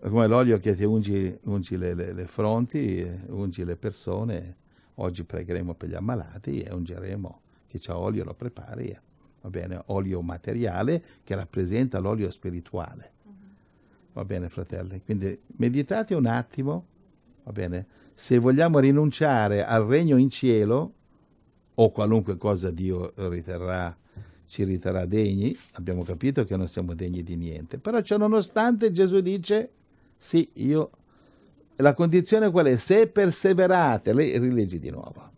Come 0.00 0.28
l'olio 0.28 0.60
che 0.60 0.76
ti 0.76 0.84
ungi, 0.84 1.36
ungi 1.42 1.76
le, 1.76 1.94
le, 1.94 2.12
le, 2.12 2.26
fronti, 2.26 3.04
ungi 3.30 3.64
le 3.64 3.74
persone. 3.74 4.56
Oggi 4.94 5.24
pregheremo 5.24 5.74
per 5.74 5.88
gli 5.88 5.94
ammalati 5.94 6.60
e 6.60 6.72
ungeremo 6.72 7.40
chi 7.66 7.80
ha 7.88 7.98
olio, 7.98 8.22
lo 8.22 8.34
prepari 8.34 8.96
va 9.40 9.50
bene, 9.50 9.82
olio 9.86 10.22
materiale 10.22 11.02
che 11.24 11.34
rappresenta 11.34 11.98
l'olio 11.98 12.30
spirituale. 12.30 13.12
Va 14.12 14.24
bene, 14.24 14.48
fratelli? 14.50 15.02
Quindi 15.02 15.36
meditate 15.56 16.14
un 16.14 16.26
attimo, 16.26 16.84
va 17.42 17.50
bene? 17.50 17.86
Se 18.20 18.38
vogliamo 18.38 18.80
rinunciare 18.80 19.64
al 19.64 19.86
regno 19.86 20.18
in 20.18 20.28
cielo, 20.28 20.92
o 21.74 21.90
qualunque 21.90 22.36
cosa 22.36 22.70
Dio 22.70 23.14
riterrà, 23.14 23.96
ci 24.44 24.62
riterrà 24.64 25.06
degni, 25.06 25.56
abbiamo 25.72 26.02
capito 26.02 26.44
che 26.44 26.54
non 26.54 26.68
siamo 26.68 26.92
degni 26.92 27.22
di 27.22 27.34
niente. 27.36 27.78
Però 27.78 27.98
ciò 28.02 28.18
nonostante 28.18 28.92
Gesù 28.92 29.20
dice, 29.20 29.70
sì, 30.18 30.46
io... 30.56 30.90
La 31.76 31.94
condizione 31.94 32.50
qual 32.50 32.66
è? 32.66 32.76
Se 32.76 33.06
perseverate, 33.06 34.12
lei 34.12 34.38
rileggi 34.38 34.78
di 34.78 34.90
nuovo. 34.90 35.30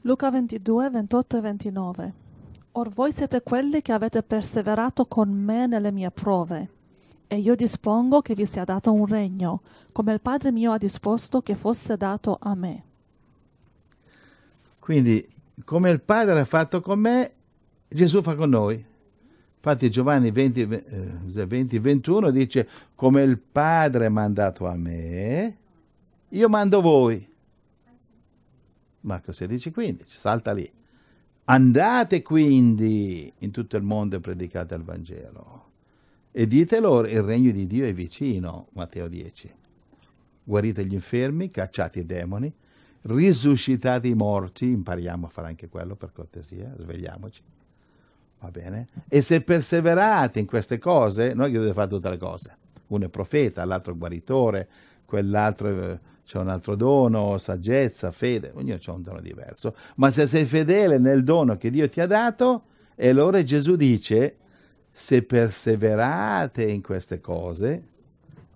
Luca 0.00 0.30
22, 0.30 0.88
28 0.88 1.36
e 1.36 1.40
29. 1.42 2.14
Or 2.72 2.88
voi 2.88 3.12
siete 3.12 3.42
quelli 3.42 3.82
che 3.82 3.92
avete 3.92 4.22
perseverato 4.22 5.04
con 5.04 5.28
me 5.28 5.66
nelle 5.66 5.92
mie 5.92 6.10
prove, 6.10 6.70
e 7.32 7.38
io 7.38 7.54
dispongo 7.54 8.20
che 8.20 8.34
vi 8.34 8.44
sia 8.44 8.64
dato 8.64 8.92
un 8.92 9.06
regno, 9.06 9.62
come 9.92 10.12
il 10.12 10.20
Padre 10.20 10.52
mio 10.52 10.72
ha 10.72 10.76
disposto 10.76 11.40
che 11.40 11.54
fosse 11.54 11.96
dato 11.96 12.36
a 12.38 12.54
me. 12.54 12.84
Quindi, 14.78 15.26
come 15.64 15.88
il 15.88 16.02
Padre 16.02 16.40
ha 16.40 16.44
fatto 16.44 16.82
con 16.82 16.98
me, 16.98 17.32
Gesù 17.88 18.20
fa 18.20 18.34
con 18.34 18.50
noi. 18.50 18.84
Infatti 19.56 19.90
Giovanni 19.90 20.30
20, 20.30 20.64
20 20.66 21.78
21 21.78 22.30
dice, 22.30 22.68
come 22.94 23.22
il 23.22 23.38
Padre 23.38 24.04
ha 24.04 24.10
mandato 24.10 24.66
a 24.66 24.76
me, 24.76 25.56
io 26.28 26.48
mando 26.50 26.82
voi. 26.82 27.26
Marco 29.00 29.32
16, 29.32 29.70
15, 29.70 30.16
salta 30.18 30.52
lì. 30.52 30.70
Andate 31.44 32.20
quindi 32.20 33.32
in 33.38 33.50
tutto 33.50 33.78
il 33.78 33.84
mondo 33.84 34.16
e 34.16 34.20
predicate 34.20 34.74
il 34.74 34.82
Vangelo. 34.82 35.70
E 36.34 36.46
dite 36.46 36.80
loro, 36.80 37.06
il 37.06 37.20
regno 37.20 37.50
di 37.50 37.66
Dio 37.66 37.84
è 37.84 37.92
vicino, 37.92 38.68
Matteo 38.72 39.06
10. 39.06 39.52
Guarite 40.44 40.82
gli 40.86 40.94
infermi, 40.94 41.50
cacciate 41.50 42.00
i 42.00 42.06
demoni, 42.06 42.50
risuscitate 43.02 44.08
i 44.08 44.14
morti, 44.14 44.66
impariamo 44.66 45.26
a 45.26 45.28
fare 45.28 45.48
anche 45.48 45.68
quello 45.68 45.94
per 45.94 46.10
cortesia, 46.12 46.72
svegliamoci. 46.78 47.42
Va 48.40 48.50
bene? 48.50 48.88
E 49.08 49.20
se 49.20 49.42
perseverate 49.42 50.40
in 50.40 50.46
queste 50.46 50.78
cose, 50.78 51.34
noi 51.34 51.52
dovete 51.52 51.74
fare 51.74 51.88
tutte 51.88 52.08
le 52.08 52.16
cose. 52.16 52.56
Uno 52.86 53.04
è 53.04 53.08
profeta, 53.08 53.66
l'altro 53.66 53.92
è 53.92 53.96
guaritore, 53.96 54.68
quell'altro 55.04 56.00
c'è 56.24 56.38
un 56.38 56.48
altro 56.48 56.76
dono, 56.76 57.36
saggezza, 57.36 58.10
fede, 58.10 58.52
ognuno 58.54 58.78
ha 58.82 58.92
un 58.92 59.02
dono 59.02 59.20
diverso, 59.20 59.76
ma 59.96 60.10
se 60.10 60.26
sei 60.26 60.46
fedele 60.46 60.96
nel 60.96 61.24
dono 61.24 61.58
che 61.58 61.70
Dio 61.70 61.86
ti 61.90 62.00
ha 62.00 62.06
dato, 62.06 62.62
e 62.94 63.10
allora 63.10 63.42
Gesù 63.44 63.76
dice, 63.76 64.36
se 64.92 65.22
perseverate 65.22 66.64
in 66.64 66.82
queste 66.82 67.20
cose, 67.20 67.82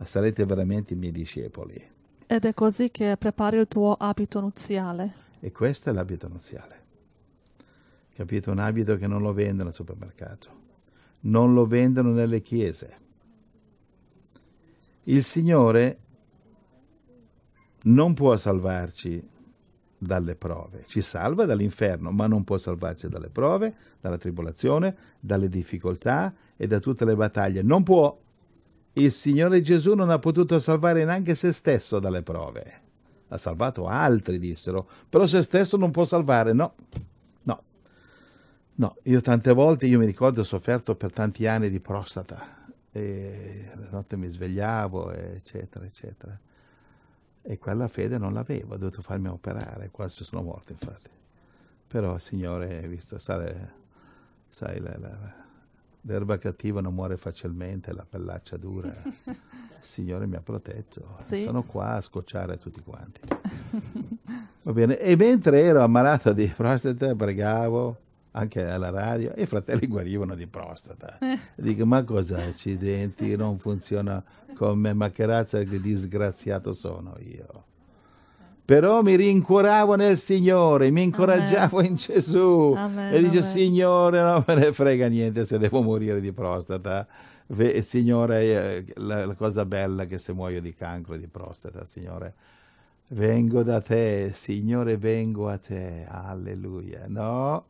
sarete 0.02 0.44
veramente 0.44 0.92
i 0.92 0.96
miei 0.96 1.12
discepoli. 1.12 1.82
Ed 2.26 2.44
è 2.44 2.52
così 2.52 2.90
che 2.90 3.16
prepari 3.16 3.56
il 3.56 3.66
tuo 3.66 3.94
abito 3.94 4.40
nuziale. 4.40 5.24
E 5.40 5.50
questo 5.50 5.88
è 5.88 5.92
l'abito 5.92 6.28
nuziale. 6.28 6.84
Capito? 8.14 8.50
Un 8.50 8.58
abito 8.58 8.96
che 8.96 9.06
non 9.06 9.22
lo 9.22 9.32
vendono 9.32 9.70
al 9.70 9.74
supermercato, 9.74 10.48
non 11.20 11.54
lo 11.54 11.64
vendono 11.64 12.10
nelle 12.10 12.42
chiese. 12.42 13.04
Il 15.04 15.24
Signore 15.24 15.98
non 17.82 18.14
può 18.14 18.36
salvarci 18.36 19.34
dalle 20.06 20.34
prove, 20.36 20.84
ci 20.86 21.02
salva 21.02 21.44
dall'inferno, 21.44 22.10
ma 22.10 22.26
non 22.26 22.44
può 22.44 22.56
salvarci 22.56 23.08
dalle 23.08 23.28
prove, 23.28 23.74
dalla 24.00 24.16
tribolazione, 24.16 24.96
dalle 25.20 25.48
difficoltà 25.48 26.32
e 26.56 26.66
da 26.66 26.80
tutte 26.80 27.04
le 27.04 27.14
battaglie. 27.14 27.62
Non 27.62 27.82
può. 27.82 28.16
Il 28.94 29.12
Signore 29.12 29.60
Gesù 29.60 29.94
non 29.94 30.08
ha 30.08 30.18
potuto 30.18 30.58
salvare 30.58 31.04
neanche 31.04 31.34
se 31.34 31.52
stesso 31.52 31.98
dalle 31.98 32.22
prove. 32.22 32.84
Ha 33.28 33.36
salvato 33.36 33.86
altri, 33.86 34.38
dissero, 34.38 34.88
però 35.08 35.26
se 35.26 35.42
stesso 35.42 35.76
non 35.76 35.90
può 35.90 36.04
salvare, 36.04 36.52
no. 36.52 36.74
No. 37.42 37.62
No, 38.76 38.96
io 39.02 39.20
tante 39.20 39.52
volte, 39.52 39.86
io 39.86 39.98
mi 39.98 40.06
ricordo, 40.06 40.40
ho 40.40 40.44
sofferto 40.44 40.94
per 40.94 41.12
tanti 41.12 41.46
anni 41.46 41.68
di 41.68 41.80
prostata 41.80 42.54
e 42.92 43.68
la 43.74 43.88
notte 43.90 44.16
mi 44.16 44.28
svegliavo, 44.28 45.10
eccetera, 45.12 45.84
eccetera 45.84 46.38
e 47.48 47.58
quella 47.58 47.86
fede 47.86 48.18
non 48.18 48.32
l'avevo, 48.32 48.74
ho 48.74 48.76
dovuto 48.76 49.02
farmi 49.02 49.28
operare, 49.28 49.90
quasi 49.90 50.24
sono 50.24 50.42
morto 50.42 50.72
infatti. 50.72 51.10
Però 51.86 52.14
il 52.14 52.20
Signore, 52.20 52.88
visto, 52.88 53.18
sai, 53.18 53.54
sai 54.48 54.80
la, 54.80 54.98
la, 54.98 55.44
L'erba 56.08 56.38
cattiva 56.38 56.80
non 56.80 56.94
muore 56.94 57.16
facilmente, 57.16 57.92
la 57.92 58.06
pellaccia 58.08 58.56
dura. 58.56 58.94
Il 59.24 59.36
Signore 59.80 60.26
mi 60.26 60.36
ha 60.36 60.40
protetto. 60.40 61.16
Sì. 61.18 61.38
Sono 61.38 61.64
qua 61.64 61.94
a 61.94 62.00
scocciare 62.00 62.58
tutti 62.58 62.80
quanti. 62.80 63.20
Va 64.62 64.72
bene. 64.72 64.98
E 64.98 65.16
mentre 65.16 65.62
ero 65.62 65.82
ammalato 65.82 66.32
di 66.32 66.46
prostata, 66.46 67.12
pregavo 67.14 67.96
anche 68.32 68.64
alla 68.64 68.90
radio 68.90 69.34
e 69.34 69.42
i 69.42 69.46
fratelli 69.46 69.88
guarivano 69.88 70.36
di 70.36 70.46
prostata. 70.46 71.18
Dico, 71.56 71.84
ma 71.86 72.04
cosa 72.04 72.44
accidenti, 72.44 73.34
non 73.34 73.58
funziona 73.58 74.22
con 74.56 74.78
me, 74.78 74.94
ma 74.94 75.10
che 75.10 75.80
disgraziato 75.80 76.72
sono 76.72 77.14
io. 77.20 77.64
Però 78.64 79.00
mi 79.02 79.14
rincuoravo 79.14 79.94
nel 79.94 80.16
Signore, 80.16 80.90
mi 80.90 81.04
incoraggiavo 81.04 81.82
in 81.82 81.94
Gesù 81.94 82.74
Amen, 82.76 83.14
e 83.14 83.20
dice, 83.20 83.38
amen. 83.38 83.42
Signore, 83.42 84.20
non 84.20 84.44
me 84.44 84.54
ne 84.56 84.72
frega 84.72 85.06
niente 85.06 85.44
se 85.44 85.56
devo 85.58 85.82
morire 85.82 86.20
di 86.20 86.32
prostata. 86.32 87.06
Signore, 87.82 88.42
eh, 88.42 88.84
la, 88.96 89.24
la 89.24 89.34
cosa 89.34 89.64
bella 89.64 90.02
è 90.02 90.06
che 90.08 90.18
se 90.18 90.32
muoio 90.32 90.60
di 90.60 90.74
cancro 90.74 91.16
di 91.16 91.28
prostata, 91.28 91.84
Signore, 91.84 92.34
vengo 93.10 93.62
da 93.62 93.80
te, 93.80 94.30
Signore, 94.32 94.96
vengo 94.96 95.48
a 95.48 95.58
te. 95.58 96.04
Alleluia. 96.08 97.04
No, 97.06 97.66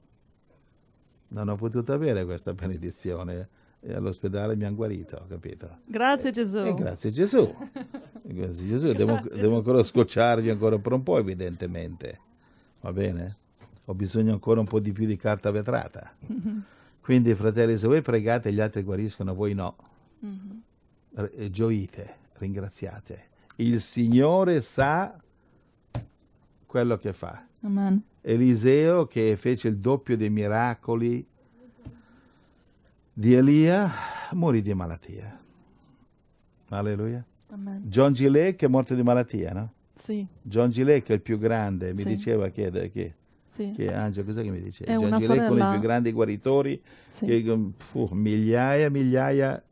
non 1.28 1.48
ho 1.48 1.56
potuto 1.56 1.92
avere 1.92 2.24
questa 2.24 2.54
benedizione. 2.54 3.48
E 3.88 3.94
all'ospedale 3.94 4.56
mi 4.56 4.64
hanno 4.64 4.74
guarito, 4.74 5.24
capito? 5.28 5.78
Grazie 5.84 6.32
Gesù. 6.32 6.58
E 6.58 6.74
grazie 6.74 7.12
Gesù. 7.12 7.54
Grazie 8.26 8.66
Gesù. 8.66 8.92
Devo, 8.92 9.12
Grazie, 9.12 9.30
devo 9.36 9.42
Gesù. 9.42 9.54
ancora 9.54 9.82
scocciarvi 9.84 10.50
ancora 10.50 10.76
per 10.78 10.92
un 10.92 11.04
po', 11.04 11.18
evidentemente. 11.18 12.20
Va 12.80 12.92
bene? 12.92 13.36
Ho 13.84 13.94
bisogno 13.94 14.32
ancora 14.32 14.58
un 14.58 14.66
po' 14.66 14.80
di 14.80 14.90
più 14.90 15.06
di 15.06 15.16
carta 15.16 15.52
vetrata. 15.52 16.12
Quindi, 17.00 17.32
fratelli, 17.36 17.76
se 17.76 17.86
voi 17.86 18.02
pregate 18.02 18.52
gli 18.52 18.58
altri 18.58 18.82
guariscono, 18.82 19.32
voi 19.32 19.54
no. 19.54 19.76
Mhm. 20.18 20.62
R- 21.14 21.30
eh, 21.36 21.50
gioite, 21.50 22.14
ringraziate. 22.38 23.28
Il 23.56 23.80
Signore 23.80 24.60
sa 24.62 25.16
quello 26.66 26.96
che 26.96 27.12
fa. 27.12 27.46
Amen. 27.62 28.02
Eliseo 28.20 29.06
che 29.06 29.36
fece 29.36 29.68
il 29.68 29.78
doppio 29.78 30.16
dei 30.16 30.30
miracoli 30.30 31.24
di 33.18 33.32
Elia 33.32 33.90
morì 34.32 34.60
di 34.60 34.74
malattia. 34.74 35.40
Alleluia. 36.68 37.24
Amen. 37.48 37.82
John 37.86 38.12
Gillet 38.12 38.56
che 38.56 38.66
è 38.66 38.68
morto 38.68 38.94
di 38.94 39.02
malattia, 39.02 39.52
no? 39.54 39.72
Sì, 39.94 40.26
John 40.42 40.68
Gillet 40.68 41.02
che 41.02 41.12
è 41.12 41.16
il 41.16 41.22
più 41.22 41.38
grande, 41.38 41.88
mi 41.88 41.94
Sì. 42.02 42.08
diceva 42.08 42.48
che, 42.50 42.70
che, 42.92 43.14
sì, 43.46 43.72
che 43.74 43.90
Angelo, 43.94 44.26
cos'è 44.26 44.42
che 44.42 44.50
mi 44.50 44.60
diceva? 44.60 44.90
È 44.90 44.96
John 44.96 45.16
Gillet, 45.16 45.28
uno 45.30 45.38
dei 45.38 45.46
sorella- 45.48 45.70
più 45.70 45.80
grandi 45.80 46.12
guaritori, 46.12 46.82
sì. 47.06 47.24
che, 47.24 47.58
puh, 47.92 48.08
migliaia, 48.12 48.90
migliaia, 48.90 49.62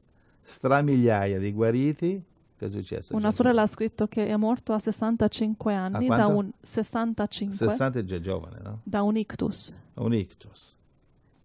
stramigliaia 0.43 1.39
di 1.39 1.53
guariti. 1.53 2.23
Che 2.57 2.65
è 2.65 2.69
successo? 2.71 3.15
Una 3.15 3.31
sorella 3.33 3.63
ha 3.63 3.67
scritto 3.67 4.07
che 4.07 4.27
è 4.27 4.37
morto 4.37 4.73
a 4.73 4.79
65 4.79 5.75
anni 5.75 6.07
da 6.07 6.15
quanto? 6.17 6.37
un 6.37 6.51
65 6.63 7.57
Gillet? 7.57 7.71
60 7.73 7.99
è 7.99 8.05
già 8.05 8.21
giovane, 8.21 8.59
no? 8.63 8.81
da 8.85 9.03
un 9.03 9.17
ictus. 9.19 9.75
Un 9.95 10.15
ictus. 10.15 10.77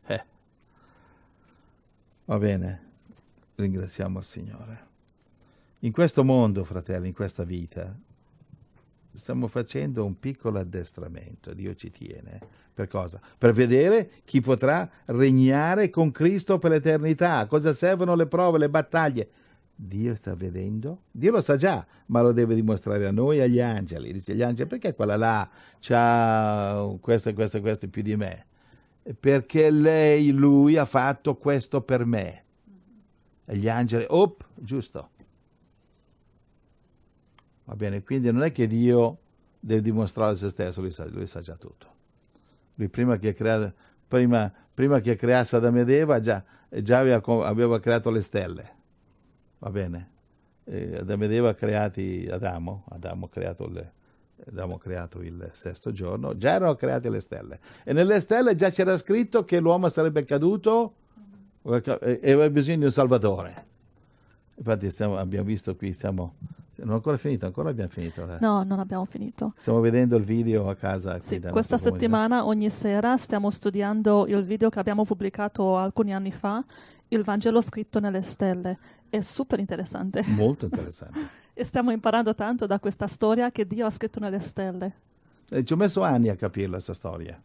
Eh. 0.06 0.24
Va 2.30 2.38
bene, 2.38 2.82
ringraziamo 3.56 4.20
il 4.20 4.24
Signore. 4.24 4.88
In 5.80 5.92
questo 5.92 6.24
mondo, 6.24 6.64
fratelli, 6.64 7.08
in 7.08 7.14
questa 7.16 7.44
vita, 7.44 7.98
stiamo 9.12 9.48
facendo 9.48 10.06
un 10.06 10.20
piccolo 10.20 10.60
addestramento, 10.60 11.56
Dio 11.56 11.74
ci 11.74 11.90
tiene. 11.90 12.40
Per 12.72 12.88
cosa? 12.88 13.20
Per 13.36 13.52
vedere 13.52 14.12
chi 14.26 14.42
potrà 14.42 14.88
regnare 15.06 15.90
con 15.90 16.12
Cristo 16.12 16.60
per 16.60 16.70
l'eternità. 16.70 17.48
Cosa 17.48 17.74
servono 17.74 18.14
le 18.14 18.28
prove, 18.28 18.60
le 18.60 18.70
battaglie? 18.70 19.30
Dio 19.74 20.14
sta 20.14 20.36
vedendo? 20.36 21.06
Dio 21.10 21.32
lo 21.32 21.42
sa 21.42 21.56
già, 21.56 21.84
ma 22.06 22.22
lo 22.22 22.32
deve 22.32 22.54
dimostrare 22.54 23.08
a 23.08 23.12
noi 23.12 23.40
e 23.40 23.42
agli 23.42 23.60
angeli. 23.60 24.14
Dice 24.14 24.34
agli 24.34 24.44
angeli, 24.44 24.70
perché 24.70 24.94
quella 24.94 25.18
là 25.18 25.50
ha 25.90 26.96
questo 27.02 27.34
questo 27.34 27.60
questo 27.60 27.90
più 27.90 28.04
di 28.04 28.16
me? 28.16 28.49
Perché 29.14 29.72
lei, 29.72 30.32
lui 30.32 30.78
ha 30.78 30.86
fatto 30.86 31.36
questo 31.36 31.82
per 31.82 32.06
me. 32.06 32.44
E 33.46 33.58
gli 33.58 33.68
angeli, 33.68 34.06
op, 34.08 34.46
giusto. 34.56 35.10
Va 37.64 37.76
bene, 37.76 38.04
quindi 38.04 38.32
non 38.32 38.44
è 38.44 38.52
che 38.52 38.68
Dio 38.68 39.20
deve 39.60 39.82
dimostrare 39.82 40.32
a 40.32 40.36
se 40.36 40.50
stesso, 40.50 40.82
lui 40.82 40.92
sa, 40.92 41.06
lui 41.06 41.28
sa 41.28 41.42
già 41.42 41.56
tutto. 41.56 41.88
Lui 42.76 42.90
prima 42.90 43.18
che, 43.18 43.34
crea, 43.34 43.74
prima, 44.08 44.52
prima 44.74 45.00
che 45.00 45.16
creasse 45.16 45.56
Adamo 45.56 45.80
ed 45.80 45.90
Eva 45.90 46.20
già, 46.20 46.44
già 46.70 47.00
aveva, 47.00 47.22
aveva 47.46 47.80
creato 47.80 48.10
le 48.10 48.22
stelle. 48.22 48.76
Va 49.60 49.70
bene? 49.70 50.10
Eh, 50.64 50.98
Adamo 50.98 51.26
ed 51.26 51.32
Eva 51.34 51.54
creati 51.54 52.28
Adamo, 52.30 52.86
Adamo 52.90 53.26
ha 53.26 53.30
creato, 53.30 53.68
le- 53.68 53.94
Ha 54.56 54.78
creato 54.78 55.22
il 55.22 55.50
sesto 55.54 55.92
giorno, 55.92 56.38
già 56.38 56.52
erano 56.54 56.76
create 56.76 57.10
le 57.10 57.20
stelle. 57.20 57.60
E 57.84 57.94
nelle 57.94 58.20
stelle 58.20 58.56
già 58.56 58.70
c'era 58.70 58.98
scritto 58.98 59.44
che 59.46 59.60
l'uomo 59.60 59.90
sarebbe 59.90 60.24
caduto 60.24 60.94
e 61.62 62.20
aveva 62.24 62.50
bisogno 62.50 62.78
di 62.78 62.86
un 62.86 62.92
salvatore. 62.92 63.66
Infatti 64.56 64.90
stiamo- 64.90 65.18
abbiamo 65.18 65.46
visto 65.46 65.76
qui, 65.76 65.94
stiamo... 65.94 66.36
Non 66.82 66.92
ancora 66.96 67.18
finito, 67.18 67.46
ancora 67.46 67.72
abbiamo 67.72 67.90
finito. 67.90 68.24
eh. 68.24 68.38
No, 68.40 68.64
non 68.64 68.80
abbiamo 68.80 69.04
finito. 69.04 69.52
Stiamo 69.58 69.82
vedendo 69.82 70.16
il 70.16 70.24
video 70.24 70.70
a 70.70 70.76
casa. 70.76 71.20
Sì, 71.20 71.42
questa 71.52 71.78
settimana 71.78 72.46
ogni 72.46 72.70
sera 72.70 73.18
stiamo 73.18 73.50
studiando 73.50 74.26
il 74.28 74.44
video 74.46 74.70
che 74.70 74.80
abbiamo 74.80 75.04
pubblicato 75.04 75.76
alcuni 75.76 76.14
anni 76.14 76.32
fa, 76.32 76.64
il 77.10 77.24
Vangelo 77.24 77.60
scritto 77.60 78.00
nelle 78.00 78.22
stelle. 78.22 78.78
È 79.10 79.20
super 79.20 79.60
interessante 79.60 80.24
Molto 80.28 80.66
interessante. 80.66 81.20
e 81.60 81.66
stiamo 81.66 81.92
imparando 81.92 82.34
tanto 82.36 82.66
da 82.66 82.80
questa 82.80 83.06
storia 83.06 83.52
che 83.52 83.68
Dio 83.68 83.86
ha 83.86 83.90
scritto 83.90 84.22
nelle 84.22 84.40
stelle. 84.40 84.94
E 85.50 85.66
ci 85.66 85.74
ho 85.74 85.76
messo 85.76 86.04
anni 86.04 86.30
a 86.30 86.38
capire 86.38 86.70
questa 86.70 86.94
storia, 86.94 87.38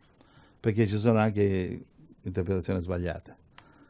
perché 0.61 0.87
ci 0.87 0.99
sono 0.99 1.19
anche 1.19 1.85
interpretazioni 2.23 2.81
sbagliate. 2.81 3.37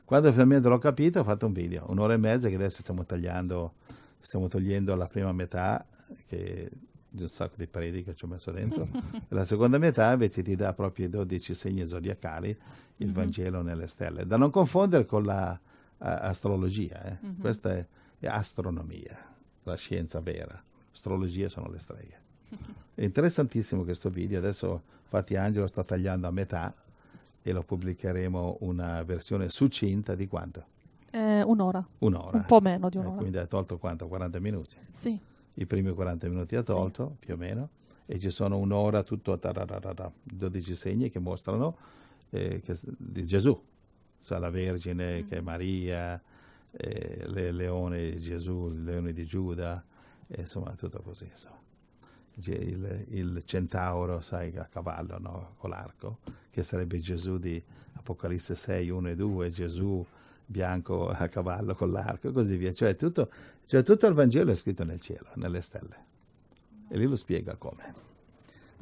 Quando 0.02 0.30
finalmente 0.32 0.66
l'ho 0.70 0.78
capito 0.78 1.20
ho 1.20 1.24
fatto 1.24 1.44
un 1.44 1.52
video, 1.52 1.84
un'ora 1.88 2.14
e 2.14 2.16
mezza 2.16 2.48
che 2.48 2.54
adesso 2.54 2.80
stiamo 2.80 3.04
tagliando, 3.04 3.74
stiamo 4.20 4.48
togliendo 4.48 4.94
la 4.94 5.08
prima 5.08 5.30
metà, 5.32 5.84
che 6.26 6.70
di 7.06 7.22
un 7.22 7.28
sacco 7.28 7.56
di 7.58 7.66
prediche 7.66 8.14
ci 8.14 8.24
ho 8.24 8.28
messo 8.28 8.50
dentro, 8.50 8.88
e 9.12 9.26
la 9.28 9.44
seconda 9.44 9.76
metà 9.76 10.10
invece 10.12 10.42
ti 10.42 10.56
dà 10.56 10.72
proprio 10.72 11.04
i 11.04 11.10
12 11.10 11.52
segni 11.52 11.86
zodiacali, 11.86 12.56
il 12.96 13.12
Vangelo 13.12 13.60
nelle 13.60 13.88
stelle, 13.88 14.24
da 14.24 14.38
non 14.38 14.48
confondere 14.48 15.04
con 15.04 15.22
la 15.22 15.48
a- 15.98 16.18
astrologia, 16.20 17.02
eh. 17.04 17.18
questa 17.38 17.74
è, 17.74 17.86
è 18.20 18.26
astronomia, 18.26 19.32
la 19.64 19.76
scienza 19.76 20.20
vera, 20.20 20.62
astrologia 20.92 21.48
sono 21.48 21.68
le 21.68 21.78
streghe. 21.78 22.22
È 22.94 23.02
interessantissimo 23.02 23.82
questo 23.82 24.08
video, 24.10 24.38
adesso 24.38 24.82
infatti 25.02 25.36
Angelo 25.36 25.66
sta 25.66 25.82
tagliando 25.82 26.26
a 26.26 26.30
metà 26.30 26.72
e 27.42 27.52
lo 27.52 27.62
pubblicheremo 27.62 28.58
una 28.60 29.02
versione 29.02 29.48
succinta 29.50 30.14
di 30.14 30.26
quanto? 30.28 30.66
È 31.10 31.42
un'ora, 31.42 31.84
Un'ora. 31.98 32.36
un 32.38 32.44
po' 32.44 32.60
meno 32.60 32.88
di 32.88 32.96
Eh, 32.96 33.00
un'ora. 33.00 33.16
quindi 33.16 33.38
ha 33.38 33.46
tolto 33.46 33.78
quanto? 33.78 34.06
40 34.08 34.38
minuti. 34.40 34.76
Sì, 34.92 35.18
I 35.54 35.66
primi 35.66 35.92
40 35.92 36.28
minuti 36.28 36.56
ha 36.56 36.62
tolto, 36.62 37.14
sì. 37.18 37.26
più 37.26 37.34
o 37.34 37.36
meno, 37.38 37.68
e 38.06 38.18
ci 38.18 38.30
sono 38.30 38.58
un'ora 38.58 39.02
tutto, 39.02 39.38
tarararara, 39.38 40.10
12 40.22 40.74
segni 40.74 41.10
che 41.10 41.18
mostrano 41.18 41.76
eh, 42.30 42.60
che, 42.60 42.76
di 42.96 43.24
Gesù, 43.24 43.60
cioè 44.20 44.38
la 44.38 44.50
Vergine, 44.50 45.22
Mm. 45.22 45.28
che 45.28 45.36
è 45.36 45.40
Maria, 45.40 46.20
eh, 46.76 47.24
le 47.26 47.52
leone 47.52 48.10
di 48.10 48.20
Gesù, 48.20 48.68
il 48.68 48.84
leone 48.84 49.12
di 49.12 49.24
Giuda, 49.24 49.82
e 50.28 50.42
insomma 50.42 50.74
tutto 50.74 51.00
così. 51.02 51.24
insomma. 51.30 51.62
Ge- 52.36 52.54
Il, 52.54 53.06
il 53.10 53.42
centauro, 53.44 54.20
sai, 54.20 54.56
a 54.56 54.64
cavallo, 54.64 55.18
no? 55.18 55.54
con 55.58 55.70
l'arco, 55.70 56.18
che 56.50 56.62
sarebbe 56.62 56.98
Gesù 56.98 57.38
di 57.38 57.62
Apocalisse 57.94 58.54
6, 58.54 58.90
1 58.90 59.08
e 59.10 59.16
2, 59.16 59.50
Gesù 59.50 60.04
bianco 60.46 61.08
a 61.08 61.28
cavallo 61.28 61.74
con 61.74 61.90
l'arco 61.90 62.28
e 62.28 62.32
così 62.32 62.56
via. 62.56 62.72
Cioè 62.72 62.96
tutto, 62.96 63.30
cioè 63.66 63.82
tutto 63.82 64.06
il 64.06 64.14
Vangelo 64.14 64.50
è 64.50 64.54
scritto 64.54 64.84
nel 64.84 65.00
cielo, 65.00 65.28
nelle 65.34 65.60
stelle. 65.60 66.12
E 66.88 66.96
lì 66.96 67.06
lo 67.06 67.16
spiega 67.16 67.54
come. 67.54 68.03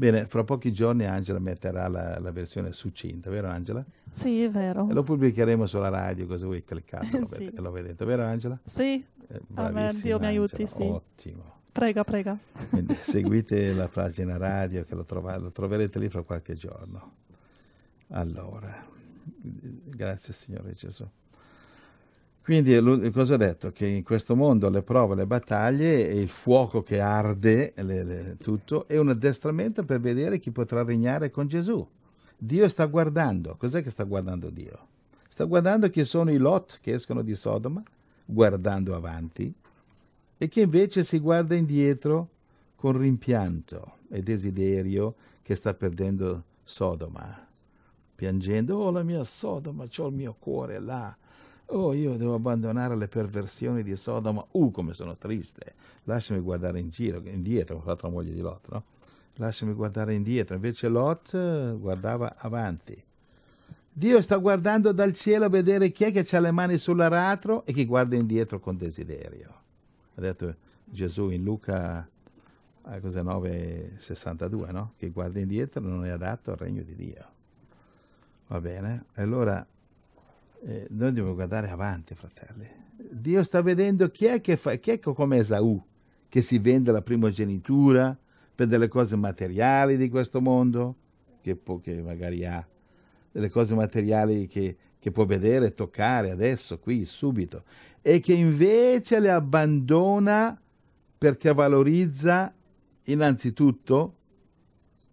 Bene, 0.02 0.26
fra 0.26 0.42
pochi 0.42 0.72
giorni 0.72 1.04
Angela 1.04 1.38
metterà 1.38 1.86
la, 1.86 2.18
la 2.18 2.32
versione 2.32 2.72
succinta, 2.72 3.30
vero 3.30 3.46
Angela? 3.48 3.84
sì, 4.10 4.42
è 4.42 4.50
vero. 4.50 4.88
E 4.90 4.92
lo 4.92 5.04
pubblicheremo 5.04 5.64
sulla 5.64 5.90
radio, 5.90 6.26
così 6.26 6.44
voi 6.44 6.64
cliccate 6.64 7.16
e 7.16 7.20
lo 7.20 7.26
Sì. 7.30 7.38
vedete, 7.38 7.60
lo 7.60 7.70
vedete, 7.70 8.04
vero 8.04 8.24
Angela? 8.24 8.58
Sì, 8.64 9.04
Eh, 9.28 9.40
Amen, 9.54 10.00
Dio 10.00 10.18
mi 10.18 10.26
aiuti, 10.26 10.62
Angela, 10.62 10.68
sì. 10.76 10.82
Ottimo. 10.82 11.52
prega, 11.70 12.02
prega. 12.02 12.36
Quindi 12.70 12.94
seguite 13.00 13.72
la 13.74 13.86
pagina 13.86 14.36
radio 14.38 14.82
che 14.84 14.96
lo, 14.96 15.04
trova- 15.04 15.36
lo 15.38 15.52
troverete 15.52 16.00
lì 16.00 16.08
fra 16.08 16.22
qualche 16.22 16.54
giorno. 16.54 17.12
Allora, 18.08 18.84
grazie 19.24 20.32
Signore 20.32 20.72
Gesù. 20.72 21.08
Quindi 22.42 23.10
cosa 23.12 23.34
ho 23.34 23.36
detto? 23.36 23.70
Che 23.70 23.86
in 23.86 24.02
questo 24.02 24.34
mondo 24.34 24.68
le 24.68 24.82
prove, 24.82 25.14
le 25.14 25.26
battaglie 25.26 26.00
il 26.00 26.28
fuoco 26.28 26.82
che 26.82 26.98
arde, 26.98 27.72
le- 27.76 28.02
le- 28.02 28.36
tutto, 28.36 28.88
è 28.88 28.98
un 28.98 29.10
addestramento 29.10 29.84
per 29.84 30.00
vedere 30.00 30.40
chi 30.40 30.50
potrà 30.50 30.82
regnare 30.82 31.30
con 31.30 31.46
Gesù. 31.46 31.86
Dio 32.36 32.68
sta 32.68 32.86
guardando. 32.86 33.54
Cos'è 33.56 33.80
che 33.80 33.90
sta 33.90 34.02
guardando 34.02 34.50
Dio? 34.50 34.88
Sta 35.28 35.44
guardando 35.44 35.88
chi 35.88 36.02
sono 36.04 36.32
i 36.32 36.36
Lot 36.36 36.80
che 36.82 36.94
escono 36.94 37.22
di 37.22 37.36
Sodoma, 37.36 37.80
guardando 38.24 38.96
avanti, 38.96 39.52
e 40.36 40.48
che 40.48 40.62
invece 40.62 41.04
si 41.04 41.20
guarda 41.20 41.54
indietro 41.54 42.28
con 42.74 42.98
rimpianto 42.98 43.98
e 44.10 44.22
desiderio 44.22 45.14
che 45.42 45.54
sta 45.54 45.72
perdendo 45.74 46.42
Sodoma, 46.64 47.46
piangendo, 48.16 48.76
oh 48.76 48.90
la 48.90 49.04
mia 49.04 49.22
Sodoma, 49.22 49.86
c'ho 49.86 50.08
il 50.08 50.14
mio 50.14 50.34
cuore 50.36 50.80
là, 50.80 51.16
oh 51.72 51.92
io 51.94 52.16
devo 52.16 52.34
abbandonare 52.34 52.96
le 52.96 53.08
perversioni 53.08 53.82
di 53.82 53.96
Sodoma, 53.96 54.44
uh 54.52 54.70
come 54.70 54.94
sono 54.94 55.16
triste, 55.16 55.74
lasciami 56.04 56.40
guardare 56.40 56.78
in 56.80 56.90
giro, 56.90 57.20
indietro, 57.24 57.76
ho 57.76 57.80
fatto 57.80 58.06
la 58.06 58.12
moglie 58.12 58.32
di 58.32 58.40
Lot, 58.40 58.68
no? 58.70 58.84
Lasciami 59.36 59.72
guardare 59.72 60.14
indietro, 60.14 60.54
invece 60.54 60.88
Lot 60.88 61.34
eh, 61.34 61.74
guardava 61.78 62.34
avanti. 62.36 63.02
Dio 63.94 64.22
sta 64.22 64.36
guardando 64.36 64.92
dal 64.92 65.12
cielo 65.12 65.46
a 65.46 65.48
vedere 65.48 65.90
chi 65.90 66.04
è 66.04 66.12
che 66.12 66.26
ha 66.36 66.40
le 66.40 66.50
mani 66.50 66.78
sull'aratro 66.78 67.64
e 67.64 67.72
chi 67.72 67.84
guarda 67.84 68.16
indietro 68.16 68.58
con 68.58 68.76
desiderio. 68.76 69.48
Ha 70.14 70.20
detto 70.20 70.54
Gesù 70.84 71.30
in 71.30 71.42
Luca 71.42 72.06
eh, 72.86 73.00
9,62, 73.00 74.70
no? 74.70 74.92
Chi 74.96 75.08
guarda 75.08 75.40
indietro 75.40 75.82
non 75.82 76.04
è 76.04 76.10
adatto 76.10 76.50
al 76.50 76.58
regno 76.58 76.82
di 76.82 76.94
Dio. 76.94 77.24
Va 78.48 78.60
bene? 78.60 79.04
Allora 79.14 79.66
eh, 80.64 80.86
noi 80.90 81.08
dobbiamo 81.08 81.34
guardare 81.34 81.68
avanti, 81.68 82.14
fratelli. 82.14 82.66
Dio 82.96 83.42
sta 83.42 83.60
vedendo 83.62 84.10
chi 84.10 84.26
è 84.26 84.40
che 84.40 84.56
fa, 84.56 84.76
chi 84.76 84.90
è 84.92 84.98
come 84.98 85.38
Esaù, 85.38 85.82
che 86.28 86.40
si 86.40 86.58
vende 86.58 86.92
la 86.92 87.02
primogenitura 87.02 88.16
per 88.54 88.66
delle 88.66 88.88
cose 88.88 89.16
materiali 89.16 89.96
di 89.96 90.08
questo 90.08 90.40
mondo, 90.40 90.96
che, 91.40 91.56
può, 91.56 91.80
che 91.80 92.00
magari 92.00 92.44
ha 92.46 92.66
delle 93.30 93.50
cose 93.50 93.74
materiali 93.74 94.46
che, 94.46 94.76
che 94.98 95.10
può 95.10 95.26
vedere, 95.26 95.74
toccare 95.74 96.30
adesso, 96.30 96.78
qui, 96.78 97.04
subito, 97.04 97.64
e 98.00 98.20
che 98.20 98.32
invece 98.32 99.18
le 99.20 99.30
abbandona 99.30 100.58
perché 101.18 101.52
valorizza 101.52 102.52
innanzitutto 103.04 104.16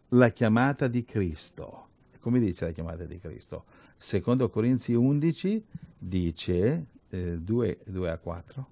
la 0.09 0.29
chiamata 0.29 0.87
di 0.87 1.03
Cristo 1.03 1.87
come 2.19 2.39
dice 2.39 2.65
la 2.65 2.71
chiamata 2.71 3.05
di 3.05 3.17
Cristo? 3.17 3.65
Secondo 4.01 4.49
Corinzi 4.49 4.93
11 4.93 5.65
dice 5.97 6.85
eh, 7.09 7.37
2, 7.37 7.79
2 7.85 8.09
a 8.09 8.17
4. 8.17 8.67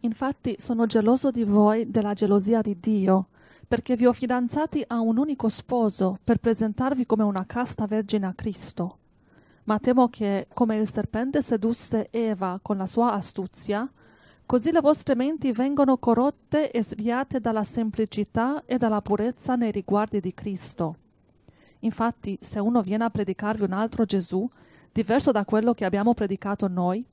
Infatti 0.00 0.54
sono 0.58 0.86
geloso 0.86 1.32
di 1.32 1.42
voi 1.42 1.90
della 1.90 2.14
gelosia 2.14 2.60
di 2.60 2.78
Dio, 2.78 3.26
perché 3.66 3.96
vi 3.96 4.06
ho 4.06 4.12
fidanzati 4.12 4.84
a 4.86 5.00
un 5.00 5.18
unico 5.18 5.48
sposo 5.48 6.20
per 6.22 6.38
presentarvi 6.38 7.06
come 7.06 7.24
una 7.24 7.44
casta 7.44 7.86
vergine 7.86 8.26
a 8.26 8.34
Cristo. 8.34 8.98
Ma 9.64 9.80
temo 9.80 10.08
che, 10.08 10.46
come 10.54 10.76
il 10.76 10.88
serpente 10.88 11.42
sedusse 11.42 12.06
Eva 12.12 12.60
con 12.62 12.76
la 12.76 12.86
sua 12.86 13.14
astuzia, 13.14 13.90
così 14.46 14.70
le 14.70 14.80
vostre 14.80 15.16
menti 15.16 15.50
vengono 15.50 15.98
corrotte 15.98 16.70
e 16.70 16.84
sviate 16.84 17.40
dalla 17.40 17.64
semplicità 17.64 18.62
e 18.64 18.78
dalla 18.78 19.02
purezza 19.02 19.56
nei 19.56 19.72
riguardi 19.72 20.20
di 20.20 20.32
Cristo. 20.32 20.98
Infatti, 21.84 22.38
se 22.40 22.58
uno 22.58 22.82
viene 22.82 23.04
a 23.04 23.10
predicarvi 23.10 23.64
un 23.64 23.72
altro 23.72 24.04
Gesù, 24.04 24.48
diverso 24.90 25.32
da 25.32 25.44
quello 25.44 25.74
che 25.74 25.84
abbiamo 25.84 26.14
predicato 26.14 26.66
noi, 26.68 27.04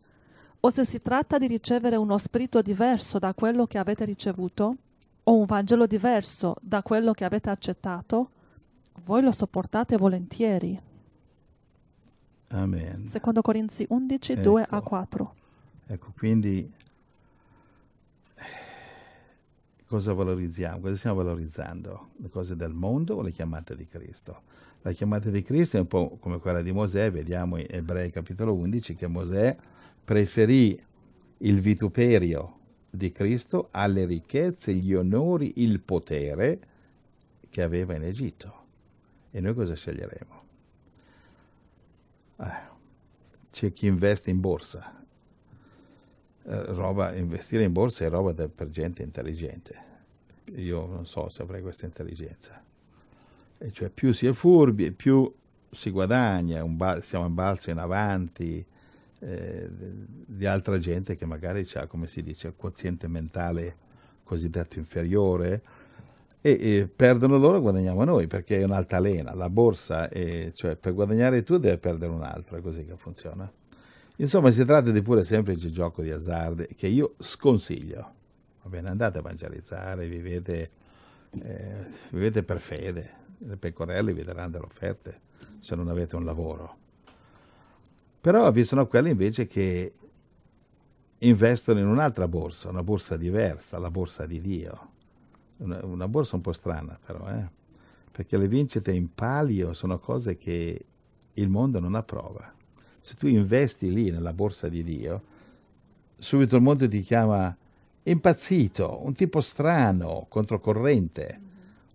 o 0.63 0.69
se 0.69 0.85
si 0.85 1.01
tratta 1.01 1.37
di 1.37 1.47
ricevere 1.47 1.95
uno 1.95 2.17
spirito 2.17 2.61
diverso 2.61 3.19
da 3.19 3.33
quello 3.33 3.65
che 3.65 3.77
avete 3.77 4.05
ricevuto, 4.05 4.75
o 5.23 5.37
un 5.37 5.45
Vangelo 5.45 5.85
diverso 5.87 6.55
da 6.61 6.81
quello 6.83 7.13
che 7.13 7.25
avete 7.25 7.49
accettato, 7.49 8.29
voi 9.05 9.21
lo 9.21 9.31
sopportate 9.31 9.97
volentieri. 9.97 10.79
Amen. 12.49 13.07
Secondo 13.07 13.41
Corinzi 13.41 13.85
11, 13.87 14.31
ecco, 14.33 14.41
2 14.41 14.65
a 14.69 14.81
4. 14.81 15.35
Ecco, 15.87 16.13
quindi 16.17 16.71
cosa 19.91 20.13
valorizziamo? 20.13 20.79
Cosa 20.79 20.95
stiamo 20.95 21.17
valorizzando? 21.17 22.11
Le 22.21 22.29
cose 22.29 22.55
del 22.55 22.71
mondo 22.71 23.15
o 23.15 23.21
le 23.21 23.31
chiamate 23.31 23.75
di 23.75 23.85
Cristo? 23.85 24.43
La 24.83 24.93
chiamata 24.93 25.29
di 25.29 25.41
Cristo 25.41 25.75
è 25.75 25.81
un 25.81 25.87
po' 25.87 26.17
come 26.17 26.39
quella 26.39 26.61
di 26.61 26.71
Mosè, 26.71 27.11
vediamo 27.11 27.57
in 27.57 27.65
Ebrei 27.69 28.09
capitolo 28.09 28.53
11 28.53 28.95
che 28.95 29.07
Mosè 29.07 29.53
preferì 30.05 30.81
il 31.39 31.59
vituperio 31.59 32.59
di 32.89 33.11
Cristo 33.11 33.67
alle 33.71 34.05
ricchezze, 34.05 34.73
gli 34.73 34.93
onori, 34.93 35.51
il 35.57 35.81
potere 35.81 36.59
che 37.49 37.61
aveva 37.61 37.93
in 37.93 38.03
Egitto. 38.03 38.59
E 39.29 39.41
noi 39.41 39.53
cosa 39.53 39.75
sceglieremo? 39.75 40.43
Ah, 42.37 42.75
c'è 43.51 43.73
chi 43.73 43.87
investe 43.87 44.29
in 44.29 44.39
borsa. 44.39 45.00
Eh, 46.43 46.65
roba, 46.73 47.13
investire 47.15 47.63
in 47.63 47.71
borsa 47.71 48.05
è 48.05 48.09
roba 48.09 48.31
da, 48.31 48.47
per 48.47 48.69
gente 48.69 49.03
intelligente. 49.03 49.89
Io 50.55 50.85
non 50.85 51.05
so 51.05 51.29
se 51.29 51.41
avrei 51.41 51.61
questa 51.61 51.85
intelligenza 51.85 52.61
e 53.63 53.71
cioè 53.71 53.89
più 53.89 54.11
si 54.11 54.25
è 54.25 54.33
furbi, 54.33 54.91
più 54.91 55.31
si 55.69 55.91
guadagna, 55.91 56.63
bal- 56.65 57.03
siamo 57.03 57.27
in 57.27 57.35
balzo 57.35 57.69
in 57.69 57.77
avanti 57.77 58.65
eh, 59.19 59.69
di 59.69 60.45
altra 60.47 60.79
gente 60.79 61.15
che 61.15 61.27
magari 61.27 61.67
ha, 61.75 61.85
come 61.85 62.07
si 62.07 62.23
dice, 62.23 62.47
il 62.47 62.55
quoziente 62.55 63.07
mentale 63.07 63.77
cosiddetto 64.23 64.79
inferiore 64.79 65.61
e, 66.41 66.57
e, 66.59 66.89
perdono 66.93 67.37
loro 67.37 67.61
guadagniamo 67.61 68.03
noi 68.03 68.25
perché 68.25 68.57
è 68.57 68.63
un'altalena, 68.63 69.35
la 69.35 69.49
borsa, 69.51 70.09
è, 70.09 70.51
cioè 70.55 70.75
per 70.75 70.95
guadagnare 70.95 71.43
tu 71.43 71.57
deve 71.57 71.77
perdere 71.77 72.11
un 72.11 72.23
altro, 72.23 72.57
è 72.57 72.61
così 72.61 72.83
che 72.83 72.95
funziona. 72.97 73.49
Insomma 74.17 74.51
si 74.51 74.63
tratta 74.65 74.91
di 74.91 75.01
pure 75.01 75.23
semplice 75.23 75.71
gioco 75.71 76.01
di 76.01 76.11
azzardo 76.11 76.65
che 76.75 76.87
io 76.87 77.15
sconsiglio. 77.19 78.13
Va 78.63 78.69
bene, 78.69 78.89
andate 78.89 79.17
a 79.17 79.21
evangelizzare, 79.21 80.07
vivete, 80.07 80.69
eh, 81.41 81.85
vivete 82.11 82.43
per 82.43 82.59
fede, 82.59 83.13
le 83.39 83.57
pecorelle 83.57 84.13
vi 84.13 84.23
daranno 84.23 84.51
delle 84.51 84.65
offerte 84.65 85.19
se 85.59 85.75
non 85.75 85.87
avete 85.87 86.15
un 86.15 86.23
lavoro. 86.23 86.77
Però 88.21 88.51
vi 88.51 88.63
sono 88.63 88.85
quelli 88.85 89.09
invece 89.09 89.47
che 89.47 89.93
investono 91.19 91.79
in 91.79 91.87
un'altra 91.87 92.27
borsa, 92.27 92.69
una 92.69 92.83
borsa 92.83 93.17
diversa, 93.17 93.79
la 93.79 93.89
borsa 93.89 94.25
di 94.25 94.41
Dio. 94.41 94.89
Una, 95.57 95.83
una 95.83 96.07
borsa 96.07 96.35
un 96.35 96.41
po' 96.41 96.53
strana 96.53 96.99
però, 97.03 97.27
eh? 97.29 97.47
perché 98.11 98.37
le 98.37 98.47
vincite 98.47 98.91
in 98.91 99.13
palio 99.13 99.73
sono 99.73 99.99
cose 99.99 100.35
che 100.35 100.85
il 101.33 101.49
mondo 101.49 101.79
non 101.79 101.95
approva. 101.95 102.53
Se 103.01 103.15
tu 103.15 103.27
investi 103.27 103.91
lì 103.91 104.09
nella 104.09 104.31
borsa 104.31 104.69
di 104.69 104.83
Dio, 104.83 105.23
subito 106.17 106.55
il 106.55 106.61
mondo 106.61 106.87
ti 106.87 107.01
chiama 107.01 107.53
impazzito, 108.03 109.03
un 109.03 109.13
tipo 109.13 109.41
strano, 109.41 110.27
controcorrente 110.29 111.49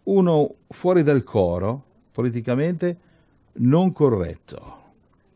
uno 0.06 0.54
fuori 0.68 1.02
dal 1.02 1.22
coro, 1.24 1.84
politicamente 2.12 2.98
non 3.54 3.92
corretto. 3.92 4.82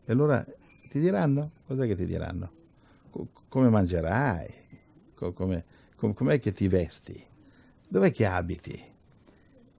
E 0.05 0.11
allora 0.11 0.45
ti 0.89 0.99
diranno? 0.99 1.51
Cos'è 1.65 1.87
che 1.87 1.95
ti 1.95 2.05
diranno? 2.05 2.59
come 3.47 3.67
mangerai? 3.67 4.47
come, 5.13 5.65
com- 5.95 6.13
com'è 6.13 6.39
che 6.39 6.53
ti 6.53 6.67
vesti? 6.69 7.21
Dov'è 7.87 8.11
che 8.11 8.25
abiti? 8.25 8.81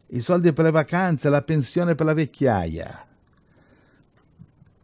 I 0.08 0.20
soldi 0.20 0.52
per 0.52 0.66
le 0.66 0.70
vacanze, 0.70 1.30
la 1.30 1.40
pensione 1.40 1.94
per 1.94 2.04
la 2.04 2.12
vecchiaia. 2.12 3.06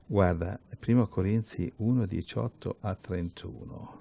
Guarda, 0.07 0.59
1 0.85 1.09
Corinzi 1.09 1.71
1, 1.77 2.07
18 2.07 2.77
a 2.81 2.95
31. 2.95 3.99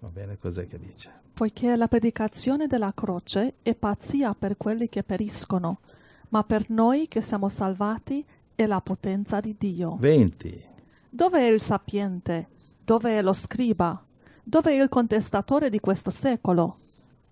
Va 0.00 0.08
bene, 0.08 0.38
cos'è 0.38 0.66
che 0.66 0.78
dice? 0.78 1.10
Poiché 1.32 1.74
la 1.76 1.88
predicazione 1.88 2.66
della 2.66 2.92
croce 2.94 3.54
è 3.62 3.74
pazzia 3.74 4.34
per 4.34 4.56
quelli 4.56 4.88
che 4.88 5.02
periscono, 5.02 5.80
ma 6.28 6.44
per 6.44 6.70
noi 6.70 7.08
che 7.08 7.20
siamo 7.20 7.48
salvati 7.48 8.24
è 8.54 8.66
la 8.66 8.80
potenza 8.80 9.40
di 9.40 9.56
Dio. 9.58 9.96
20. 9.98 10.64
Dove 11.08 11.40
è 11.40 11.50
il 11.50 11.60
sapiente? 11.60 12.48
Dove 12.84 13.18
è 13.18 13.22
lo 13.22 13.32
scriba? 13.32 14.04
Dove 14.42 14.72
è 14.72 14.82
il 14.82 14.88
contestatore 14.88 15.70
di 15.70 15.80
questo 15.80 16.10
secolo? 16.10 16.78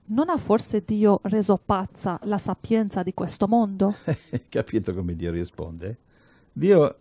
Non 0.06 0.28
ha 0.28 0.38
forse 0.38 0.82
Dio 0.84 1.20
reso 1.24 1.60
pazza 1.64 2.18
la 2.24 2.38
sapienza 2.38 3.02
di 3.02 3.14
questo 3.14 3.46
mondo? 3.46 3.96
Capito 4.48 4.94
come 4.94 5.14
Dio 5.14 5.30
risponde? 5.30 5.98
Dio 6.52 6.96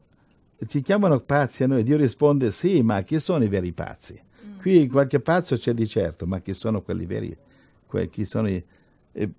ci 0.67 0.81
chiamano 0.81 1.19
pazzi 1.19 1.63
a 1.63 1.67
noi, 1.67 1.83
Dio 1.83 1.97
risponde 1.97 2.51
sì, 2.51 2.81
ma 2.81 3.01
chi 3.01 3.19
sono 3.19 3.43
i 3.43 3.47
veri 3.47 3.71
pazzi? 3.71 4.21
Qui 4.59 4.87
qualche 4.87 5.21
pazzo 5.21 5.55
c'è 5.55 5.73
di 5.73 5.87
certo, 5.87 6.25
ma 6.25 6.39
chi 6.39 6.53
sono 6.53 6.81
quelli 6.81 7.05
veri? 7.05 7.35
Que- 7.85 8.09
chi 8.09 8.25
sono 8.25 8.49
i, 8.49 8.63
eh, 9.13 9.29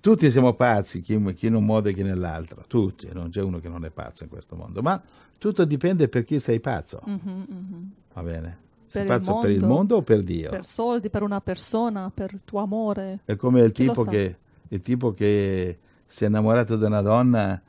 tutti 0.00 0.30
siamo 0.30 0.54
pazzi, 0.54 1.02
chi, 1.02 1.22
chi, 1.34 1.46
in 1.46 1.54
un 1.54 1.64
modo 1.64 1.90
e 1.90 1.92
chi 1.92 2.02
nell'altro, 2.02 2.64
tutti, 2.66 3.08
non 3.12 3.28
c'è 3.28 3.42
uno 3.42 3.58
che 3.58 3.68
non 3.68 3.84
è 3.84 3.90
pazzo 3.90 4.24
in 4.24 4.30
questo 4.30 4.56
mondo, 4.56 4.80
ma 4.80 5.00
tutto 5.38 5.64
dipende 5.64 6.08
per 6.08 6.24
chi 6.24 6.38
sei 6.38 6.60
pazzo. 6.60 7.02
Mm-hmm, 7.06 7.42
mm-hmm. 7.52 7.82
Va 8.14 8.22
bene? 8.22 8.58
Sei 8.86 9.04
per 9.04 9.18
pazzo 9.18 9.34
il 9.34 9.40
per 9.40 9.50
il 9.50 9.66
mondo 9.66 9.96
o 9.96 10.02
per 10.02 10.22
Dio? 10.22 10.48
Per 10.48 10.64
soldi, 10.64 11.10
per 11.10 11.22
una 11.22 11.42
persona, 11.42 12.10
per 12.12 12.32
il 12.32 12.40
tuo 12.44 12.60
amore. 12.60 13.20
È 13.24 13.36
come 13.36 13.60
il 13.60 13.72
tipo, 13.72 14.04
che, 14.04 14.38
il 14.68 14.80
tipo 14.80 15.12
che 15.12 15.78
si 16.06 16.24
è 16.24 16.28
innamorato 16.28 16.76
di 16.76 16.84
una 16.84 17.02
donna 17.02 17.62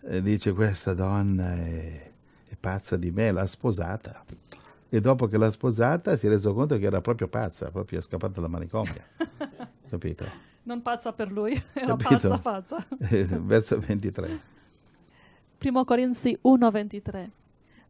dice 0.00 0.52
questa 0.52 0.94
donna 0.94 1.54
è 1.54 2.10
pazza 2.58 2.96
di 2.96 3.10
me, 3.10 3.32
l'ha 3.32 3.46
sposata. 3.46 4.24
E 4.88 5.00
dopo 5.00 5.26
che 5.28 5.38
l'ha 5.38 5.50
sposata 5.50 6.16
si 6.16 6.26
è 6.26 6.28
reso 6.28 6.52
conto 6.52 6.76
che 6.76 6.84
era 6.84 7.00
proprio 7.00 7.28
pazza, 7.28 7.70
proprio 7.70 7.98
è 8.00 8.02
scappata 8.02 8.34
dalla 8.34 8.48
manicomio. 8.48 9.02
Capito? 9.88 10.26
Non 10.64 10.82
pazza 10.82 11.12
per 11.12 11.32
lui, 11.32 11.52
era 11.72 11.96
Capito? 11.96 12.28
pazza 12.28 12.38
pazza. 12.38 12.86
Verso 12.98 13.78
23. 13.78 14.40
Primo 15.56 15.84
Corinzi 15.84 16.38
1:23. 16.42 17.28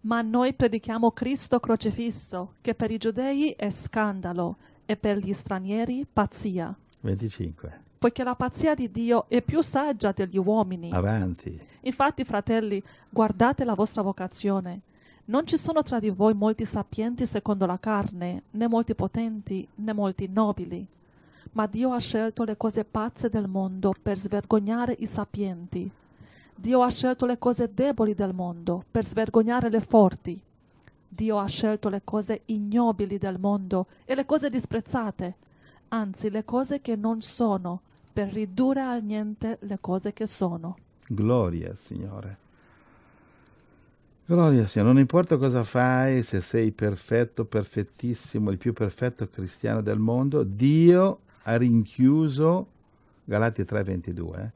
Ma 0.03 0.23
noi 0.23 0.55
predichiamo 0.55 1.11
Cristo 1.13 1.61
crocifisso, 1.61 2.55
che 2.63 2.75
per 2.75 2.91
i 2.91 2.97
giudei 2.97 3.51
è 3.51 3.69
scandalo 3.71 4.57
e 4.87 4.97
per 4.97 5.19
gli 5.19 5.33
stranieri 5.35 6.07
pazzia, 6.11 6.75
25. 7.01 7.81
Poiché 8.01 8.25
la 8.25 8.35
pazzia 8.35 8.75
di 8.75 8.91
Dio 8.91 9.29
è 9.29 9.43
più 9.43 9.61
saggia 9.61 10.11
degli 10.13 10.39
uomini. 10.39 10.91
Avanti. 10.91 11.61
Infatti, 11.83 12.25
fratelli, 12.25 12.83
guardate 13.11 13.63
la 13.63 13.75
vostra 13.75 14.01
vocazione. 14.01 14.81
Non 15.27 15.47
ci 15.47 15.59
sono 15.59 15.83
tra 15.83 15.99
di 15.99 16.09
voi 16.09 16.33
molti 16.33 16.65
sapienti 16.65 17.27
secondo 17.27 17.67
la 17.67 17.79
carne, 17.79 18.45
né 18.53 18.69
molti 18.69 18.95
potenti, 18.95 19.69
né 19.75 19.93
molti 19.93 20.31
nobili. 20.33 20.87
Ma 21.53 21.67
Dio 21.67 21.93
ha 21.93 21.99
scelto 21.99 22.45
le 22.45 22.57
cose 22.57 22.87
pazze 22.87 23.29
del 23.29 23.49
mondo 23.49 23.93
per 24.01 24.17
svergognare 24.17 24.97
i 25.01 25.07
sapienti. 25.07 25.93
Dio 26.55 26.83
ha 26.83 26.91
scelto 26.91 27.27
le 27.27 27.37
cose 27.37 27.71
deboli 27.75 28.15
del 28.15 28.33
mondo 28.33 28.83
per 28.91 29.05
svergognare 29.05 29.69
le 29.69 29.81
forti. 29.81 30.41
Dio 31.07 31.39
ha 31.39 31.47
scelto 31.47 31.91
le 31.91 32.01
cose 32.03 32.45
ignobili 32.47 33.19
del 33.19 33.39
mondo 33.39 33.89
e 34.07 34.15
le 34.15 34.25
cose 34.25 34.49
disprezzate, 34.49 35.37
anzi 35.89 36.31
le 36.31 36.47
cose 36.47 36.81
che 36.81 36.97
non 36.97 37.21
sono, 37.21 37.83
per 38.13 38.33
ridurre 38.33 38.81
al 38.81 39.03
niente 39.03 39.59
le 39.63 39.79
cose 39.81 40.13
che 40.13 40.27
sono. 40.27 40.77
Gloria 41.07 41.71
al 41.71 41.77
Signore. 41.77 42.39
Gloria 44.25 44.63
al 44.63 44.69
Signore. 44.69 44.93
Non 44.93 45.01
importa 45.01 45.37
cosa 45.37 45.65
fai, 45.65 46.23
se 46.23 46.41
sei 46.41 46.71
perfetto, 46.71 47.45
perfettissimo, 47.45 48.51
il 48.51 48.59
più 48.59 48.73
perfetto 48.73 49.29
cristiano 49.29 49.81
del 49.81 49.99
mondo, 49.99 50.45
Dio 50.45 51.21
ha 51.43 51.57
rinchiuso, 51.57 52.67
Galati 53.25 53.65
3:22, 53.65 54.41
eh, 54.41 54.53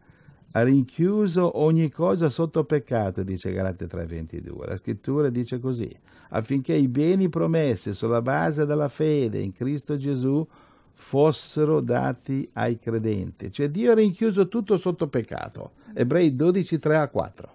ha 0.52 0.62
rinchiuso 0.62 1.58
ogni 1.58 1.90
cosa 1.90 2.28
sotto 2.28 2.62
peccato, 2.64 3.24
dice 3.24 3.52
Galati 3.52 3.86
3:22. 3.86 4.66
La 4.66 4.76
scrittura 4.76 5.28
dice 5.28 5.58
così, 5.58 5.90
affinché 6.30 6.74
i 6.74 6.86
beni 6.86 7.28
promessi 7.28 7.92
sulla 7.92 8.22
base 8.22 8.66
della 8.66 8.88
fede 8.88 9.40
in 9.40 9.52
Cristo 9.52 9.96
Gesù 9.96 10.46
fossero 10.94 11.80
dati 11.80 12.48
ai 12.54 12.78
credenti. 12.78 13.50
Cioè 13.52 13.68
Dio 13.70 13.92
ha 13.92 13.94
rinchiuso 13.94 14.48
tutto 14.48 14.76
sotto 14.78 15.08
peccato. 15.08 15.72
Ebrei 15.92 16.34
12, 16.34 16.78
3 16.78 16.96
a 16.96 17.08
4. 17.08 17.52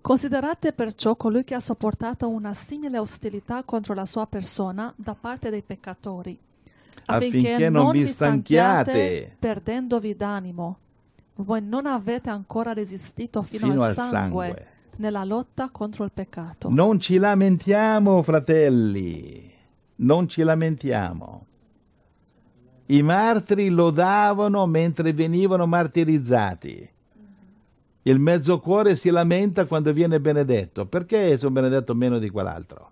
Considerate 0.00 0.72
perciò 0.72 1.14
colui 1.16 1.44
che 1.44 1.54
ha 1.54 1.60
sopportato 1.60 2.28
una 2.28 2.54
simile 2.54 2.98
ostilità 2.98 3.62
contro 3.62 3.94
la 3.94 4.04
sua 4.04 4.26
persona 4.26 4.92
da 4.96 5.14
parte 5.14 5.48
dei 5.48 5.62
peccatori, 5.62 6.36
Affinché 7.06 7.68
non 7.68 7.90
vi 7.92 8.06
stanchiate. 8.06 9.36
perdendovi 9.38 10.16
d'animo. 10.16 10.78
Voi 11.36 11.62
non 11.62 11.86
avete 11.86 12.30
ancora 12.30 12.72
resistito 12.72 13.42
fino, 13.42 13.66
Fino 13.68 13.82
al, 13.82 13.88
al 13.88 13.94
sangue, 13.94 14.46
sangue. 14.46 14.66
nella 14.96 15.24
lotta 15.24 15.70
contro 15.70 16.04
il 16.04 16.10
peccato. 16.12 16.68
Non 16.68 16.98
ci 16.98 17.18
lamentiamo, 17.18 18.22
fratelli, 18.22 19.50
non 19.96 20.28
ci 20.28 20.42
lamentiamo. 20.42 21.46
I 22.86 23.02
martiri 23.02 23.68
lodavano 23.68 24.66
mentre 24.66 25.12
venivano 25.12 25.66
martirizzati. 25.66 26.90
Il 28.02 28.18
mezzocuore 28.18 28.96
si 28.96 29.10
lamenta 29.10 29.66
quando 29.66 29.92
viene 29.92 30.20
benedetto. 30.20 30.86
Perché 30.86 31.36
sono 31.38 31.52
benedetto 31.52 31.94
meno 31.94 32.18
di 32.18 32.28
quell'altro? 32.30 32.90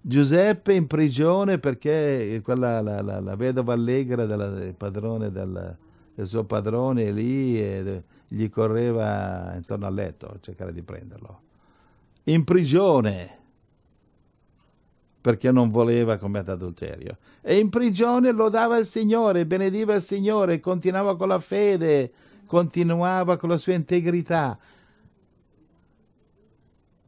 Giuseppe 0.00 0.72
in 0.72 0.86
prigione 0.86 1.58
perché 1.58 2.40
quella, 2.44 2.80
la, 2.80 3.02
la- 3.02 3.18
la 3.20 3.34
vedova 3.34 3.72
allegra 3.72 4.24
del, 4.24 4.72
padrone 4.76 5.32
del, 5.32 5.76
del 6.14 6.26
suo 6.28 6.44
padrone 6.44 7.10
lì 7.10 7.60
e 7.60 8.02
gli 8.28 8.48
correva 8.48 9.52
intorno 9.56 9.86
al 9.86 9.94
letto 9.94 10.26
a 10.28 10.38
cercare 10.40 10.72
di 10.72 10.82
prenderlo. 10.82 11.40
In 12.24 12.44
prigione 12.44 13.35
perché 15.26 15.50
non 15.50 15.70
voleva 15.70 16.18
commettere 16.18 16.52
adulterio. 16.52 17.16
E 17.42 17.58
in 17.58 17.68
prigione 17.68 18.30
lodava 18.30 18.76
il 18.76 18.86
Signore, 18.86 19.44
benediva 19.44 19.94
il 19.94 20.00
Signore, 20.00 20.60
continuava 20.60 21.16
con 21.16 21.26
la 21.26 21.40
fede, 21.40 22.12
continuava 22.46 23.36
con 23.36 23.48
la 23.48 23.56
sua 23.56 23.72
integrità. 23.72 24.56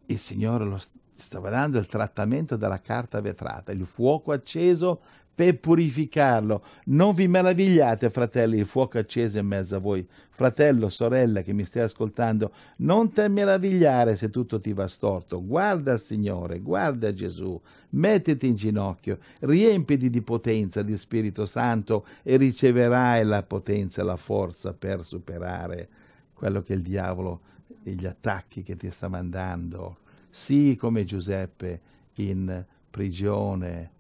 Il 0.06 0.18
Signore 0.18 0.64
lo 0.64 0.78
st- 0.78 0.90
stava 1.14 1.48
dando 1.48 1.78
il 1.78 1.86
trattamento 1.86 2.56
della 2.56 2.80
carta 2.80 3.20
vetrata, 3.20 3.70
il 3.70 3.86
fuoco 3.86 4.32
acceso 4.32 5.00
per 5.39 5.61
purificarlo. 5.61 6.64
Non 6.86 7.14
vi 7.14 7.28
meravigliate, 7.28 8.11
fratelli, 8.11 8.59
il 8.59 8.66
fuoco 8.66 8.99
acceso 8.99 9.39
in 9.39 9.47
mezzo 9.47 9.76
a 9.76 9.78
voi. 9.78 10.05
Fratello, 10.30 10.89
sorella 10.89 11.43
che 11.43 11.53
mi 11.53 11.64
stai 11.64 11.84
ascoltando, 11.84 12.51
non 12.78 13.12
ti 13.12 13.22
meravigliare 13.28 14.16
se 14.16 14.30
tutto 14.30 14.59
ti 14.59 14.72
va 14.72 14.89
storto. 14.89 15.47
Guarda 15.47 15.93
il 15.93 16.01
Signore, 16.01 16.59
guarda 16.59 17.12
Gesù, 17.12 17.61
mettiti 17.91 18.49
in 18.49 18.57
ginocchio, 18.57 19.18
riempiti 19.43 20.11
di 20.11 20.22
potenza 20.22 20.82
di 20.82 20.97
Spirito 20.97 21.47
Santo 21.47 22.05
e 22.24 22.36
riceverai 22.36 23.24
la 23.24 23.45
potenza 23.45 24.03
la 24.03 24.16
forza 24.16 24.72
per 24.72 25.05
superare 25.05 25.89
quello 26.32 26.62
che 26.62 26.72
il 26.72 26.82
diavolo 26.82 27.43
e 27.84 27.93
gli 27.93 28.07
attacchi 28.07 28.64
che 28.64 28.74
ti 28.74 28.91
sta 28.91 29.07
mandando. 29.07 29.99
Sii 30.30 30.74
come 30.74 31.05
Giuseppe 31.05 31.80
in 32.14 32.64
prigione. 32.91 33.97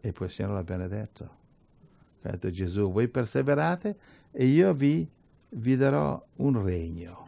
E 0.00 0.12
poi 0.12 0.26
il 0.26 0.32
Signore 0.32 0.54
l'ha 0.54 0.64
benedetto. 0.64 1.36
Ha 2.22 2.30
detto 2.30 2.50
Gesù, 2.50 2.90
voi 2.90 3.08
perseverate 3.08 3.96
e 4.30 4.46
io 4.46 4.74
vi, 4.74 5.08
vi 5.50 5.76
darò 5.76 6.22
un 6.36 6.62
regno. 6.62 7.26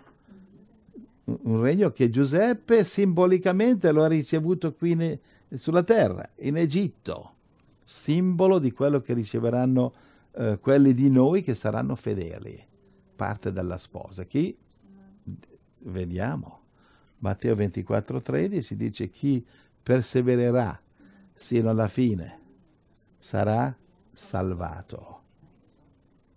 Un 1.25 1.63
regno 1.63 1.91
che 1.93 2.11
Giuseppe 2.11 2.85
simbolicamente 2.85 3.93
lo 3.93 4.03
ha 4.03 4.09
ricevuto 4.09 4.75
qui 4.75 4.95
ne- 4.95 5.21
sulla 5.55 5.85
terra, 5.85 6.29
in 6.39 6.57
Egitto, 6.57 7.35
simbolo 7.85 8.59
di 8.59 8.73
quello 8.73 9.01
che 9.01 9.15
riceveranno 9.15 9.93
eh, 10.33 10.59
quelli 10.61 10.93
di 10.93 11.09
noi 11.09 11.43
che 11.43 11.55
saranno 11.55 11.95
fedeli, 11.95 12.61
parte 13.15 13.53
della 13.53 13.79
sposa. 13.79 14.25
Chi? 14.25 14.57
Vediamo. 15.79 16.59
Matteo 17.19 17.55
24, 17.55 18.21
13 18.21 18.77
dice 18.77 19.11
chi 19.11 19.45
persevererà 19.83 20.81
sino 21.33 21.71
alla 21.71 21.89
fine 21.89 22.40
sarà 23.21 23.77
salvato. 24.11 25.19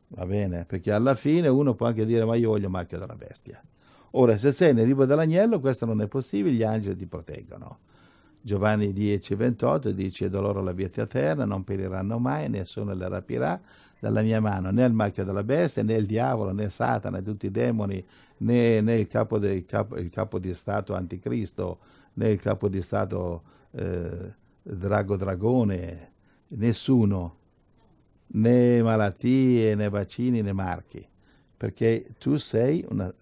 Va 0.10 0.26
bene? 0.26 0.66
Perché 0.66 0.92
alla 0.92 1.16
fine 1.16 1.48
uno 1.48 1.74
può 1.74 1.88
anche 1.88 2.06
dire 2.06 2.26
ma 2.26 2.36
io 2.36 2.50
voglio 2.50 2.70
marchio 2.70 3.00
della 3.00 3.16
bestia. 3.16 3.64
Ora, 4.12 4.38
se 4.38 4.52
sei 4.52 4.74
nel 4.74 4.86
libro 4.86 5.06
dell'agnello, 5.06 5.60
questo 5.60 5.86
non 5.86 6.02
è 6.02 6.08
possibile, 6.08 6.54
gli 6.54 6.62
angeli 6.62 6.96
ti 6.96 7.08
proteggono. 7.08 7.80
Giovanni 8.42 8.92
10, 8.92 9.34
28 9.36 9.92
dice, 9.92 10.30
do 10.30 10.42
loro 10.42 10.62
la 10.62 10.74
vita 10.74 11.02
eterna, 11.02 11.46
non 11.46 11.64
periranno 11.64 12.20
mai, 12.20 12.50
nessuno 12.50 12.94
le 12.94 13.08
rapirà 13.08 13.60
dalla 14.00 14.22
mia 14.22 14.42
mano, 14.42 14.70
né 14.70 14.84
il 14.86 14.92
marchio 14.92 15.24
della 15.24 15.44
bestia, 15.44 15.82
né 15.82 15.94
il 15.94 16.06
diavolo, 16.06 16.52
né 16.52 16.70
Satana, 16.70 17.18
né 17.18 17.24
tutti 17.24 17.46
i 17.46 17.52
demoni, 17.52 18.06
né, 18.40 18.82
né 18.82 18.98
il, 18.98 19.08
capo 19.08 19.40
de- 19.40 19.54
il 19.54 19.66
capo- 19.66 19.98
il 19.98 20.10
capo 20.10 20.40
di 20.40 20.54
Stato 20.54 20.94
anticristo, 20.94 21.80
né 22.16 22.30
il 22.30 22.40
capo 22.42 22.68
di 22.68 22.82
Stato 22.82 23.44
eh, 23.72 24.34
Drago 24.62 25.16
Dragone, 25.16 26.12
nessuno, 26.56 27.38
né 28.28 28.82
malattie, 28.82 29.76
né 29.76 29.90
vaccini, 29.90 30.42
né 30.42 30.54
marchi, 30.54 31.06
perché 31.56 32.08
tu 32.18 32.38
sei 32.38 32.86
una, 32.90 33.14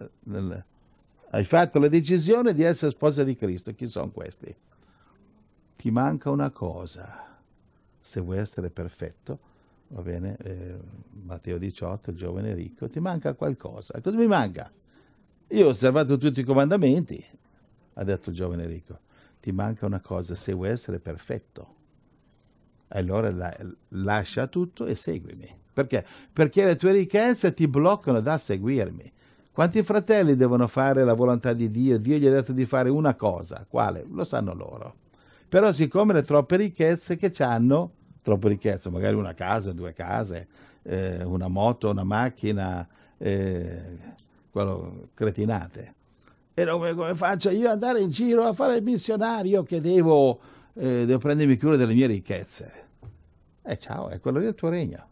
hai 1.34 1.44
fatto 1.46 1.80
la 1.80 1.88
decisione 1.88 2.54
di 2.54 2.64
essere 2.64 2.92
sposa 2.92 3.24
di 3.24 3.36
Cristo. 3.36 3.74
Chi 3.74 3.88
sono 3.88 4.12
questi? 4.12 4.54
Ti 5.76 5.92
manca 5.92 6.30
una 6.30 6.52
cosa. 6.52 7.40
Se 8.00 8.20
vuoi 8.20 8.38
essere 8.38 8.70
perfetto, 8.70 9.40
va 9.90 10.02
bene, 10.02 10.36
eh, 10.38 10.78
Matteo 11.24 11.58
18, 11.58 12.10
il 12.10 12.18
giovane 12.18 12.54
ricco, 12.54 12.90
ti 12.90 13.00
manca 13.00 13.34
qualcosa. 13.34 14.00
Cosa 14.02 14.18
mi 14.18 14.28
manca? 14.28 14.72
Io 15.50 15.66
ho 15.66 15.70
osservato 15.70 16.18
tutti 16.18 16.40
i 16.40 16.44
comandamenti, 16.44 17.24
ha 17.94 18.04
detto 18.04 18.30
il 18.30 18.36
giovane 18.36 18.66
ricco. 18.66 19.00
Ti 19.40 19.52
manca 19.52 19.86
una 19.86 20.00
cosa, 20.02 20.36
se 20.36 20.54
vuoi 20.54 20.70
essere 20.70 21.00
perfetto. 21.00 21.80
Allora 22.94 23.32
la- 23.32 23.56
lascia 23.89 24.48
tutto 24.48 24.86
e 24.86 24.96
seguimi. 24.96 25.48
Perché? 25.74 26.06
Perché 26.32 26.66
le 26.66 26.76
tue 26.76 26.92
ricchezze 26.92 27.54
ti 27.54 27.68
bloccano 27.68 28.20
da 28.20 28.38
seguirmi. 28.38 29.12
Quanti 29.52 29.84
fratelli 29.84 30.36
devono 30.36 30.68
fare 30.68 31.04
la 31.04 31.14
volontà 31.14 31.54
di 31.54 31.70
Dio? 31.70 32.00
Dio 32.00 32.18
gli 32.18 32.26
ha 32.26 32.32
detto 32.32 32.54
di 32.54 32.66
fare 32.66 32.89
una 32.89 33.16
cosa. 33.16 33.66
Quale? 33.68 34.06
Lo 34.10 34.24
sanno 34.24 34.54
loro. 34.54 34.96
Però 35.48 35.72
siccome 35.74 36.14
le 36.14 36.24
troppe 36.24 36.56
ricchezze 36.56 37.18
che 37.18 37.32
hanno, 37.44 37.92
troppe 38.22 38.50
ricchezze, 38.50 38.89
magari 38.89 39.16
una 39.16 39.34
casa, 39.34 39.74
due 39.74 39.94
case, 39.94 40.48
eh, 40.84 41.24
una 41.24 41.50
moto, 41.50 41.89
una 41.89 42.04
macchina, 42.06 42.88
eh, 43.18 43.98
quello 44.50 45.10
cretinate. 45.14 45.94
E 46.54 46.66
come, 46.66 46.94
come 46.94 47.16
faccio 47.16 47.50
io 47.50 47.68
ad 47.68 47.74
andare 47.74 48.02
in 48.02 48.10
giro 48.10 48.46
a 48.46 48.54
fare 48.54 48.78
il 48.78 48.84
missionario 48.84 49.64
che 49.64 49.82
devo, 49.82 50.39
eh, 50.74 51.06
devo 51.06 51.20
prendermi 51.20 51.58
cura 51.58 51.76
delle 51.76 51.94
mie 51.94 52.08
ricchezze? 52.08 52.81
Eh, 53.64 53.78
ciao, 53.78 54.09
è 54.09 54.20
quello 54.20 54.39
lì 54.39 54.47
il 54.47 54.55
tuo 54.55 54.70
regno. 54.70 55.09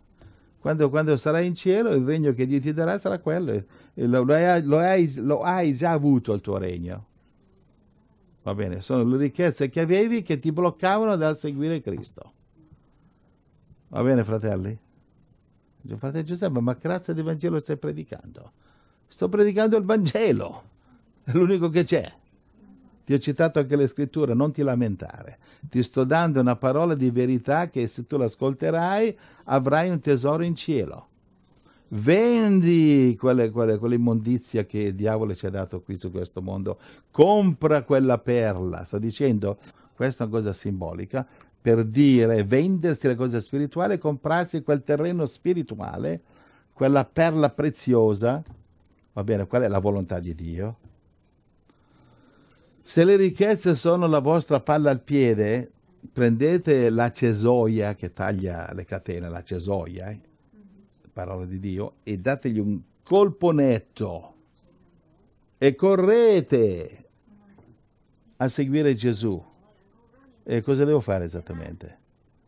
Quando, 0.60 0.90
quando, 0.90 1.16
sarai 1.16 1.48
in 1.48 1.56
cielo, 1.56 1.92
il 1.92 2.04
regno 2.04 2.34
che 2.34 2.46
Dio 2.46 2.60
ti 2.60 2.74
darà 2.74 2.98
sarà 2.98 3.20
quello. 3.20 3.64
Lo, 3.94 4.24
lo, 4.24 4.34
hai, 4.34 4.64
lo, 4.64 4.78
hai, 4.80 5.14
lo 5.16 5.42
hai 5.42 5.74
già 5.74 5.92
avuto 5.92 6.34
il 6.34 6.42
tuo 6.42 6.58
regno. 6.58 7.08
Va 8.44 8.54
bene, 8.54 8.82
sono 8.82 9.04
le 9.04 9.18
ricchezze 9.18 9.70
che 9.70 9.82
avevi 9.82 10.22
che 10.22 10.40
ti 10.40 10.52
bloccavano 10.52 11.16
dal 11.16 11.38
seguire 11.38 11.82
Cristo. 11.82 12.34
Va 13.90 14.04
bene, 14.04 14.24
fratelli? 14.24 14.78
Fratello 15.96 16.24
Giuseppe, 16.24 16.60
ma 16.60 16.74
grazie 16.74 17.14
del 17.14 17.24
Vangelo 17.24 17.60
stai 17.60 17.78
predicando? 17.78 18.52
Sto 19.08 19.30
predicando 19.30 19.78
il 19.78 19.84
Vangelo, 19.84 20.64
è 21.24 21.32
l'unico 21.32 21.70
che 21.70 21.84
c'è. 21.84 22.12
Ti 23.10 23.16
ho 23.16 23.18
citato 23.18 23.58
anche 23.58 23.76
le 23.76 23.88
scritture, 23.88 24.36
non 24.36 24.52
ti 24.52 24.62
lamentare. 24.62 25.40
Ti 25.62 25.82
sto 25.82 26.04
dando 26.04 26.42
una 26.42 26.56
parola 26.56 26.94
di 26.94 27.10
verità 27.10 27.68
che 27.68 27.88
se 27.88 28.06
tu 28.06 28.18
l'ascolterai 28.18 29.18
avrai 29.46 29.90
un 29.90 30.00
tesoro 30.00 30.44
in 30.44 30.54
cielo. 30.54 31.08
Vendi 31.88 33.18
quelle, 33.20 33.50
quelle, 33.50 33.80
quell'immondizia 33.80 34.64
che 34.66 34.78
il 34.78 34.94
diavolo 34.94 35.34
ci 35.34 35.48
ha 35.48 35.50
dato 35.50 35.82
qui 35.82 35.96
su 35.96 36.12
questo 36.12 36.44
mondo. 36.44 36.78
Compra 37.10 37.82
quella 37.82 38.20
perla. 38.20 38.84
Sto 38.84 39.00
dicendo, 39.00 39.58
questa 39.96 40.26
è 40.26 40.28
una 40.28 40.36
cosa 40.36 40.54
simbolica, 40.54 41.26
per 41.60 41.86
dire 41.86 42.44
vendersi 42.44 43.08
le 43.08 43.16
cose 43.16 43.42
spirituali 43.42 43.98
comprarsi 43.98 44.62
quel 44.62 44.84
terreno 44.84 45.26
spirituale, 45.26 46.22
quella 46.74 47.06
perla 47.06 47.50
preziosa. 47.50 48.44
Va 49.14 49.24
bene, 49.24 49.48
qual 49.48 49.64
è 49.64 49.68
la 49.68 49.80
volontà 49.80 50.20
di 50.20 50.36
Dio? 50.36 50.78
Se 52.90 53.04
le 53.04 53.18
ricchezze 53.18 53.76
sono 53.76 54.08
la 54.08 54.18
vostra 54.18 54.62
palla 54.62 54.90
al 54.90 55.04
piede, 55.04 55.72
prendete 56.12 56.90
la 56.90 57.12
cesoia 57.12 57.94
che 57.94 58.14
taglia 58.14 58.74
le 58.74 58.84
catene, 58.84 59.30
la 59.30 59.44
cesoia, 59.44 60.10
eh? 60.10 60.20
parola 61.14 61.46
di 61.46 61.60
Dio, 61.60 61.98
e 62.02 62.18
dategli 62.18 62.58
un 62.58 62.82
colpo 63.04 63.52
netto 63.52 64.34
e 65.60 65.76
correte 65.76 67.10
a 68.38 68.48
seguire 68.48 68.96
Gesù. 68.96 69.40
E 70.42 70.62
cosa 70.64 70.84
devo 70.84 71.00
fare 71.00 71.26
esattamente? 71.26 71.98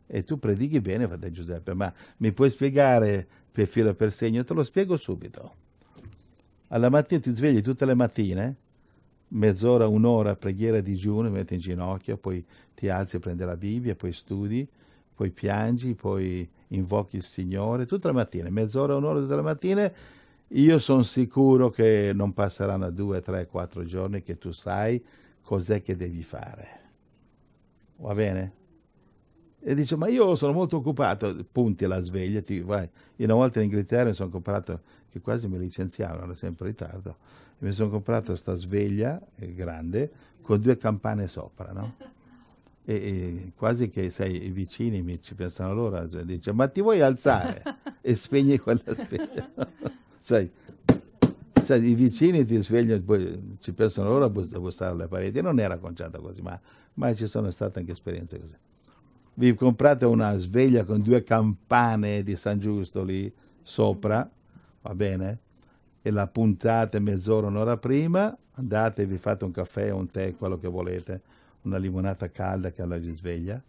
E 0.07 0.23
tu 0.23 0.39
predichi 0.39 0.81
bene, 0.81 1.05
fratello 1.05 1.33
Giuseppe, 1.33 1.75
ma 1.75 1.93
mi 2.17 2.31
puoi 2.31 2.49
spiegare 2.49 3.27
per 3.51 3.67
filo 3.67 3.89
e 3.89 3.93
per 3.93 4.11
segno? 4.11 4.43
Te 4.43 4.55
lo 4.55 4.63
spiego 4.63 4.97
subito. 4.97 5.53
Alla 6.69 6.89
mattina 6.89 7.21
ti 7.21 7.31
svegli 7.35 7.61
tutte 7.61 7.85
le 7.85 7.93
mattine 7.93 8.55
mezz'ora, 9.31 9.87
un'ora 9.87 10.35
preghiera 10.35 10.81
digiuno, 10.81 11.29
metti 11.29 11.53
in 11.53 11.59
ginocchio, 11.59 12.17
poi 12.17 12.43
ti 12.73 12.89
alzi 12.89 13.17
e 13.17 13.19
prendi 13.19 13.43
la 13.43 13.55
Bibbia, 13.55 13.95
poi 13.95 14.13
studi, 14.13 14.67
poi 15.13 15.29
piangi, 15.29 15.93
poi 15.93 16.47
invochi 16.69 17.17
il 17.17 17.23
Signore, 17.23 17.85
tutte 17.85 18.07
le 18.07 18.13
mattine, 18.13 18.49
mezz'ora, 18.49 18.95
un'ora 18.95 19.19
tutte 19.19 19.35
le 19.35 19.41
mattine. 19.41 19.93
Io 20.49 20.79
sono 20.79 21.03
sicuro 21.03 21.69
che 21.69 22.11
non 22.13 22.33
passeranno 22.33 22.89
due, 22.91 23.21
tre, 23.21 23.47
quattro 23.47 23.85
giorni 23.85 24.21
che 24.21 24.37
tu 24.37 24.51
sai 24.51 25.01
cos'è 25.41 25.81
che 25.81 25.95
devi 25.95 26.23
fare. 26.23 26.79
Va 27.97 28.13
bene? 28.13 28.59
E 29.63 29.75
dice, 29.75 29.95
ma 29.95 30.07
io 30.07 30.33
sono 30.35 30.53
molto 30.53 30.77
occupato, 30.77 31.45
punti 31.51 31.85
alla 31.85 31.99
sveglia, 31.99 32.41
ti 32.41 32.59
vai. 32.61 32.89
Io 33.17 33.25
una 33.25 33.35
volta 33.35 33.59
in 33.59 33.65
Inghilterra 33.65 34.09
mi 34.09 34.13
sono 34.13 34.29
comprato, 34.29 34.81
che 35.09 35.21
quasi 35.21 35.47
mi 35.47 35.59
licenziavano, 35.59 36.23
ero 36.23 36.33
sempre 36.33 36.65
in 36.65 36.71
ritardo, 36.71 37.17
mi 37.61 37.71
sono 37.71 37.89
comprato 37.89 38.27
questa 38.27 38.55
sveglia 38.55 39.21
grande 39.35 40.11
con 40.41 40.59
due 40.59 40.77
campane 40.77 41.27
sopra, 41.27 41.71
no? 41.71 41.95
E, 42.83 42.95
e, 42.95 43.51
quasi 43.55 43.91
che 43.91 44.09
sai, 44.09 44.43
i 44.43 44.49
vicini 44.49 45.03
mi 45.03 45.21
ci 45.21 45.35
pensano 45.35 45.71
loro, 45.71 46.09
cioè, 46.09 46.23
dice 46.23 46.51
ma 46.51 46.67
ti 46.67 46.81
vuoi 46.81 46.99
alzare? 46.99 47.61
E 48.01 48.15
spegni 48.15 48.57
quella 48.57 48.81
sveglia. 48.95 49.47
Sai, 50.17 50.49
sai, 51.61 51.83
i 51.87 51.93
vicini 51.93 52.43
ti 52.43 52.57
svegliano 52.57 53.01
poi 53.03 53.57
ci 53.59 53.71
pensano 53.73 54.09
loro 54.09 54.25
a 54.25 54.29
bussare 54.29 54.91
alle 54.91 55.07
pareti. 55.07 55.41
Non 55.41 55.59
era 55.59 55.77
conciato 55.77 56.19
così 56.19 56.41
ma, 56.41 56.59
ma 56.95 57.13
ci 57.13 57.27
sono 57.27 57.51
state 57.51 57.79
anche 57.79 57.91
esperienze 57.91 58.39
così. 58.39 58.55
Vi 59.35 59.53
comprate 59.53 60.05
una 60.05 60.35
sveglia 60.35 60.83
con 60.83 61.01
due 61.01 61.23
campane 61.23 62.23
di 62.23 62.35
San 62.35 62.59
Giusto 62.59 63.03
lì 63.03 63.31
sopra 63.61 64.27
va 64.81 64.95
bene 64.95 65.39
e 66.01 66.09
la 66.09 66.27
puntate 66.27 66.99
mezz'ora, 66.99 67.47
un'ora 67.47 67.77
prima, 67.77 68.35
andate, 68.53 69.05
vi 69.05 69.17
fate 69.17 69.45
un 69.45 69.51
caffè, 69.51 69.91
un 69.91 70.07
tè, 70.07 70.35
quello 70.35 70.57
che 70.57 70.67
volete, 70.67 71.21
una 71.63 71.77
limonata 71.77 72.29
calda 72.31 72.71
che 72.71 72.81
alla 72.81 72.97
vi 72.97 73.13
sveglia, 73.13 73.61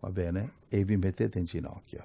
va 0.00 0.10
bene, 0.10 0.52
e 0.68 0.84
vi 0.84 0.96
mettete 0.96 1.38
in 1.38 1.46
ginocchio. 1.46 2.04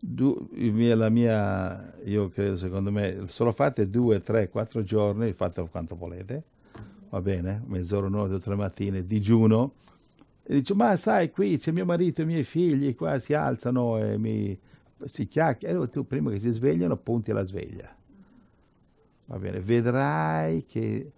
Du, 0.00 0.48
la 0.52 1.08
mia, 1.10 1.94
io 2.04 2.28
credo, 2.28 2.56
secondo 2.56 2.90
me, 2.90 3.20
se 3.26 3.44
lo 3.44 3.52
fate 3.52 3.88
due, 3.88 4.20
tre, 4.20 4.48
quattro 4.48 4.82
giorni, 4.82 5.32
fate 5.32 5.64
quanto 5.68 5.94
volete, 5.94 6.42
va 7.08 7.20
bene, 7.20 7.62
mezz'ora, 7.66 8.08
un'ora, 8.08 8.28
due, 8.28 8.40
tre 8.40 8.56
mattine, 8.56 9.06
digiuno, 9.06 9.74
e 10.42 10.54
dice, 10.54 10.74
ma 10.74 10.96
sai, 10.96 11.30
qui 11.30 11.56
c'è 11.56 11.70
mio 11.70 11.84
marito 11.84 12.20
e 12.20 12.24
i 12.24 12.26
miei 12.26 12.42
figli, 12.42 12.96
qua 12.96 13.16
si 13.20 13.32
alzano 13.32 13.96
e 13.98 14.18
mi, 14.18 14.58
si 15.04 15.28
chiacchierano, 15.28 15.84
e 15.84 15.86
tu 15.86 16.04
prima 16.04 16.30
che 16.30 16.40
si 16.40 16.50
svegliano 16.50 16.96
punti 16.96 17.30
la 17.30 17.44
sveglia 17.44 18.00
Va 19.32 19.38
bene, 19.38 19.60
vedrai 19.60 20.66
che, 20.66 21.10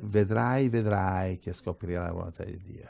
vedrai, 0.00 0.70
vedrai 0.70 1.38
che 1.38 1.52
scoprirai 1.52 2.06
la 2.06 2.12
volontà 2.12 2.44
di 2.44 2.58
Dio. 2.64 2.88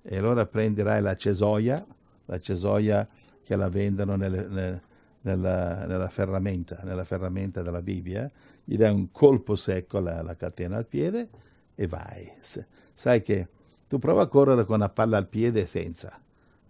E 0.00 0.16
allora 0.16 0.46
prenderai 0.46 1.02
la 1.02 1.14
cesoia, 1.14 1.84
la 2.24 2.40
cesoia 2.40 3.06
che 3.42 3.54
la 3.54 3.68
vendono 3.68 4.16
nelle, 4.16 4.46
nelle, 4.46 4.82
nella, 5.20 5.84
nella, 5.84 6.08
ferramenta, 6.08 6.80
nella 6.84 7.04
ferramenta 7.04 7.60
della 7.60 7.82
Bibbia, 7.82 8.30
gli 8.64 8.78
dai 8.78 8.94
un 8.94 9.10
colpo 9.12 9.56
secco 9.56 9.98
alla, 9.98 10.20
alla 10.20 10.36
catena 10.36 10.78
al 10.78 10.86
piede 10.86 11.28
e 11.74 11.86
vai. 11.86 12.32
Sai 12.40 13.20
che 13.20 13.48
tu 13.86 13.98
prova 13.98 14.22
a 14.22 14.26
correre 14.26 14.64
con 14.64 14.76
una 14.76 14.88
palla 14.88 15.18
al 15.18 15.28
piede 15.28 15.66
senza, 15.66 16.18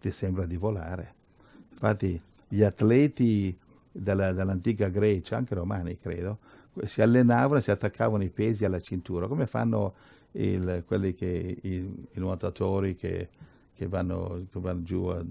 ti 0.01 0.11
sembra 0.11 0.45
di 0.45 0.57
volare. 0.57 1.15
Infatti 1.71 2.21
gli 2.49 2.65
atleti 2.65 3.57
della, 3.93 4.33
dell'antica 4.33 4.89
Grecia, 4.89 5.37
anche 5.37 5.55
romani 5.55 5.99
credo, 5.99 6.39
si 6.85 7.01
allenavano 7.01 7.59
e 7.59 7.63
si 7.63 7.71
attaccavano 7.71 8.23
i 8.23 8.31
pesi 8.31 8.65
alla 8.65 8.81
cintura, 8.81 9.27
come 9.27 9.47
fanno 9.47 9.95
il, 10.33 10.85
quelli 10.87 11.15
che, 11.15 11.59
i, 11.63 11.75
i 11.75 12.19
nuotatori 12.19 12.95
che, 12.95 13.29
che, 13.75 13.87
vanno, 13.87 14.47
che, 14.51 14.61
vanno, 14.61 14.83
giù 14.83 15.05
a 15.07 15.25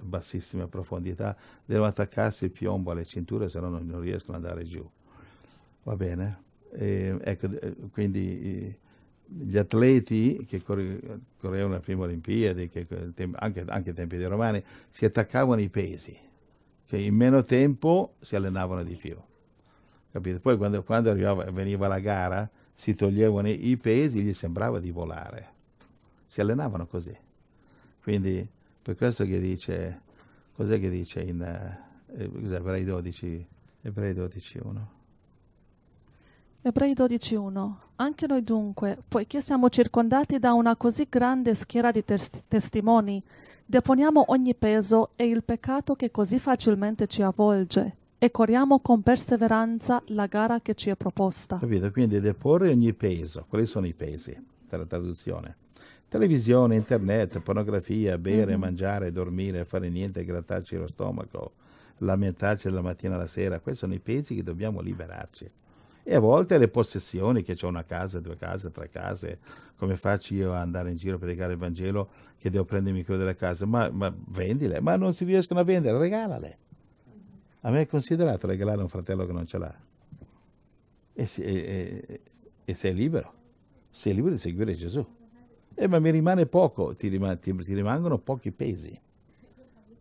bassissime 0.00 0.66
profondità, 0.66 1.36
devono 1.64 1.88
attaccarsi 1.88 2.44
il 2.44 2.50
piombo 2.50 2.90
alle 2.90 3.04
cinture, 3.04 3.48
se 3.48 3.60
no 3.60 3.68
non, 3.68 3.86
non 3.86 4.00
riescono 4.00 4.36
ad 4.36 4.44
andare 4.44 4.64
giù. 4.64 4.88
Va 5.84 5.96
bene? 5.96 6.42
E, 6.72 7.16
ecco, 7.22 7.48
quindi 7.90 8.76
gli 9.24 9.56
atleti 9.56 10.44
che 10.46 10.62
correvano 10.62 11.74
le 11.74 11.80
prime 11.80 12.02
Olimpiadi, 12.02 12.68
che, 12.68 12.86
anche, 13.32 13.64
anche 13.66 13.90
ai 13.90 13.94
tempi 13.94 14.16
dei 14.16 14.26
Romani, 14.26 14.62
si 14.90 15.04
attaccavano 15.04 15.60
i 15.60 15.68
pesi, 15.68 16.16
che 16.86 16.98
in 16.98 17.14
meno 17.14 17.44
tempo 17.44 18.14
si 18.20 18.36
allenavano 18.36 18.82
di 18.82 18.94
più. 18.94 19.16
Capite? 20.12 20.40
Poi 20.40 20.58
quando, 20.58 20.82
quando 20.82 21.10
arrivava, 21.10 21.50
veniva 21.50 21.88
la 21.88 21.98
gara 21.98 22.48
si 22.74 22.94
toglievano 22.94 23.48
i 23.48 23.76
pesi, 23.78 24.20
gli 24.20 24.34
sembrava 24.34 24.78
di 24.78 24.90
volare. 24.90 25.48
Si 26.26 26.40
allenavano 26.40 26.86
così. 26.86 27.16
Quindi 28.02 28.46
per 28.82 28.96
questo 28.96 29.24
che 29.24 29.40
dice, 29.40 30.00
cos'è 30.54 30.78
che 30.78 30.90
dice 30.90 31.22
in 31.22 31.40
eh, 31.40 32.54
Ebrei 32.54 32.84
12, 32.84 33.46
Ebrei 33.82 34.12
12, 34.12 34.60
1? 34.62 34.90
Ebrei 36.64 36.92
12.1 36.92 37.72
Anche 37.96 38.26
noi 38.26 38.44
dunque, 38.44 38.98
poiché 39.08 39.40
siamo 39.40 39.68
circondati 39.70 40.38
da 40.38 40.52
una 40.52 40.76
così 40.76 41.06
grande 41.08 41.54
schiera 41.54 41.90
di 41.90 42.04
tes- 42.04 42.42
testimoni, 42.46 43.22
deponiamo 43.64 44.24
ogni 44.28 44.54
peso 44.54 45.10
e 45.16 45.26
il 45.26 45.42
peccato 45.42 45.94
che 45.94 46.10
così 46.10 46.38
facilmente 46.38 47.06
ci 47.06 47.22
avvolge 47.22 47.96
e 48.22 48.30
corriamo 48.30 48.78
con 48.78 49.02
perseveranza 49.02 50.00
la 50.10 50.26
gara 50.26 50.60
che 50.60 50.76
ci 50.76 50.90
è 50.90 50.94
proposta. 50.94 51.58
Capito? 51.58 51.90
Quindi 51.90 52.20
deporre 52.20 52.70
ogni 52.70 52.94
peso. 52.94 53.46
Quali 53.48 53.66
sono 53.66 53.84
i 53.84 53.94
pesi 53.94 54.32
della 54.68 54.86
traduzione? 54.86 55.56
Televisione, 56.06 56.76
internet, 56.76 57.40
pornografia, 57.40 58.16
bere, 58.18 58.52
mm-hmm. 58.52 58.60
mangiare, 58.60 59.10
dormire, 59.10 59.64
fare 59.64 59.88
niente, 59.88 60.24
grattarci 60.24 60.76
lo 60.76 60.86
stomaco, 60.86 61.54
lamentarci 61.98 62.68
dalla 62.68 62.80
mattina 62.80 63.16
alla 63.16 63.26
sera. 63.26 63.58
Questi 63.58 63.80
sono 63.80 63.94
i 63.94 63.98
pesi 63.98 64.36
che 64.36 64.44
dobbiamo 64.44 64.80
liberarci. 64.80 65.50
E 66.04 66.14
a 66.14 66.20
volte 66.20 66.58
le 66.58 66.68
possessioni, 66.68 67.42
che 67.42 67.56
ho 67.60 67.66
una 67.66 67.84
casa, 67.84 68.20
due 68.20 68.36
case, 68.36 68.70
tre 68.70 68.88
case, 68.88 69.40
come 69.74 69.96
faccio 69.96 70.34
io 70.34 70.52
ad 70.52 70.60
andare 70.60 70.90
in 70.90 70.96
giro 70.96 71.16
a 71.16 71.18
predicare 71.18 71.54
il 71.54 71.58
Vangelo 71.58 72.08
che 72.38 72.50
devo 72.50 72.66
prendermi 72.66 73.02
cura 73.02 73.18
delle 73.18 73.34
case? 73.34 73.66
Ma, 73.66 73.90
ma 73.90 74.14
vendile, 74.28 74.78
ma 74.78 74.94
non 74.94 75.12
si 75.12 75.24
riescono 75.24 75.58
a 75.58 75.64
vendere, 75.64 75.98
regalale. 75.98 76.58
A 77.64 77.70
me 77.70 77.82
è 77.82 77.86
considerato 77.86 78.46
regalare 78.46 78.82
un 78.82 78.88
fratello 78.88 79.24
che 79.26 79.32
non 79.32 79.46
ce 79.46 79.58
l'ha. 79.58 79.74
e, 81.14 81.26
si- 81.26 81.42
e- 81.42 82.20
e- 82.64 82.74
sei 82.74 82.94
libero. 82.94 83.32
Sei 83.90 84.14
libero 84.14 84.32
di 84.34 84.40
seguire 84.40 84.72
Gesù. 84.74 85.04
Eh, 85.74 85.86
ma 85.86 85.98
mi 85.98 86.10
rimane 86.10 86.46
poco, 86.46 86.94
ti, 86.94 87.08
rima- 87.08 87.36
ti- 87.36 87.54
ti 87.54 87.74
rimangono 87.74 88.18
pochi 88.18 88.50
pesi. 88.50 88.98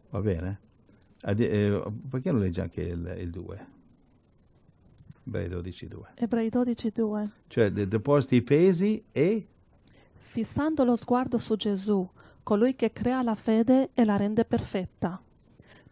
Va 0.10 0.22
bene? 0.22 0.60
Adi- 1.24 1.48
eh, 1.48 1.84
perché 2.10 2.32
non 2.32 2.40
leggi 2.42 2.62
anche 2.62 2.82
il, 2.82 3.30
2? 3.30 3.68
Ebrei 5.26 5.48
12, 5.50 5.88
2. 5.88 6.08
Ebrei 6.16 6.50
12, 6.50 6.90
2. 6.92 7.30
Cioè, 7.48 7.72
de- 7.72 7.88
depositi 7.88 8.36
i 8.38 8.42
pesi 8.42 9.04
e 9.12 9.48
Fissando 10.18 10.86
lo 10.86 10.96
sguardo 10.96 11.38
su 11.38 11.58
Gesù, 11.58 12.10
colui 12.42 12.76
che 12.76 12.94
crea 12.94 13.22
la 13.22 13.36
fede 13.36 13.90
e 13.94 14.06
la 14.06 14.16
rende 14.16 14.46
perfetta. 14.46 15.22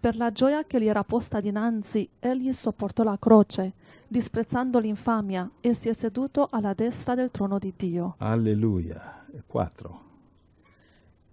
Per 0.01 0.15
la 0.15 0.31
gioia 0.31 0.63
che 0.63 0.79
gli 0.79 0.87
era 0.87 1.03
posta 1.03 1.41
dinanzi, 1.41 2.09
egli 2.19 2.53
sopportò 2.53 3.03
la 3.03 3.17
croce, 3.19 3.73
disprezzando 4.07 4.79
l'infamia, 4.79 5.51
e 5.59 5.73
si 5.73 5.89
è 5.89 5.93
seduto 5.93 6.47
alla 6.49 6.73
destra 6.73 7.15
del 7.15 7.31
trono 7.31 7.59
di 7.59 7.73
Dio. 7.75 8.15
alleluia. 8.19 9.25
4. 9.45 10.01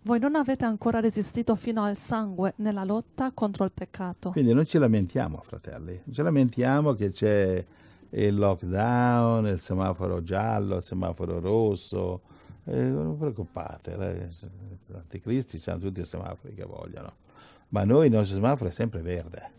Voi 0.02 0.18
non 0.18 0.34
avete 0.34 0.64
ancora 0.64 0.98
resistito 0.98 1.54
fino 1.54 1.84
al 1.84 1.96
sangue 1.96 2.54
nella 2.56 2.82
lotta 2.82 3.30
contro 3.32 3.64
il 3.64 3.70
peccato. 3.72 4.30
Quindi 4.30 4.52
non 4.52 4.66
ci 4.66 4.78
lamentiamo, 4.78 5.42
fratelli. 5.46 6.00
Non 6.02 6.14
ci 6.14 6.22
lamentiamo 6.22 6.94
che 6.94 7.10
c'è 7.10 7.64
il 8.10 8.34
lockdown, 8.36 9.46
il 9.46 9.60
semaforo 9.60 10.24
giallo, 10.24 10.78
il 10.78 10.82
semaforo 10.82 11.38
rosso. 11.38 12.20
Eh, 12.64 12.82
non 12.84 13.16
preoccupate, 13.16 13.96
dai, 13.96 14.16
gli 14.16 14.92
anticristi 14.92 15.62
hanno 15.70 15.78
tutti 15.78 16.00
i 16.00 16.04
semafori 16.04 16.52
che 16.52 16.64
vogliono. 16.64 17.24
Ma 17.68 17.84
noi 17.84 18.06
il 18.06 18.12
nostro 18.12 18.36
semaforo 18.36 18.70
è 18.70 18.72
sempre 18.72 19.00
verde. 19.00 19.54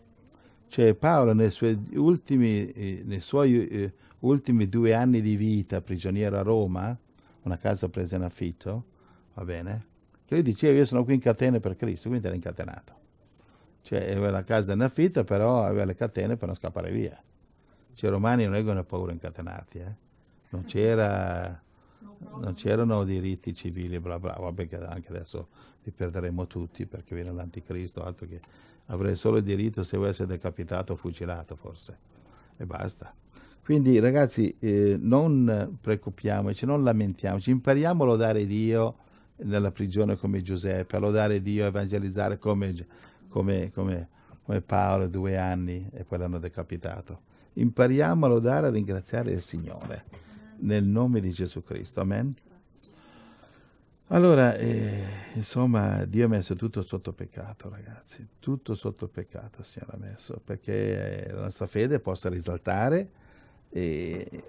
Cioè 0.68 0.94
Paolo 0.94 1.32
nei 1.32 1.50
suoi 1.50 1.78
ultimi, 1.94 2.70
eh, 2.72 3.02
nei 3.04 3.20
suoi, 3.20 3.66
eh, 3.68 3.92
ultimi 4.20 4.68
due 4.68 4.94
anni 4.94 5.20
di 5.20 5.36
vita 5.36 5.80
prigioniero 5.80 6.36
a 6.36 6.42
Roma, 6.42 6.96
una 7.42 7.56
casa 7.56 7.88
presa 7.88 8.16
in 8.16 8.22
affitto, 8.22 8.84
va 9.34 9.44
bene? 9.44 9.86
Che 10.26 10.34
lui 10.34 10.42
diceva 10.42 10.76
io 10.76 10.84
sono 10.84 11.04
qui 11.04 11.14
in 11.14 11.20
catene 11.20 11.60
per 11.60 11.76
Cristo, 11.76 12.08
quindi 12.08 12.26
era 12.26 12.34
incatenato. 12.34 12.96
Cioè 13.82 14.10
aveva 14.10 14.30
la 14.30 14.44
casa 14.44 14.74
in 14.74 14.82
affitto, 14.82 15.24
però 15.24 15.64
aveva 15.64 15.84
le 15.84 15.94
catene 15.94 16.36
per 16.36 16.48
non 16.48 16.56
scappare 16.56 16.90
via. 16.90 17.18
Cioè 17.94 18.10
i 18.10 18.12
romani 18.12 18.44
non 18.44 18.52
avevano 18.52 18.84
paura 18.84 19.06
di 19.06 19.14
incatenarti, 19.14 19.78
eh? 19.78 19.94
Non 20.50 20.64
c'era 20.64 21.62
non 22.40 22.54
c'erano 22.54 23.04
diritti 23.04 23.54
civili, 23.54 23.98
bla 24.00 24.18
bla, 24.18 24.36
vabbè 24.38 24.68
che 24.68 24.76
anche 24.76 25.08
adesso 25.10 25.48
li 25.88 25.90
perderemo 25.90 26.46
tutti 26.46 26.86
perché 26.86 27.14
viene 27.14 27.32
l'anticristo, 27.32 28.04
altro 28.04 28.26
che 28.26 28.40
avrei 28.86 29.16
solo 29.16 29.38
il 29.38 29.42
diritto 29.42 29.82
se 29.82 29.96
vuoi 29.96 30.10
essere 30.10 30.28
decapitato 30.28 30.92
o 30.92 30.96
fucilato 30.96 31.56
forse, 31.56 31.96
e 32.56 32.66
basta. 32.66 33.12
Quindi 33.64 33.98
ragazzi 33.98 34.54
eh, 34.58 34.96
non 34.98 35.78
preoccupiamoci, 35.80 36.64
non 36.64 36.82
lamentiamoci, 36.82 37.50
impariamo 37.50 38.02
a 38.02 38.06
lodare 38.06 38.46
Dio 38.46 38.96
nella 39.36 39.70
prigione 39.70 40.16
come 40.16 40.42
Giuseppe, 40.42 40.96
a 40.96 40.98
lodare 40.98 41.42
Dio, 41.42 41.64
a 41.64 41.68
evangelizzare 41.68 42.38
come, 42.38 42.74
come, 43.28 43.70
come, 43.72 44.08
come 44.42 44.60
Paolo 44.60 45.08
due 45.08 45.36
anni 45.36 45.88
e 45.92 46.04
poi 46.04 46.18
l'hanno 46.18 46.38
decapitato. 46.38 47.20
Impariamo 47.54 48.24
a 48.24 48.28
lodare 48.28 48.66
e 48.66 48.70
a 48.70 48.72
ringraziare 48.72 49.32
il 49.32 49.42
Signore 49.42 50.04
nel 50.60 50.84
nome 50.84 51.20
di 51.20 51.30
Gesù 51.30 51.62
Cristo. 51.62 52.00
Amen. 52.00 52.34
Allora, 54.10 54.56
eh, 54.56 55.04
insomma, 55.34 56.06
Dio 56.06 56.24
ha 56.24 56.28
messo 56.28 56.54
tutto 56.56 56.80
sotto 56.80 57.12
peccato, 57.12 57.68
ragazzi, 57.68 58.26
tutto 58.38 58.74
sotto 58.74 59.06
peccato 59.06 59.62
Signore 59.62 59.92
ha 59.96 59.98
messo, 59.98 60.40
perché 60.42 61.28
la 61.30 61.42
nostra 61.42 61.66
fede 61.66 62.00
possa 62.00 62.30
risaltare 62.30 63.10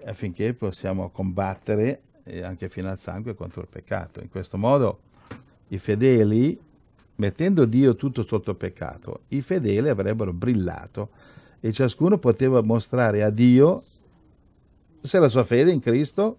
affinché 0.06 0.54
possiamo 0.54 1.10
combattere 1.10 2.00
eh, 2.24 2.42
anche 2.42 2.70
fino 2.70 2.88
al 2.88 2.98
sangue 2.98 3.34
contro 3.34 3.60
il 3.60 3.68
peccato. 3.68 4.22
In 4.22 4.30
questo 4.30 4.56
modo 4.56 5.00
i 5.68 5.78
fedeli, 5.78 6.58
mettendo 7.16 7.66
Dio 7.66 7.96
tutto 7.96 8.24
sotto 8.26 8.54
peccato, 8.54 9.24
i 9.28 9.42
fedeli 9.42 9.90
avrebbero 9.90 10.32
brillato 10.32 11.10
e 11.60 11.70
ciascuno 11.72 12.16
poteva 12.16 12.62
mostrare 12.62 13.22
a 13.22 13.28
Dio 13.28 13.82
se 15.02 15.18
la 15.18 15.28
sua 15.28 15.44
fede 15.44 15.70
in 15.70 15.80
Cristo 15.80 16.38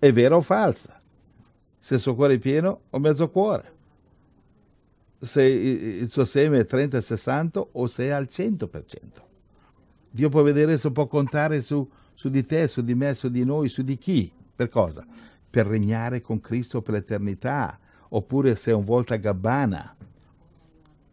è 0.00 0.12
vera 0.12 0.34
o 0.34 0.40
falsa, 0.40 0.99
se 1.82 1.94
il 1.94 2.00
suo 2.00 2.14
cuore 2.14 2.34
è 2.34 2.38
pieno 2.38 2.82
o 2.90 2.98
mezzo 2.98 3.30
cuore, 3.30 3.72
se 5.18 5.42
il 5.42 6.10
suo 6.10 6.24
seme 6.24 6.60
è 6.60 6.66
30-60 6.70 7.66
o 7.72 7.86
se 7.86 8.04
è 8.04 8.08
al 8.10 8.28
100%. 8.30 8.68
Dio 10.10 10.28
può 10.28 10.42
vedere 10.42 10.76
se 10.76 10.90
può 10.90 11.06
contare 11.06 11.62
su, 11.62 11.88
su 12.12 12.28
di 12.28 12.44
te, 12.44 12.68
su 12.68 12.82
di 12.82 12.94
me, 12.94 13.14
su 13.14 13.28
di 13.28 13.44
noi, 13.44 13.68
su 13.68 13.82
di 13.82 13.96
chi. 13.96 14.30
Per 14.54 14.68
cosa? 14.68 15.06
Per 15.48 15.66
regnare 15.66 16.20
con 16.20 16.40
Cristo 16.40 16.82
per 16.82 16.94
l'eternità, 16.94 17.78
oppure 18.08 18.56
se 18.56 18.72
è 18.72 18.74
un 18.74 18.84
volta 18.84 19.16
gabbana. 19.16 19.96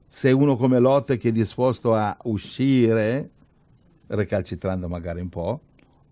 Se 0.06 0.30
è 0.30 0.34
uno 0.34 0.58
come 0.58 0.80
Lot 0.80 1.16
che 1.18 1.30
è 1.30 1.32
disposto 1.32 1.94
a 1.94 2.18
uscire, 2.24 3.30
recalcitrando 4.08 4.90
magari 4.90 5.22
un 5.22 5.30
po', 5.30 5.62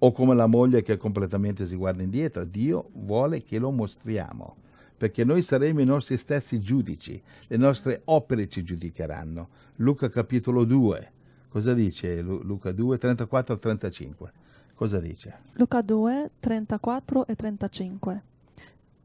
o 0.05 0.11
come 0.11 0.35
la 0.35 0.45
moglie 0.45 0.83
che 0.83 0.97
completamente 0.97 1.65
si 1.65 1.75
guarda 1.75 2.03
indietro. 2.03 2.45
Dio 2.45 2.89
vuole 2.93 3.43
che 3.43 3.57
lo 3.57 3.71
mostriamo, 3.71 4.55
perché 4.95 5.23
noi 5.23 5.41
saremo 5.41 5.81
i 5.81 5.85
nostri 5.85 6.15
stessi 6.15 6.59
giudici, 6.59 7.19
le 7.47 7.57
nostre 7.57 8.01
opere 8.05 8.47
ci 8.47 8.63
giudicheranno. 8.63 9.49
Luca 9.77 10.07
capitolo 10.09 10.63
2, 10.63 11.11
cosa 11.49 11.73
dice 11.73 12.21
Luca 12.21 12.71
2, 12.71 12.97
34 12.99 13.57
35? 13.57 14.31
Cosa 14.75 14.99
dice? 14.99 15.37
Luca 15.53 15.81
2, 15.81 16.31
34 16.39 17.25
e 17.25 17.35
35. 17.35 18.23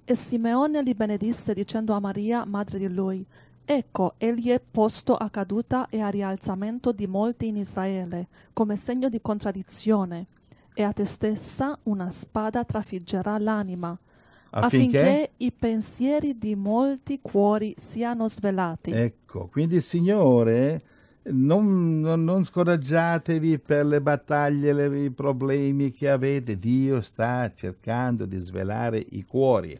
E 0.05 0.15
Simeone 0.15 0.83
li 0.83 0.95
benedisse 0.95 1.55
dicendo 1.55 1.95
a 1.95 2.01
Maria, 2.01 2.45
madre 2.45 2.79
di 2.79 2.89
lui, 2.89 3.25
Ecco, 3.63 4.15
egli 4.19 4.49
è 4.49 4.61
posto 4.61 5.15
a 5.15 5.31
caduta 5.31 5.89
e 5.89 6.01
a 6.01 6.09
rialzamento 6.09 6.91
di 6.91 7.07
molti 7.07 7.47
in 7.47 7.57
Israele, 7.57 8.27
come 8.53 8.75
segno 8.75 9.09
di 9.09 9.21
contraddizione 9.21 10.27
e 10.81 10.85
a 10.85 10.93
te 10.93 11.05
stessa 11.05 11.79
una 11.85 12.09
spada 12.09 12.65
trafiggerà 12.65 13.37
l'anima, 13.37 13.97
affinché, 14.51 14.99
affinché 14.99 15.31
i 15.37 15.53
pensieri 15.53 16.39
di 16.39 16.57
molti 16.57 17.19
cuori 17.21 17.75
siano 17.77 18.29
svelati. 18.29 18.91
Ecco, 18.91 19.49
quindi 19.49 19.83
Signore, 19.83 20.83
non, 21.25 22.01
non, 22.01 22.25
non 22.25 22.45
scoraggiatevi 22.45 23.59
per 23.59 23.85
le 23.85 24.01
battaglie, 24.01 24.73
le, 24.73 25.05
i 25.05 25.11
problemi 25.11 25.91
che 25.91 26.09
avete, 26.09 26.59
Dio 26.59 27.03
sta 27.03 27.53
cercando 27.55 28.25
di 28.25 28.39
svelare 28.39 29.05
i 29.11 29.23
cuori. 29.25 29.79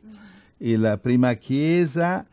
La 0.59 0.99
prima 0.99 1.33
Chiesa 1.33 2.27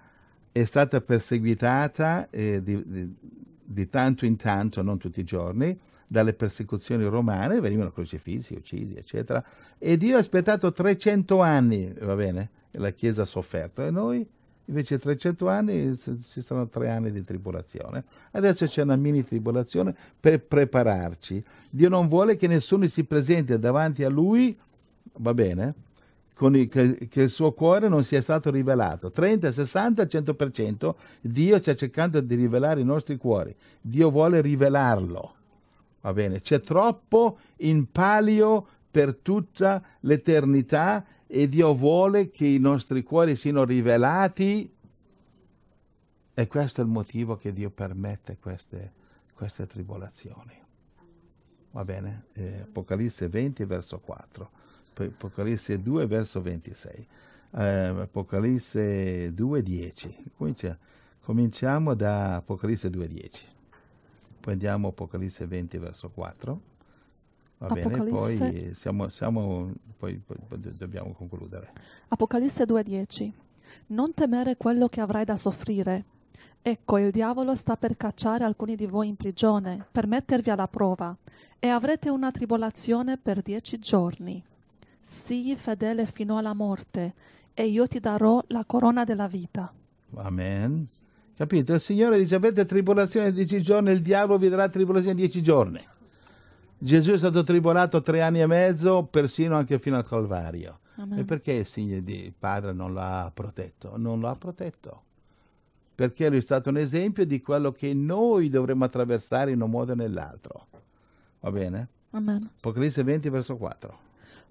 è 0.52 0.65
stata 0.65 0.99
perseguitata 0.99 2.27
eh, 2.30 2.61
di, 2.61 2.84
di, 2.85 3.15
di 3.64 3.88
tanto 3.88 4.26
in 4.26 4.35
tanto, 4.35 4.81
non 4.81 4.98
tutti 4.98 5.22
i 5.22 5.23
giorni, 5.23 5.80
dalle 6.07 6.34
persecuzioni 6.34 7.03
romane, 7.03 7.59
venivano 7.59 7.91
crocifissi, 7.91 8.53
uccisi, 8.53 8.95
eccetera. 8.95 9.43
E 9.77 9.97
Dio 9.97 10.15
ha 10.15 10.19
aspettato 10.19 10.71
300 10.71 11.41
anni, 11.41 11.93
va 11.99 12.15
bene? 12.15 12.49
La 12.71 12.91
Chiesa 12.91 13.23
ha 13.23 13.25
sofferto. 13.25 13.84
E 13.84 13.91
noi, 13.91 14.25
invece, 14.65 14.97
300 14.97 15.49
anni, 15.49 15.95
ci 15.95 16.41
sono 16.41 16.67
tre 16.69 16.89
anni 16.89 17.11
di 17.11 17.23
tribolazione. 17.23 18.05
Adesso 18.31 18.65
c'è 18.65 18.84
una 18.84 18.95
mini 18.95 19.23
tribolazione 19.23 19.93
per 20.17 20.41
prepararci. 20.41 21.43
Dio 21.69 21.89
non 21.89 22.07
vuole 22.07 22.38
che 22.38 22.47
nessuno 22.47 22.88
si 22.88 23.03
presenti 23.03 23.59
davanti 23.59 24.03
a 24.03 24.09
Lui, 24.09 24.57
va 25.17 25.34
bene? 25.34 25.73
Il, 26.39 26.69
che, 26.69 27.07
che, 27.09 27.23
il 27.23 27.29
suo 27.31 27.51
cuore 27.51 27.89
non 27.89 28.03
sia 28.03 28.21
stato 28.21 28.51
rivelato. 28.51 29.11
30, 29.11 29.51
60, 29.51 30.03
100%. 30.03 30.95
Dio 31.19 31.59
sta 31.59 31.73
cercando 31.75 32.21
di 32.21 32.35
rivelare 32.35 32.79
i 32.79 32.85
nostri 32.85 33.17
cuori. 33.17 33.53
Dio 33.81 34.11
vuole 34.11 34.39
rivelarlo. 34.39 35.36
Va 36.07 36.13
bene, 36.13 36.39
c'è 36.39 36.61
troppo 36.61 37.38
in 37.57 37.91
palio 37.91 38.65
per 38.89 39.13
tutta 39.17 39.84
l'eternità 39.99 41.05
e 41.27 41.49
Dio 41.49 41.75
vuole 41.75 42.31
che 42.31 42.45
i 42.47 42.59
nostri 42.59 43.03
cuori 43.03 43.35
siano 43.35 43.65
rivelati 43.65 44.73
e 46.34 46.47
questo 46.47 46.79
è 46.79 46.85
il 46.85 46.89
motivo 46.89 47.35
che 47.35 47.51
Dio 47.51 47.71
permette 47.71 48.38
queste, 48.39 48.93
queste 49.34 49.67
tribolazioni. 49.67 50.57
Va 51.71 51.84
bene? 51.84 52.27
Eh, 52.31 52.61
Apocalisse 52.61 53.27
20 53.27 53.65
verso 53.65 53.99
4, 53.99 54.49
poi 54.93 55.07
Apocalisse 55.07 55.81
2 55.81 56.07
verso 56.07 56.41
26, 56.41 57.07
eh, 57.51 57.65
Apocalisse 57.65 59.34
2 59.34 59.61
10. 59.61 60.23
Cominciamo 61.19 61.95
da 61.95 62.35
Apocalisse 62.38 62.89
2 62.89 63.07
10. 63.09 63.55
Poi 64.48 64.56
andiamo 64.56 64.88
Apocalisse 64.88 65.45
20 65.45 65.78
verso 65.78 66.10
4. 66.10 66.61
Va 67.57 67.68
Apocalisse... 67.68 68.38
bene, 68.38 68.61
poi, 68.61 68.74
siamo, 68.74 69.10
siamo, 69.10 69.74
poi, 69.98 70.22
poi, 70.26 70.38
poi 70.48 70.57
dobbiamo 70.78 71.11
concludere. 71.11 71.74
Apocalisse 72.07 72.64
2.10 72.64 73.30
Non 73.88 74.14
temere 74.14 74.56
quello 74.56 74.88
che 74.88 75.02
avrai 75.02 75.26
da 75.26 75.36
soffrire. 75.36 76.06
Ecco, 76.61 76.98
il 76.98 77.11
diavolo 77.11 77.56
sta 77.56 77.76
per 77.76 77.98
cacciare 77.98 78.45
alcuni 78.45 78.78
di 78.78 78.86
voi 78.86 79.10
in 79.10 79.18
prigione, 79.18 79.86
per 79.91 80.07
mettervi 80.07 80.49
alla 80.49 80.69
prova, 80.69 81.14
e 81.60 81.68
avrete 81.68 82.07
una 82.07 82.32
tribolazione 82.32 83.18
per 83.18 83.41
dieci 83.41 83.80
giorni. 83.80 84.41
Sii 85.02 85.57
fedele 85.57 86.06
fino 86.06 86.38
alla 86.38 86.53
morte, 86.53 87.14
e 87.53 87.68
io 87.68 87.86
ti 87.86 87.99
darò 87.99 88.41
la 88.48 88.64
corona 88.64 89.03
della 89.03 89.28
vita. 89.28 89.74
Amen. 90.14 90.88
Capito? 91.38 91.76
Il 91.76 91.80
Signore 91.80 92.18
dice 92.18 92.34
avete 92.34 92.65
tribolazione 92.65 93.31
di 93.31 93.45
dieci 93.45 93.61
giorni, 93.61 93.91
il 93.91 94.01
diavolo 94.01 94.39
vi 94.39 94.49
darà 94.49 94.69
tribolazione 94.69 95.14
di 95.14 95.22
dieci 95.22 95.43
giorni. 95.43 95.80
Gesù 96.80 97.11
è 97.11 97.18
stato 97.19 97.43
tribolato 97.43 98.01
tre 98.01 98.23
anni 98.23 98.41
e 98.41 98.47
mezzo, 98.47 99.03
persino 99.03 99.55
anche 99.55 99.77
fino 99.77 99.97
al 99.97 100.07
Calvario. 100.07 100.80
Amen. 100.95 101.19
E 101.19 101.26
perché 101.26 101.51
il 101.51 101.65
Signore 101.68 102.03
di 102.03 102.34
Padre 102.35 102.73
non 102.73 102.91
lo 102.91 103.01
ha 103.01 103.31
protetto? 103.31 103.97
Non 103.97 104.19
lo 104.19 104.30
ha 104.30 104.35
protetto. 104.35 105.03
Perché 105.93 106.30
lui 106.30 106.39
è 106.39 106.41
stato 106.41 106.69
un 106.69 106.77
esempio 106.77 107.23
di 107.23 107.39
quello 107.39 107.72
che 107.72 107.93
noi 107.93 108.49
dovremmo 108.49 108.85
attraversare 108.85 109.51
in 109.51 109.61
un 109.61 109.69
modo 109.69 109.91
o 109.91 109.95
nell'altro. 109.95 110.68
Va 111.41 111.51
bene? 111.51 111.88
Amen. 112.11 112.49
Apocalisse 112.57 113.03
20, 113.03 113.30
verso 113.30 113.57
4. 113.57 113.99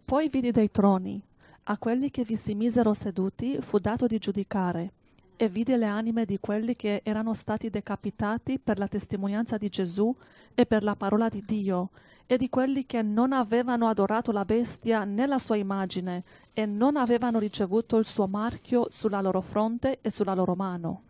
Poi 0.04 0.28
vidi 0.28 0.52
dei 0.52 0.70
troni. 0.70 1.20
A 1.64 1.78
quelli 1.78 2.12
che 2.12 2.22
vi 2.22 2.36
si 2.36 2.54
misero 2.54 2.94
seduti 2.94 3.58
fu 3.60 3.78
dato 3.78 4.06
di 4.06 4.18
giudicare. 4.18 4.92
E 5.38 5.50
vidi 5.50 5.76
le 5.76 5.84
anime 5.84 6.24
di 6.24 6.38
quelli 6.40 6.74
che 6.76 7.02
erano 7.04 7.34
stati 7.34 7.68
decapitati 7.68 8.58
per 8.58 8.78
la 8.78 8.88
testimonianza 8.88 9.58
di 9.58 9.68
Gesù 9.68 10.14
e 10.54 10.64
per 10.64 10.82
la 10.82 10.96
parola 10.96 11.28
di 11.28 11.42
Dio, 11.44 11.90
e 12.24 12.38
di 12.38 12.48
quelli 12.48 12.86
che 12.86 13.02
non 13.02 13.34
avevano 13.34 13.86
adorato 13.86 14.32
la 14.32 14.46
bestia 14.46 15.04
né 15.04 15.26
la 15.26 15.36
sua 15.36 15.56
immagine, 15.56 16.24
e 16.54 16.64
non 16.64 16.96
avevano 16.96 17.38
ricevuto 17.38 17.98
il 17.98 18.06
suo 18.06 18.26
marchio 18.26 18.86
sulla 18.88 19.20
loro 19.20 19.42
fronte 19.42 19.98
e 20.00 20.08
sulla 20.08 20.32
loro 20.32 20.54
mano. 20.54 21.02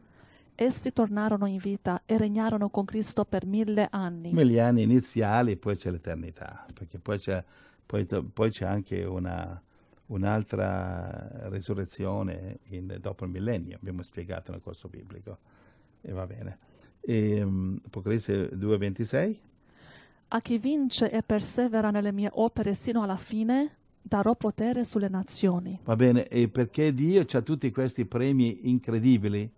Essi 0.56 0.92
tornarono 0.92 1.46
in 1.46 1.58
vita 1.58 2.02
e 2.04 2.18
regnarono 2.18 2.68
con 2.68 2.84
Cristo 2.84 3.24
per 3.24 3.46
mille 3.46 3.86
anni. 3.90 4.32
Gli 4.32 4.58
anni 4.58 4.82
iniziali, 4.82 5.56
poi 5.56 5.76
c'è 5.76 5.92
l'eternità, 5.92 6.66
perché 6.74 6.98
poi 6.98 7.20
c'è, 7.20 7.44
poi, 7.86 8.04
poi 8.04 8.50
c'è 8.50 8.64
anche 8.64 9.04
una, 9.04 9.62
un'altra 10.06 11.48
resurrezione 11.48 12.58
in, 12.70 12.96
dopo 13.00 13.24
il 13.24 13.30
millennio, 13.30 13.76
abbiamo 13.76 14.02
spiegato 14.02 14.52
nel 14.52 14.60
corso 14.60 14.88
biblico. 14.88 15.38
E 16.00 16.12
va 16.12 16.26
bene. 16.26 16.58
E, 17.00 17.42
um, 17.42 17.78
Apocalisse 17.84 18.50
2,26. 18.54 19.36
A 20.28 20.40
chi 20.40 20.58
vince 20.58 21.10
e 21.10 21.22
persevera 21.22 21.90
nelle 21.90 22.12
mie 22.12 22.30
opere 22.32 22.74
sino 22.74 23.02
alla 23.02 23.16
fine, 23.16 23.76
darò 24.02 24.34
potere 24.34 24.84
sulle 24.84 25.08
nazioni. 25.08 25.78
Va 25.84 25.96
bene, 25.96 26.28
e 26.28 26.48
perché 26.48 26.92
Dio 26.94 27.24
ha 27.30 27.40
tutti 27.42 27.70
questi 27.70 28.04
premi 28.04 28.68
incredibili? 28.68 29.50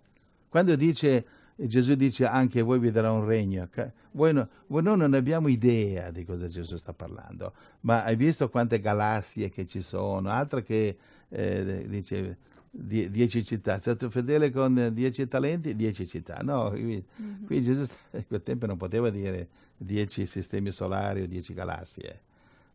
Quando 0.48 0.76
dice, 0.76 1.26
Gesù 1.66 1.94
dice 1.94 2.24
anche 2.24 2.62
voi 2.62 2.78
vi 2.78 2.92
darà 2.92 3.10
un 3.10 3.24
regno, 3.24 3.68
voi, 4.12 4.32
no, 4.32 4.48
voi 4.68 4.82
noi 4.82 4.96
non 4.96 5.14
abbiamo 5.14 5.48
idea 5.48 6.12
di 6.12 6.24
cosa 6.24 6.46
Gesù 6.46 6.76
sta 6.76 6.92
parlando, 6.92 7.52
ma 7.80 8.04
hai 8.04 8.14
visto 8.14 8.48
quante 8.48 8.78
galassie 8.78 9.48
che 9.50 9.66
ci 9.66 9.82
sono, 9.82 10.30
altro 10.30 10.62
che 10.62 10.96
eh, 11.28 11.84
dice 11.88 12.38
die, 12.70 13.10
dieci 13.10 13.44
città, 13.44 13.72
sei 13.72 13.94
stato 13.94 14.08
fedele 14.08 14.52
con 14.52 14.90
dieci 14.92 15.26
talenti, 15.26 15.74
dieci 15.74 16.06
città, 16.06 16.38
no, 16.42 16.70
qui, 16.70 17.04
mm-hmm. 17.20 17.44
qui 17.44 17.62
Gesù 17.62 17.90
in 18.12 18.26
quel 18.28 18.42
tempo 18.44 18.66
non 18.66 18.76
poteva 18.76 19.10
dire 19.10 19.48
dieci 19.76 20.26
sistemi 20.26 20.70
solari 20.70 21.22
o 21.22 21.26
dieci 21.26 21.54
galassie, 21.54 22.20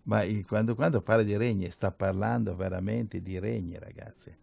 ma 0.03 0.23
quando, 0.45 0.75
quando 0.75 1.01
parla 1.01 1.23
di 1.23 1.37
regni 1.37 1.69
sta 1.69 1.89
parlando 1.91 2.53
veramente 2.53 3.21
di 3.21 3.39
regni 3.39 3.79
ragazzi. 3.79 4.35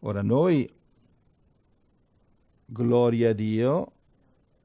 Ora 0.00 0.22
noi 0.22 0.68
gloria 2.72 3.30
a 3.30 3.32
Dio, 3.32 3.92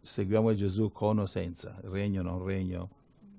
seguiamo 0.01 0.53
Gesù 0.53 0.91
con 0.91 1.19
o 1.19 1.25
senza, 1.25 1.79
regno 1.85 2.21
o 2.21 2.23
non 2.23 2.43
regno, 2.43 2.89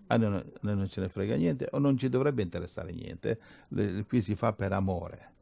a 0.08 0.16
noi, 0.16 0.42
non 0.60 0.88
ce 0.88 1.00
ne 1.00 1.08
frega 1.08 1.36
niente 1.36 1.68
o 1.72 1.78
non 1.78 1.96
ci 1.96 2.08
dovrebbe 2.08 2.42
interessare 2.42 2.92
niente, 2.92 3.40
qui 4.06 4.20
si 4.20 4.34
fa 4.34 4.52
per 4.52 4.72
amore. 4.72 5.34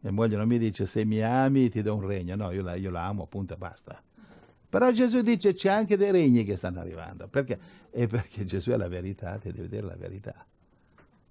Mia 0.00 0.12
moglie 0.12 0.36
non 0.36 0.48
mi 0.48 0.58
dice 0.58 0.86
se 0.86 1.04
mi 1.04 1.20
ami 1.20 1.68
ti 1.68 1.82
do 1.82 1.94
un 1.94 2.06
regno, 2.06 2.34
no, 2.36 2.50
io 2.50 2.62
la, 2.62 2.74
io 2.74 2.90
la 2.90 3.06
amo, 3.06 3.24
appunto, 3.24 3.54
e 3.54 3.56
basta. 3.56 4.02
Però 4.68 4.90
Gesù 4.92 5.20
dice 5.20 5.52
c'è 5.52 5.68
anche 5.68 5.96
dei 5.96 6.10
regni 6.10 6.44
che 6.44 6.56
stanno 6.56 6.80
arrivando, 6.80 7.28
perché? 7.28 7.58
E 7.90 8.06
perché 8.06 8.44
Gesù 8.44 8.70
è 8.70 8.76
la 8.76 8.88
verità, 8.88 9.36
ti 9.36 9.52
deve 9.52 9.68
dire 9.68 9.82
la 9.82 9.96
verità. 9.96 10.46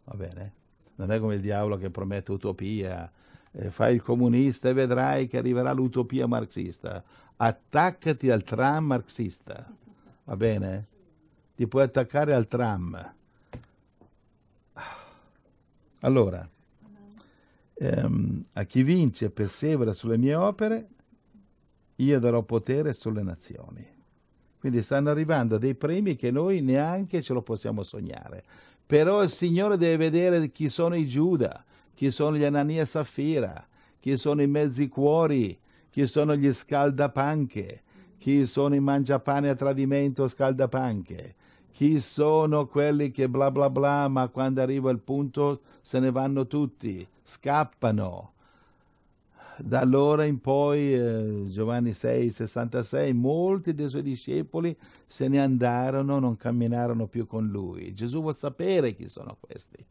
Va 0.04 0.16
bene? 0.16 0.54
Non 0.96 1.12
è 1.12 1.20
come 1.20 1.36
il 1.36 1.42
diavolo 1.42 1.78
che 1.78 1.90
promette 1.90 2.32
utopia, 2.32 3.10
eh, 3.52 3.72
fai 3.72 3.96
il 3.96 4.02
comunista 4.02 4.70
e 4.70 4.74
vedrai 4.74 5.28
che 5.28 5.38
arriverà 5.38 5.72
l'utopia 5.72 6.28
marxista. 6.28 7.04
Attaccati 7.38 8.30
al 8.30 8.44
tram 8.44 8.86
marxista, 8.86 9.74
va 10.26 10.36
bene? 10.36 10.88
Ti 11.56 11.68
puoi 11.68 11.84
attaccare 11.84 12.34
al 12.34 12.48
tram. 12.48 13.14
Allora, 16.02 16.48
ehm, 17.74 18.44
a 18.54 18.64
chi 18.64 18.84
vince 18.84 19.26
e 19.26 19.30
persevera 19.32 19.94
sulle 19.94 20.18
mie 20.18 20.36
opere, 20.36 20.88
io 21.96 22.20
darò 22.20 22.42
potere 22.44 22.94
sulle 22.94 23.24
nazioni. 23.24 23.86
Quindi 24.60 24.82
stanno 24.82 25.10
arrivando 25.10 25.58
dei 25.58 25.76
premi 25.76 26.16
che 26.16 26.32
noi 26.32 26.62
neanche 26.62 27.22
ce 27.22 27.34
lo 27.34 27.42
possiamo 27.42 27.84
sognare. 27.84 28.44
Però 28.86 29.22
il 29.24 29.30
Signore 29.30 29.78
deve 29.78 29.98
vedere 29.98 30.52
chi 30.52 30.70
sono 30.70 30.96
i 30.96 31.08
Giuda, 31.08 31.64
chi 32.00 32.12
sono 32.12 32.38
gli 32.38 32.46
Anania 32.46 32.84
e 32.84 32.86
Safira, 32.86 33.68
chi 34.00 34.16
sono 34.16 34.42
i 34.42 34.48
mezzi 34.48 34.88
cuori, 34.88 35.60
chi 35.90 36.08
sono 36.08 36.34
gli 36.34 36.50
scaldapanche, 36.50 37.82
chi 38.18 38.46
sono 38.46 38.74
i 38.74 38.80
mangiapane 38.80 39.50
a 39.50 39.56
tradimento 39.56 40.26
scaldapanche, 40.26 41.36
chi 41.74 42.00
sono 42.00 42.68
quelli 42.68 43.12
che 43.12 43.28
bla 43.28 43.52
bla 43.52 43.70
bla, 43.70 44.08
ma 44.08 44.30
quando 44.30 44.62
arriva 44.62 44.90
il 44.92 45.00
punto 45.00 45.60
se 45.82 46.00
ne 46.00 46.10
vanno 46.10 46.48
tutti, 46.48 47.06
scappano. 47.22 48.32
Da 49.58 49.82
allora 49.82 50.24
in 50.24 50.40
poi, 50.40 50.94
eh, 50.94 51.48
Giovanni 51.50 51.94
6, 51.94 52.32
66, 52.32 53.12
molti 53.12 53.74
dei 53.74 53.90
suoi 53.90 54.04
discepoli 54.04 54.74
se 55.06 55.28
ne 55.28 55.42
andarono, 55.42 56.18
non 56.18 56.38
camminarono 56.38 57.08
più 57.08 57.28
con 57.28 57.46
lui. 57.50 57.94
Gesù 57.94 58.22
vuole 58.22 58.38
sapere 58.38 58.96
chi 58.96 59.10
sono 59.10 59.36
questi 59.38 59.86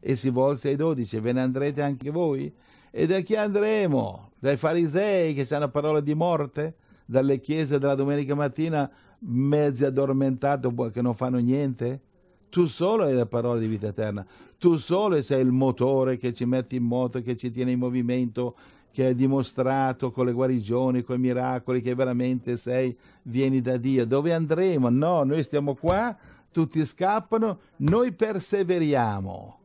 e 0.00 0.16
si 0.16 0.30
volse 0.30 0.68
ai 0.68 0.76
dodici, 0.76 1.20
ve 1.20 1.32
ne 1.32 1.42
andrete 1.42 1.82
anche 1.82 2.10
voi? 2.10 2.52
E 2.90 3.06
da 3.06 3.20
chi 3.20 3.36
andremo? 3.36 4.32
Dai 4.38 4.56
farisei 4.56 5.34
che 5.34 5.54
hanno 5.54 5.68
parole 5.68 6.02
di 6.02 6.14
morte? 6.14 6.74
Dalle 7.04 7.40
chiese 7.40 7.78
della 7.78 7.94
domenica 7.94 8.34
mattina 8.34 8.90
mezzi 9.20 9.84
addormentati 9.84 10.68
che 10.92 11.02
non 11.02 11.14
fanno 11.14 11.38
niente? 11.38 12.00
Tu 12.48 12.66
solo 12.66 13.04
hai 13.04 13.14
le 13.14 13.26
parole 13.26 13.60
di 13.60 13.66
vita 13.66 13.88
eterna, 13.88 14.26
tu 14.58 14.76
solo 14.76 15.20
sei 15.22 15.42
il 15.42 15.52
motore 15.52 16.16
che 16.16 16.34
ci 16.34 16.44
mette 16.44 16.74
in 16.76 16.82
moto, 16.82 17.22
che 17.22 17.36
ci 17.36 17.50
tiene 17.50 17.70
in 17.72 17.78
movimento, 17.78 18.56
che 18.90 19.06
hai 19.06 19.14
dimostrato 19.14 20.10
con 20.10 20.26
le 20.26 20.32
guarigioni, 20.32 21.02
con 21.02 21.16
i 21.16 21.20
miracoli 21.20 21.80
che 21.80 21.94
veramente 21.94 22.56
sei, 22.56 22.96
vieni 23.22 23.60
da 23.60 23.76
Dio. 23.76 24.04
Dove 24.04 24.32
andremo? 24.32 24.88
No, 24.88 25.22
noi 25.22 25.44
stiamo 25.44 25.74
qua, 25.74 26.16
tutti 26.50 26.84
scappano, 26.84 27.60
noi 27.76 28.12
perseveriamo 28.12 29.59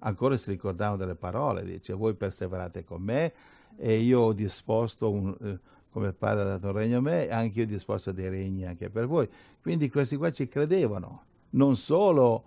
ancora 0.00 0.36
si 0.36 0.50
ricordavano 0.50 0.96
delle 0.96 1.14
parole, 1.14 1.64
dice 1.64 1.92
voi 1.94 2.14
perseverate 2.14 2.84
con 2.84 3.02
me 3.02 3.32
e 3.76 3.98
io 3.98 4.20
ho 4.20 4.32
disposto, 4.32 5.10
un, 5.10 5.34
eh, 5.40 5.58
come 5.90 6.12
Padre 6.12 6.42
ha 6.42 6.46
dato 6.46 6.68
un 6.68 6.72
regno 6.74 6.98
a 6.98 7.00
me, 7.00 7.28
anche 7.28 7.60
io 7.60 7.64
ho 7.64 7.68
disposto 7.68 8.12
dei 8.12 8.28
regni 8.28 8.64
anche 8.64 8.90
per 8.90 9.06
voi. 9.06 9.28
Quindi 9.60 9.90
questi 9.90 10.16
qua 10.16 10.30
ci 10.30 10.48
credevano, 10.48 11.24
non 11.50 11.76
solo, 11.76 12.44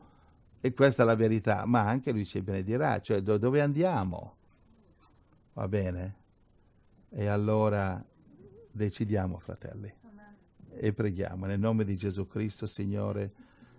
e 0.62 0.74
questa 0.74 1.04
è 1.04 1.06
la 1.06 1.16
verità, 1.16 1.66
ma 1.66 1.88
anche 1.88 2.12
lui 2.12 2.26
ci 2.26 2.42
benedirà, 2.42 3.02
cioè 3.02 3.22
do, 3.22 3.38
dove 3.38 3.62
andiamo? 3.62 4.36
Va 5.54 5.68
bene? 5.68 6.16
E 7.10 7.28
allora 7.28 8.04
decidiamo, 8.72 9.38
fratelli, 9.40 9.94
e 10.76 10.94
preghiamo 10.94 11.46
nel 11.46 11.60
nome 11.60 11.84
di 11.84 11.96
Gesù 11.96 12.28
Cristo, 12.28 12.66
Signore 12.66 13.32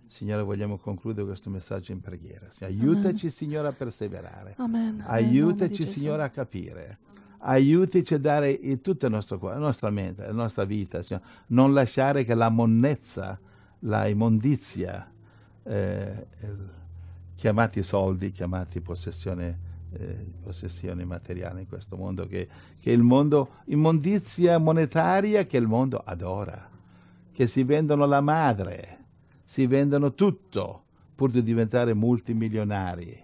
Signore, 0.07 0.43
vogliamo 0.43 0.77
concludere 0.77 1.25
questo 1.25 1.49
messaggio 1.49 1.91
in 1.91 1.99
preghiera. 1.99 2.47
Aiutaci, 2.61 3.07
Amen. 3.07 3.29
Signore, 3.29 3.67
a 3.67 3.73
perseverare. 3.73 4.53
Amen. 4.57 5.03
Aiutaci, 5.05 5.85
Signore, 5.85 6.23
a 6.23 6.29
capire. 6.29 6.97
Aiutaci 7.39 8.13
a 8.13 8.19
dare 8.19 8.81
tutta 8.81 9.07
la 9.09 9.15
nostra, 9.15 9.37
la 9.41 9.57
nostra 9.57 9.89
mente, 9.89 10.25
la 10.25 10.31
nostra 10.31 10.63
vita. 10.63 11.01
Signore. 11.01 11.25
Non 11.47 11.73
lasciare 11.73 12.23
che 12.23 12.35
la 12.35 12.49
monnezza, 12.49 13.39
la 13.79 14.07
immondizia, 14.07 15.11
eh, 15.63 16.27
chiamati 17.35 17.83
soldi, 17.83 18.31
chiamati 18.31 18.81
possessione, 18.81 19.59
eh, 19.91 20.25
possessione 20.41 21.03
materiale 21.03 21.61
in 21.61 21.67
questo 21.67 21.97
mondo, 21.97 22.27
che, 22.27 22.47
che 22.79 22.91
il 22.91 23.01
mondo, 23.01 23.55
immondizia 23.65 24.57
monetaria 24.59 25.45
che 25.45 25.57
il 25.57 25.67
mondo 25.67 26.01
adora, 26.03 26.69
che 27.31 27.47
si 27.47 27.63
vendono 27.63 28.05
la 28.05 28.21
madre 28.21 28.94
si 29.45 29.67
vendono 29.67 30.13
tutto 30.13 30.83
pur 31.15 31.31
di 31.31 31.43
diventare 31.43 31.93
multimilionari. 31.93 33.23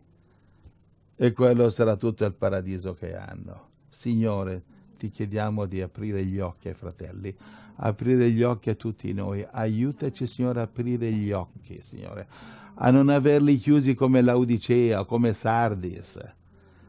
E 1.16 1.34
quello 1.34 1.70
sarà 1.70 1.98
tutto 1.98 2.24
il 2.24 2.34
paradiso 2.34 2.94
che 2.94 3.16
hanno. 3.16 3.70
Signore, 3.90 4.64
ti 4.98 5.10
chiediamo 5.10 5.66
di 5.66 5.82
aprire 5.82 6.24
gli 6.24 6.40
occhi 6.40 6.70
ai 6.70 6.74
fratelli, 6.74 7.36
aprire 7.76 8.30
gli 8.30 8.44
occhi 8.44 8.70
a 8.70 8.76
tutti 8.76 9.12
noi. 9.14 9.46
Aiutaci, 9.50 10.26
Signore, 10.26 10.62
a 10.62 10.64
aprire 10.64 11.12
gli 11.12 11.32
occhi, 11.32 11.82
Signore, 11.82 12.28
a 12.76 12.90
non 12.92 13.10
averli 13.10 13.58
chiusi 13.58 13.94
come 13.94 14.22
Laodicea, 14.22 15.04
come 15.04 15.34
Sardis, 15.34 16.20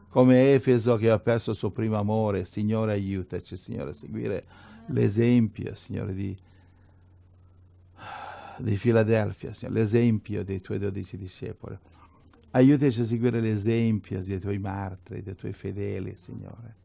come 0.09 0.53
Efeso 0.53 0.95
che 0.95 1.09
ha 1.09 1.19
perso 1.19 1.51
il 1.51 1.57
suo 1.57 1.71
primo 1.71 1.97
amore. 1.97 2.45
Signore, 2.45 2.93
aiutaci, 2.93 3.57
Signore, 3.57 3.89
a 3.89 3.93
seguire 3.93 4.43
l'esempio, 4.87 5.75
Signore, 5.75 6.13
di, 6.13 6.37
di 8.57 8.77
Filadelfia, 8.77 9.53
Signore, 9.53 9.79
l'esempio 9.79 10.43
dei 10.43 10.61
tuoi 10.61 10.79
dodici 10.79 11.17
discepoli. 11.17 11.77
Aiutaci 12.51 13.01
a 13.01 13.05
seguire 13.05 13.39
l'esempio 13.39 14.21
dei 14.23 14.39
tuoi 14.39 14.59
martiri, 14.59 15.23
dei 15.23 15.35
tuoi 15.35 15.53
fedeli, 15.53 16.15
Signore. 16.15 16.75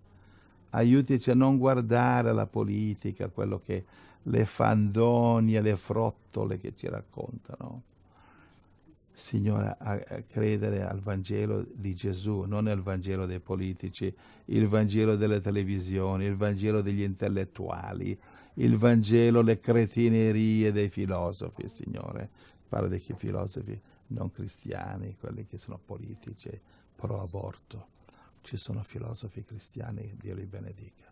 Aiutaci 0.71 1.31
a 1.31 1.35
non 1.35 1.59
guardare 1.59 2.33
la 2.33 2.47
politica, 2.47 3.29
quello 3.29 3.61
che 3.65 3.85
le 4.23 4.45
fandonie, 4.45 5.61
le 5.61 5.77
frottole 5.77 6.59
che 6.59 6.73
ci 6.75 6.89
raccontano. 6.89 7.83
Signore, 9.13 9.77
a, 9.79 9.99
credere 10.29 10.87
al 10.87 11.01
Vangelo 11.01 11.67
di 11.75 11.95
Gesù, 11.95 12.45
non 12.47 12.67
al 12.69 12.81
Vangelo 12.81 13.27
dei 13.27 13.41
politici, 13.41 14.15
il 14.47 14.69
Vangelo 14.69 15.17
delle 15.17 15.41
televisioni, 15.41 16.25
il 16.25 16.37
Vangelo 16.37 16.83
degli 16.83 17.03
intellettuali, 17.03 18.17
il 18.59 18.77
Vangelo, 18.77 19.41
le 19.41 19.61
cretinerie 19.61 20.73
dei 20.73 20.89
filosofi, 20.89 21.69
Signore. 21.69 22.29
Parla 22.69 22.89
dei 22.89 23.01
filosofi 23.01 23.81
non 24.09 24.31
cristiani, 24.31 25.17
quelli 25.19 25.47
che 25.47 25.59
sono 25.59 25.79
politici, 25.85 26.51
pro 26.95 27.21
aborto. 27.21 27.97
Ci 28.43 28.57
sono 28.57 28.83
filosofi 28.83 29.45
cristiani, 29.45 30.15
Dio 30.19 30.35
li 30.35 30.47
benedica. 30.47 31.07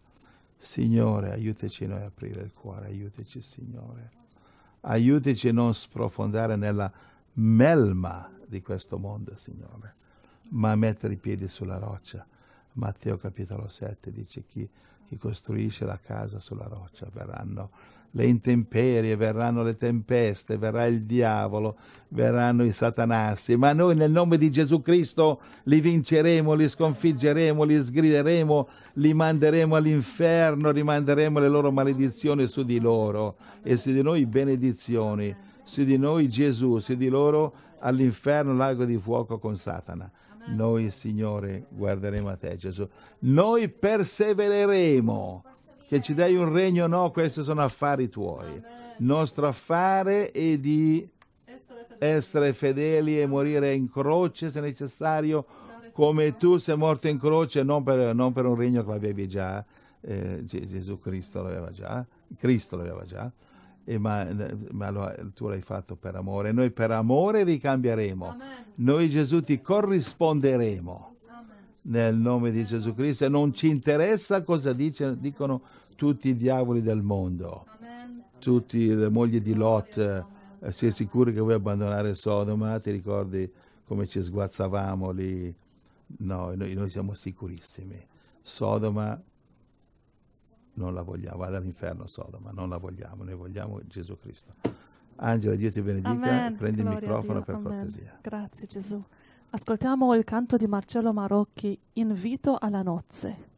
Signore, 0.56 1.32
aiutaci 1.32 1.86
noi 1.86 2.02
a 2.02 2.06
aprire 2.06 2.42
il 2.42 2.52
cuore, 2.52 2.86
aiutaci 2.86 3.40
Signore. 3.40 4.10
Aiutaci 4.80 5.48
a 5.48 5.52
non 5.52 5.74
sprofondare 5.74 6.56
nella 6.56 6.90
melma 7.34 8.30
di 8.46 8.62
questo 8.62 8.98
mondo, 8.98 9.36
Signore, 9.36 9.94
ma 10.50 10.72
a 10.72 10.76
mettere 10.76 11.14
i 11.14 11.18
piedi 11.18 11.48
sulla 11.48 11.78
roccia. 11.78 12.26
Matteo 12.72 13.16
capitolo 13.16 13.68
7 13.68 14.10
dice 14.10 14.44
chi, 14.46 14.68
chi 15.06 15.16
costruisce 15.16 15.84
la 15.84 15.98
casa 15.98 16.40
sulla 16.40 16.66
roccia 16.68 17.08
verranno 17.12 17.70
le 18.16 18.24
intemperie, 18.24 19.14
verranno 19.14 19.62
le 19.62 19.76
tempeste, 19.76 20.56
verrà 20.56 20.86
il 20.86 21.02
diavolo, 21.02 21.76
verranno 22.08 22.64
i 22.64 22.72
satanassi, 22.72 23.56
ma 23.56 23.74
noi 23.74 23.94
nel 23.94 24.10
nome 24.10 24.38
di 24.38 24.50
Gesù 24.50 24.80
Cristo 24.80 25.40
li 25.64 25.80
vinceremo, 25.80 26.54
li 26.54 26.66
sconfiggeremo, 26.66 27.62
li 27.62 27.78
sgrideremo, 27.78 28.68
li 28.94 29.12
manderemo 29.12 29.76
all'inferno, 29.76 30.70
rimanderemo 30.70 31.38
le 31.38 31.48
loro 31.48 31.70
maledizioni 31.70 32.46
su 32.46 32.64
di 32.64 32.80
loro 32.80 33.36
e 33.62 33.76
su 33.76 33.92
di 33.92 34.02
noi 34.02 34.24
benedizioni, 34.24 35.34
su 35.62 35.84
di 35.84 35.98
noi 35.98 36.28
Gesù, 36.30 36.78
su 36.78 36.94
di 36.94 37.08
loro 37.08 37.52
all'inferno 37.80 38.54
lago 38.54 38.86
di 38.86 38.96
fuoco 38.96 39.38
con 39.38 39.56
Satana. 39.56 40.10
Noi, 40.46 40.90
Signore, 40.90 41.66
guarderemo 41.68 42.28
a 42.28 42.36
te, 42.36 42.56
Gesù. 42.56 42.88
Noi 43.20 43.68
persevereremo 43.68 45.44
che 45.88 46.00
ci 46.00 46.14
dai 46.14 46.36
un 46.36 46.52
regno, 46.52 46.86
no, 46.86 47.10
questi 47.10 47.42
sono 47.42 47.62
affari 47.62 48.08
tuoi. 48.08 48.54
Il 48.54 49.04
nostro 49.04 49.46
affare 49.46 50.30
è 50.30 50.58
di 50.58 51.08
essere 51.98 52.52
fedeli 52.52 53.20
e 53.20 53.26
morire 53.26 53.74
in 53.74 53.90
croce 53.90 54.50
se 54.50 54.60
necessario, 54.60 55.44
come 55.92 56.36
tu 56.36 56.58
sei 56.58 56.76
morto 56.76 57.08
in 57.08 57.18
croce, 57.18 57.62
non 57.62 57.82
per, 57.82 58.14
non 58.14 58.32
per 58.32 58.44
un 58.44 58.54
regno 58.54 58.84
che 58.84 58.90
l'avevi 58.90 59.28
già, 59.28 59.64
eh, 60.00 60.44
Gesù 60.44 60.98
Cristo 60.98 61.42
l'aveva 61.42 61.70
già, 61.70 62.04
Cristo 62.38 62.76
l'aveva 62.76 63.04
già, 63.04 63.30
e 63.88 63.98
ma, 63.98 64.26
ma 64.72 64.90
lo, 64.90 65.14
tu 65.32 65.46
l'hai 65.46 65.60
fatto 65.60 65.94
per 65.94 66.16
amore. 66.16 66.50
Noi 66.50 66.72
per 66.72 66.90
amore 66.90 67.44
ricambieremo. 67.44 68.26
Amen. 68.26 68.48
Noi 68.74 69.08
Gesù 69.08 69.40
ti 69.42 69.62
corrisponderemo 69.62 71.14
nel 71.82 72.16
nome 72.16 72.50
di 72.50 72.64
Gesù 72.64 72.94
Cristo 72.94 73.26
e 73.26 73.28
non 73.28 73.54
ci 73.54 73.68
interessa 73.68 74.42
cosa 74.42 74.72
dice, 74.72 75.16
dicono 75.20 75.62
tutti 75.96 76.30
i 76.30 76.36
diavoli 76.36 76.82
del 76.82 77.00
mondo, 77.00 77.64
tutte 78.40 78.76
le 78.76 79.08
mogli 79.08 79.40
di 79.40 79.54
Lot, 79.54 79.96
eh, 80.60 80.72
sei 80.72 80.90
sicuro 80.90 81.30
che 81.30 81.38
vuoi 81.38 81.54
abbandonare 81.54 82.16
Sodoma? 82.16 82.80
Ti 82.80 82.90
ricordi 82.90 83.48
come 83.86 84.06
ci 84.06 84.20
sguazzavamo 84.20 85.10
lì? 85.12 85.54
No, 86.18 86.52
noi, 86.56 86.74
noi 86.74 86.90
siamo 86.90 87.14
sicurissimi. 87.14 88.04
Sodoma 88.42 89.20
non 90.76 90.94
la 90.94 91.02
vogliamo, 91.02 91.38
vada 91.38 91.58
all'inferno 91.58 92.06
Sodoma, 92.06 92.50
non 92.50 92.68
la 92.68 92.78
vogliamo, 92.78 93.24
noi 93.24 93.34
vogliamo 93.34 93.80
Gesù 93.86 94.16
Cristo. 94.18 94.54
Angela, 95.16 95.54
Dio 95.56 95.70
ti 95.70 95.80
benedica, 95.80 96.10
Amen. 96.10 96.56
prendi 96.56 96.82
Gloria 96.82 96.98
il 96.98 97.04
microfono 97.04 97.42
per 97.42 97.54
Amen. 97.54 97.72
cortesia. 97.72 98.18
Grazie 98.20 98.66
Gesù. 98.66 99.02
Ascoltiamo 99.50 100.14
il 100.14 100.24
canto 100.24 100.56
di 100.56 100.66
Marcello 100.66 101.12
Marocchi, 101.12 101.78
Invito 101.94 102.56
alla 102.58 102.82
nozze. 102.82 103.54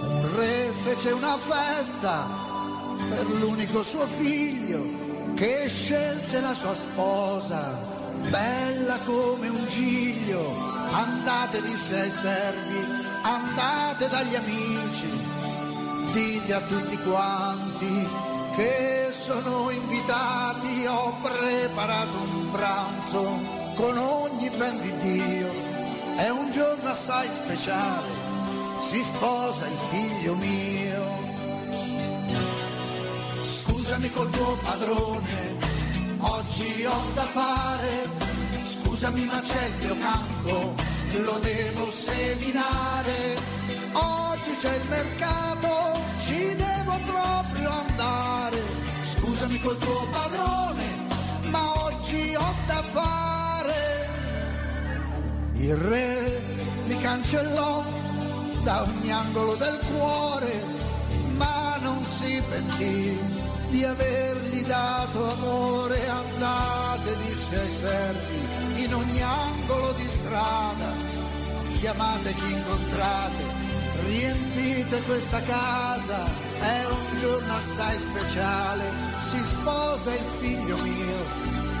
Un 0.00 0.36
re 0.36 0.70
fece 0.84 1.10
una 1.10 1.36
festa 1.36 2.26
per 3.10 3.28
l'unico 3.28 3.82
suo 3.82 4.06
figlio 4.06 5.03
che 5.34 5.68
scelse 5.68 6.40
la 6.40 6.54
sua 6.54 6.74
sposa, 6.74 7.76
bella 8.28 8.98
come 9.04 9.48
un 9.48 9.66
giglio. 9.68 10.72
Andate, 10.92 11.60
disse 11.62 12.00
ai 12.00 12.10
servi, 12.10 12.78
andate 13.22 14.08
dagli 14.08 14.34
amici, 14.36 15.10
dite 16.12 16.52
a 16.52 16.60
tutti 16.60 16.96
quanti 16.98 18.08
che 18.56 19.08
sono 19.10 19.70
invitati, 19.70 20.86
ho 20.86 21.12
preparato 21.20 22.18
un 22.18 22.50
pranzo 22.52 23.62
con 23.74 23.98
ogni 23.98 24.48
ben 24.50 24.80
di 24.80 24.96
Dio, 24.98 25.50
è 26.16 26.28
un 26.28 26.52
giorno 26.52 26.90
assai 26.90 27.28
speciale, 27.32 28.06
si 28.78 29.02
sposa 29.02 29.66
il 29.66 29.78
figlio 29.90 30.34
mio. 30.34 30.83
Scusami 33.94 34.12
col 34.12 34.30
tuo 34.30 34.56
padrone, 34.56 35.56
oggi 36.18 36.84
ho 36.84 37.02
da 37.14 37.22
fare, 37.22 38.08
scusami 38.82 39.24
ma 39.26 39.38
c'è 39.38 39.66
il 39.66 39.86
mio 39.86 39.96
campo 40.00 40.74
lo 41.22 41.38
devo 41.38 41.88
seminare. 41.92 43.36
Oggi 43.92 44.56
c'è 44.58 44.74
il 44.74 44.88
mercato, 44.88 46.00
ci 46.26 46.56
devo 46.56 46.98
proprio 47.06 47.70
andare. 47.70 48.62
Scusami 49.14 49.60
col 49.60 49.78
tuo 49.78 50.08
padrone, 50.10 50.84
ma 51.50 51.84
oggi 51.84 52.34
ho 52.34 52.54
da 52.66 52.82
fare. 52.82 54.08
Il 55.52 55.76
re 55.76 56.42
li 56.86 56.98
cancellò 56.98 57.84
da 58.64 58.82
ogni 58.82 59.12
angolo 59.12 59.54
del 59.54 59.78
cuore, 59.86 60.64
ma 61.36 61.76
non 61.80 62.04
si 62.04 62.42
pentì 62.50 63.53
di 63.74 63.84
avergli 63.84 64.62
dato 64.62 65.32
amore. 65.32 66.08
Andate, 66.08 67.16
disse 67.26 67.58
ai 67.58 67.70
servi 67.70 68.84
in 68.84 68.94
ogni 68.94 69.20
angolo 69.20 69.92
di 69.94 70.06
strada, 70.06 70.92
chiamate 71.80 72.34
chi 72.34 72.52
incontrate, 72.52 73.42
riempite 74.06 75.02
questa 75.02 75.40
casa, 75.42 76.24
è 76.60 76.84
un 76.86 77.18
giorno 77.18 77.54
assai 77.54 77.98
speciale, 77.98 78.84
si 79.30 79.44
sposa 79.44 80.14
il 80.14 80.26
figlio 80.38 80.76
mio, 80.76 81.18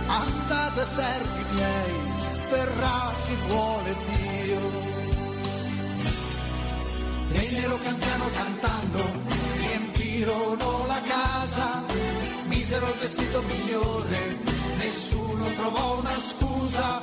andate 0.06 0.84
servi 0.84 1.44
miei, 1.52 1.94
verrà 2.50 3.12
chi 3.26 3.36
vuole 3.46 3.96
Dio. 4.08 4.92
E 7.30 7.50
nero 7.52 7.78
campiano 7.82 8.24
cantando, 8.32 9.33
riempirono 10.14 10.86
la 10.86 11.00
casa, 11.02 11.82
misero 12.46 12.86
il 12.86 12.94
vestito 13.00 13.42
migliore 13.42 14.38
nessuno 14.76 15.44
trovò 15.56 15.98
una 15.98 16.16
scusa, 16.20 17.00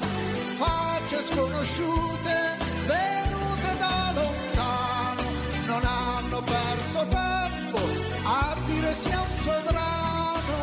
facce 0.57 1.21
sconosciute, 1.29 2.57
venute 2.85 3.77
da 3.77 4.11
lontano, 4.13 5.21
non 5.65 5.81
hanno 5.83 6.41
perso 6.41 7.05
tempo 7.09 7.79
a 8.23 8.55
dire 8.65 8.95
sia 9.03 9.19
un 9.19 9.43
sovrano. 9.43 10.59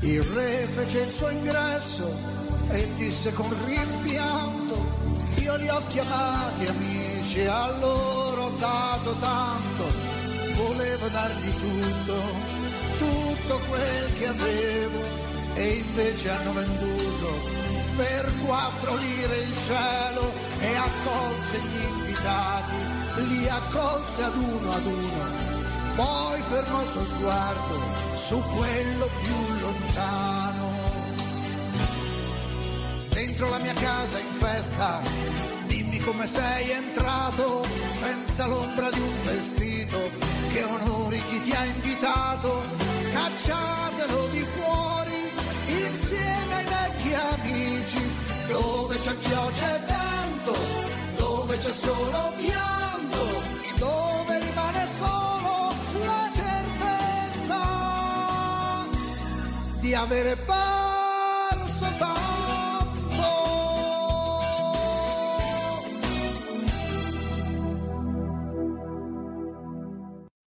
Il 0.00 0.22
re 0.22 0.68
fece 0.74 1.00
il 1.02 1.12
suo 1.12 1.28
ingresso 1.28 2.38
e 2.70 2.88
disse 2.96 3.32
con 3.34 3.54
rimpianto, 3.66 4.74
io 5.36 5.56
li 5.56 5.68
ho 5.68 5.82
chiamati 5.88 6.66
amici, 6.66 7.44
a 7.46 7.70
loro 7.78 8.44
ho 8.44 8.50
dato 8.58 9.14
tanto, 9.18 10.09
volevo 10.62 11.08
dargli 11.08 11.52
tutto 11.54 12.60
tutto 13.00 13.58
quel 13.68 14.18
che 14.18 14.26
avevo 14.26 15.00
e 15.54 15.68
invece 15.84 16.30
hanno 16.30 16.52
venduto 16.52 17.58
per 17.96 18.32
quattro 18.44 18.94
lire 18.96 19.36
il 19.36 19.54
cielo 19.66 20.32
e 20.60 20.76
accolse 20.76 21.58
gli 21.58 21.82
invitati, 21.82 22.76
li 23.28 23.48
accolse 23.48 24.22
ad 24.22 24.36
uno 24.36 24.72
ad 24.72 24.86
uno, 24.86 25.24
poi 25.96 26.40
fermò 26.48 26.82
il 26.82 26.90
suo 26.90 27.04
sguardo 27.04 27.80
su 28.14 28.40
quello 28.56 29.08
più 29.22 29.60
lontano. 29.60 30.68
Dentro 33.08 33.48
la 33.50 33.58
mia 33.58 33.74
casa 33.74 34.18
in 34.18 34.32
festa, 34.38 35.02
come 36.04 36.26
sei 36.26 36.70
entrato, 36.70 37.62
senza 37.90 38.46
l'ombra 38.46 38.90
di 38.90 39.00
un 39.00 39.22
vestito, 39.22 40.10
che 40.52 40.62
onori 40.62 41.22
chi 41.28 41.42
ti 41.42 41.52
ha 41.52 41.64
invitato, 41.64 42.62
cacciatelo 43.12 44.28
di 44.28 44.40
fuori 44.40 45.32
insieme 45.66 46.54
ai 46.54 46.64
vecchi 46.64 47.14
amici, 47.14 48.10
dove 48.48 48.98
c'è 48.98 49.14
pioggia 49.14 49.76
e 49.76 49.80
vento, 49.86 50.56
dove 51.16 51.58
c'è 51.58 51.72
solo 51.72 52.32
pianto, 52.36 53.42
dove 53.78 54.38
rimane 54.38 54.86
solo 54.98 55.74
la 56.04 56.30
certezza 56.32 57.60
di 59.80 59.94
avere 59.94 60.36
tanto. 60.44 60.99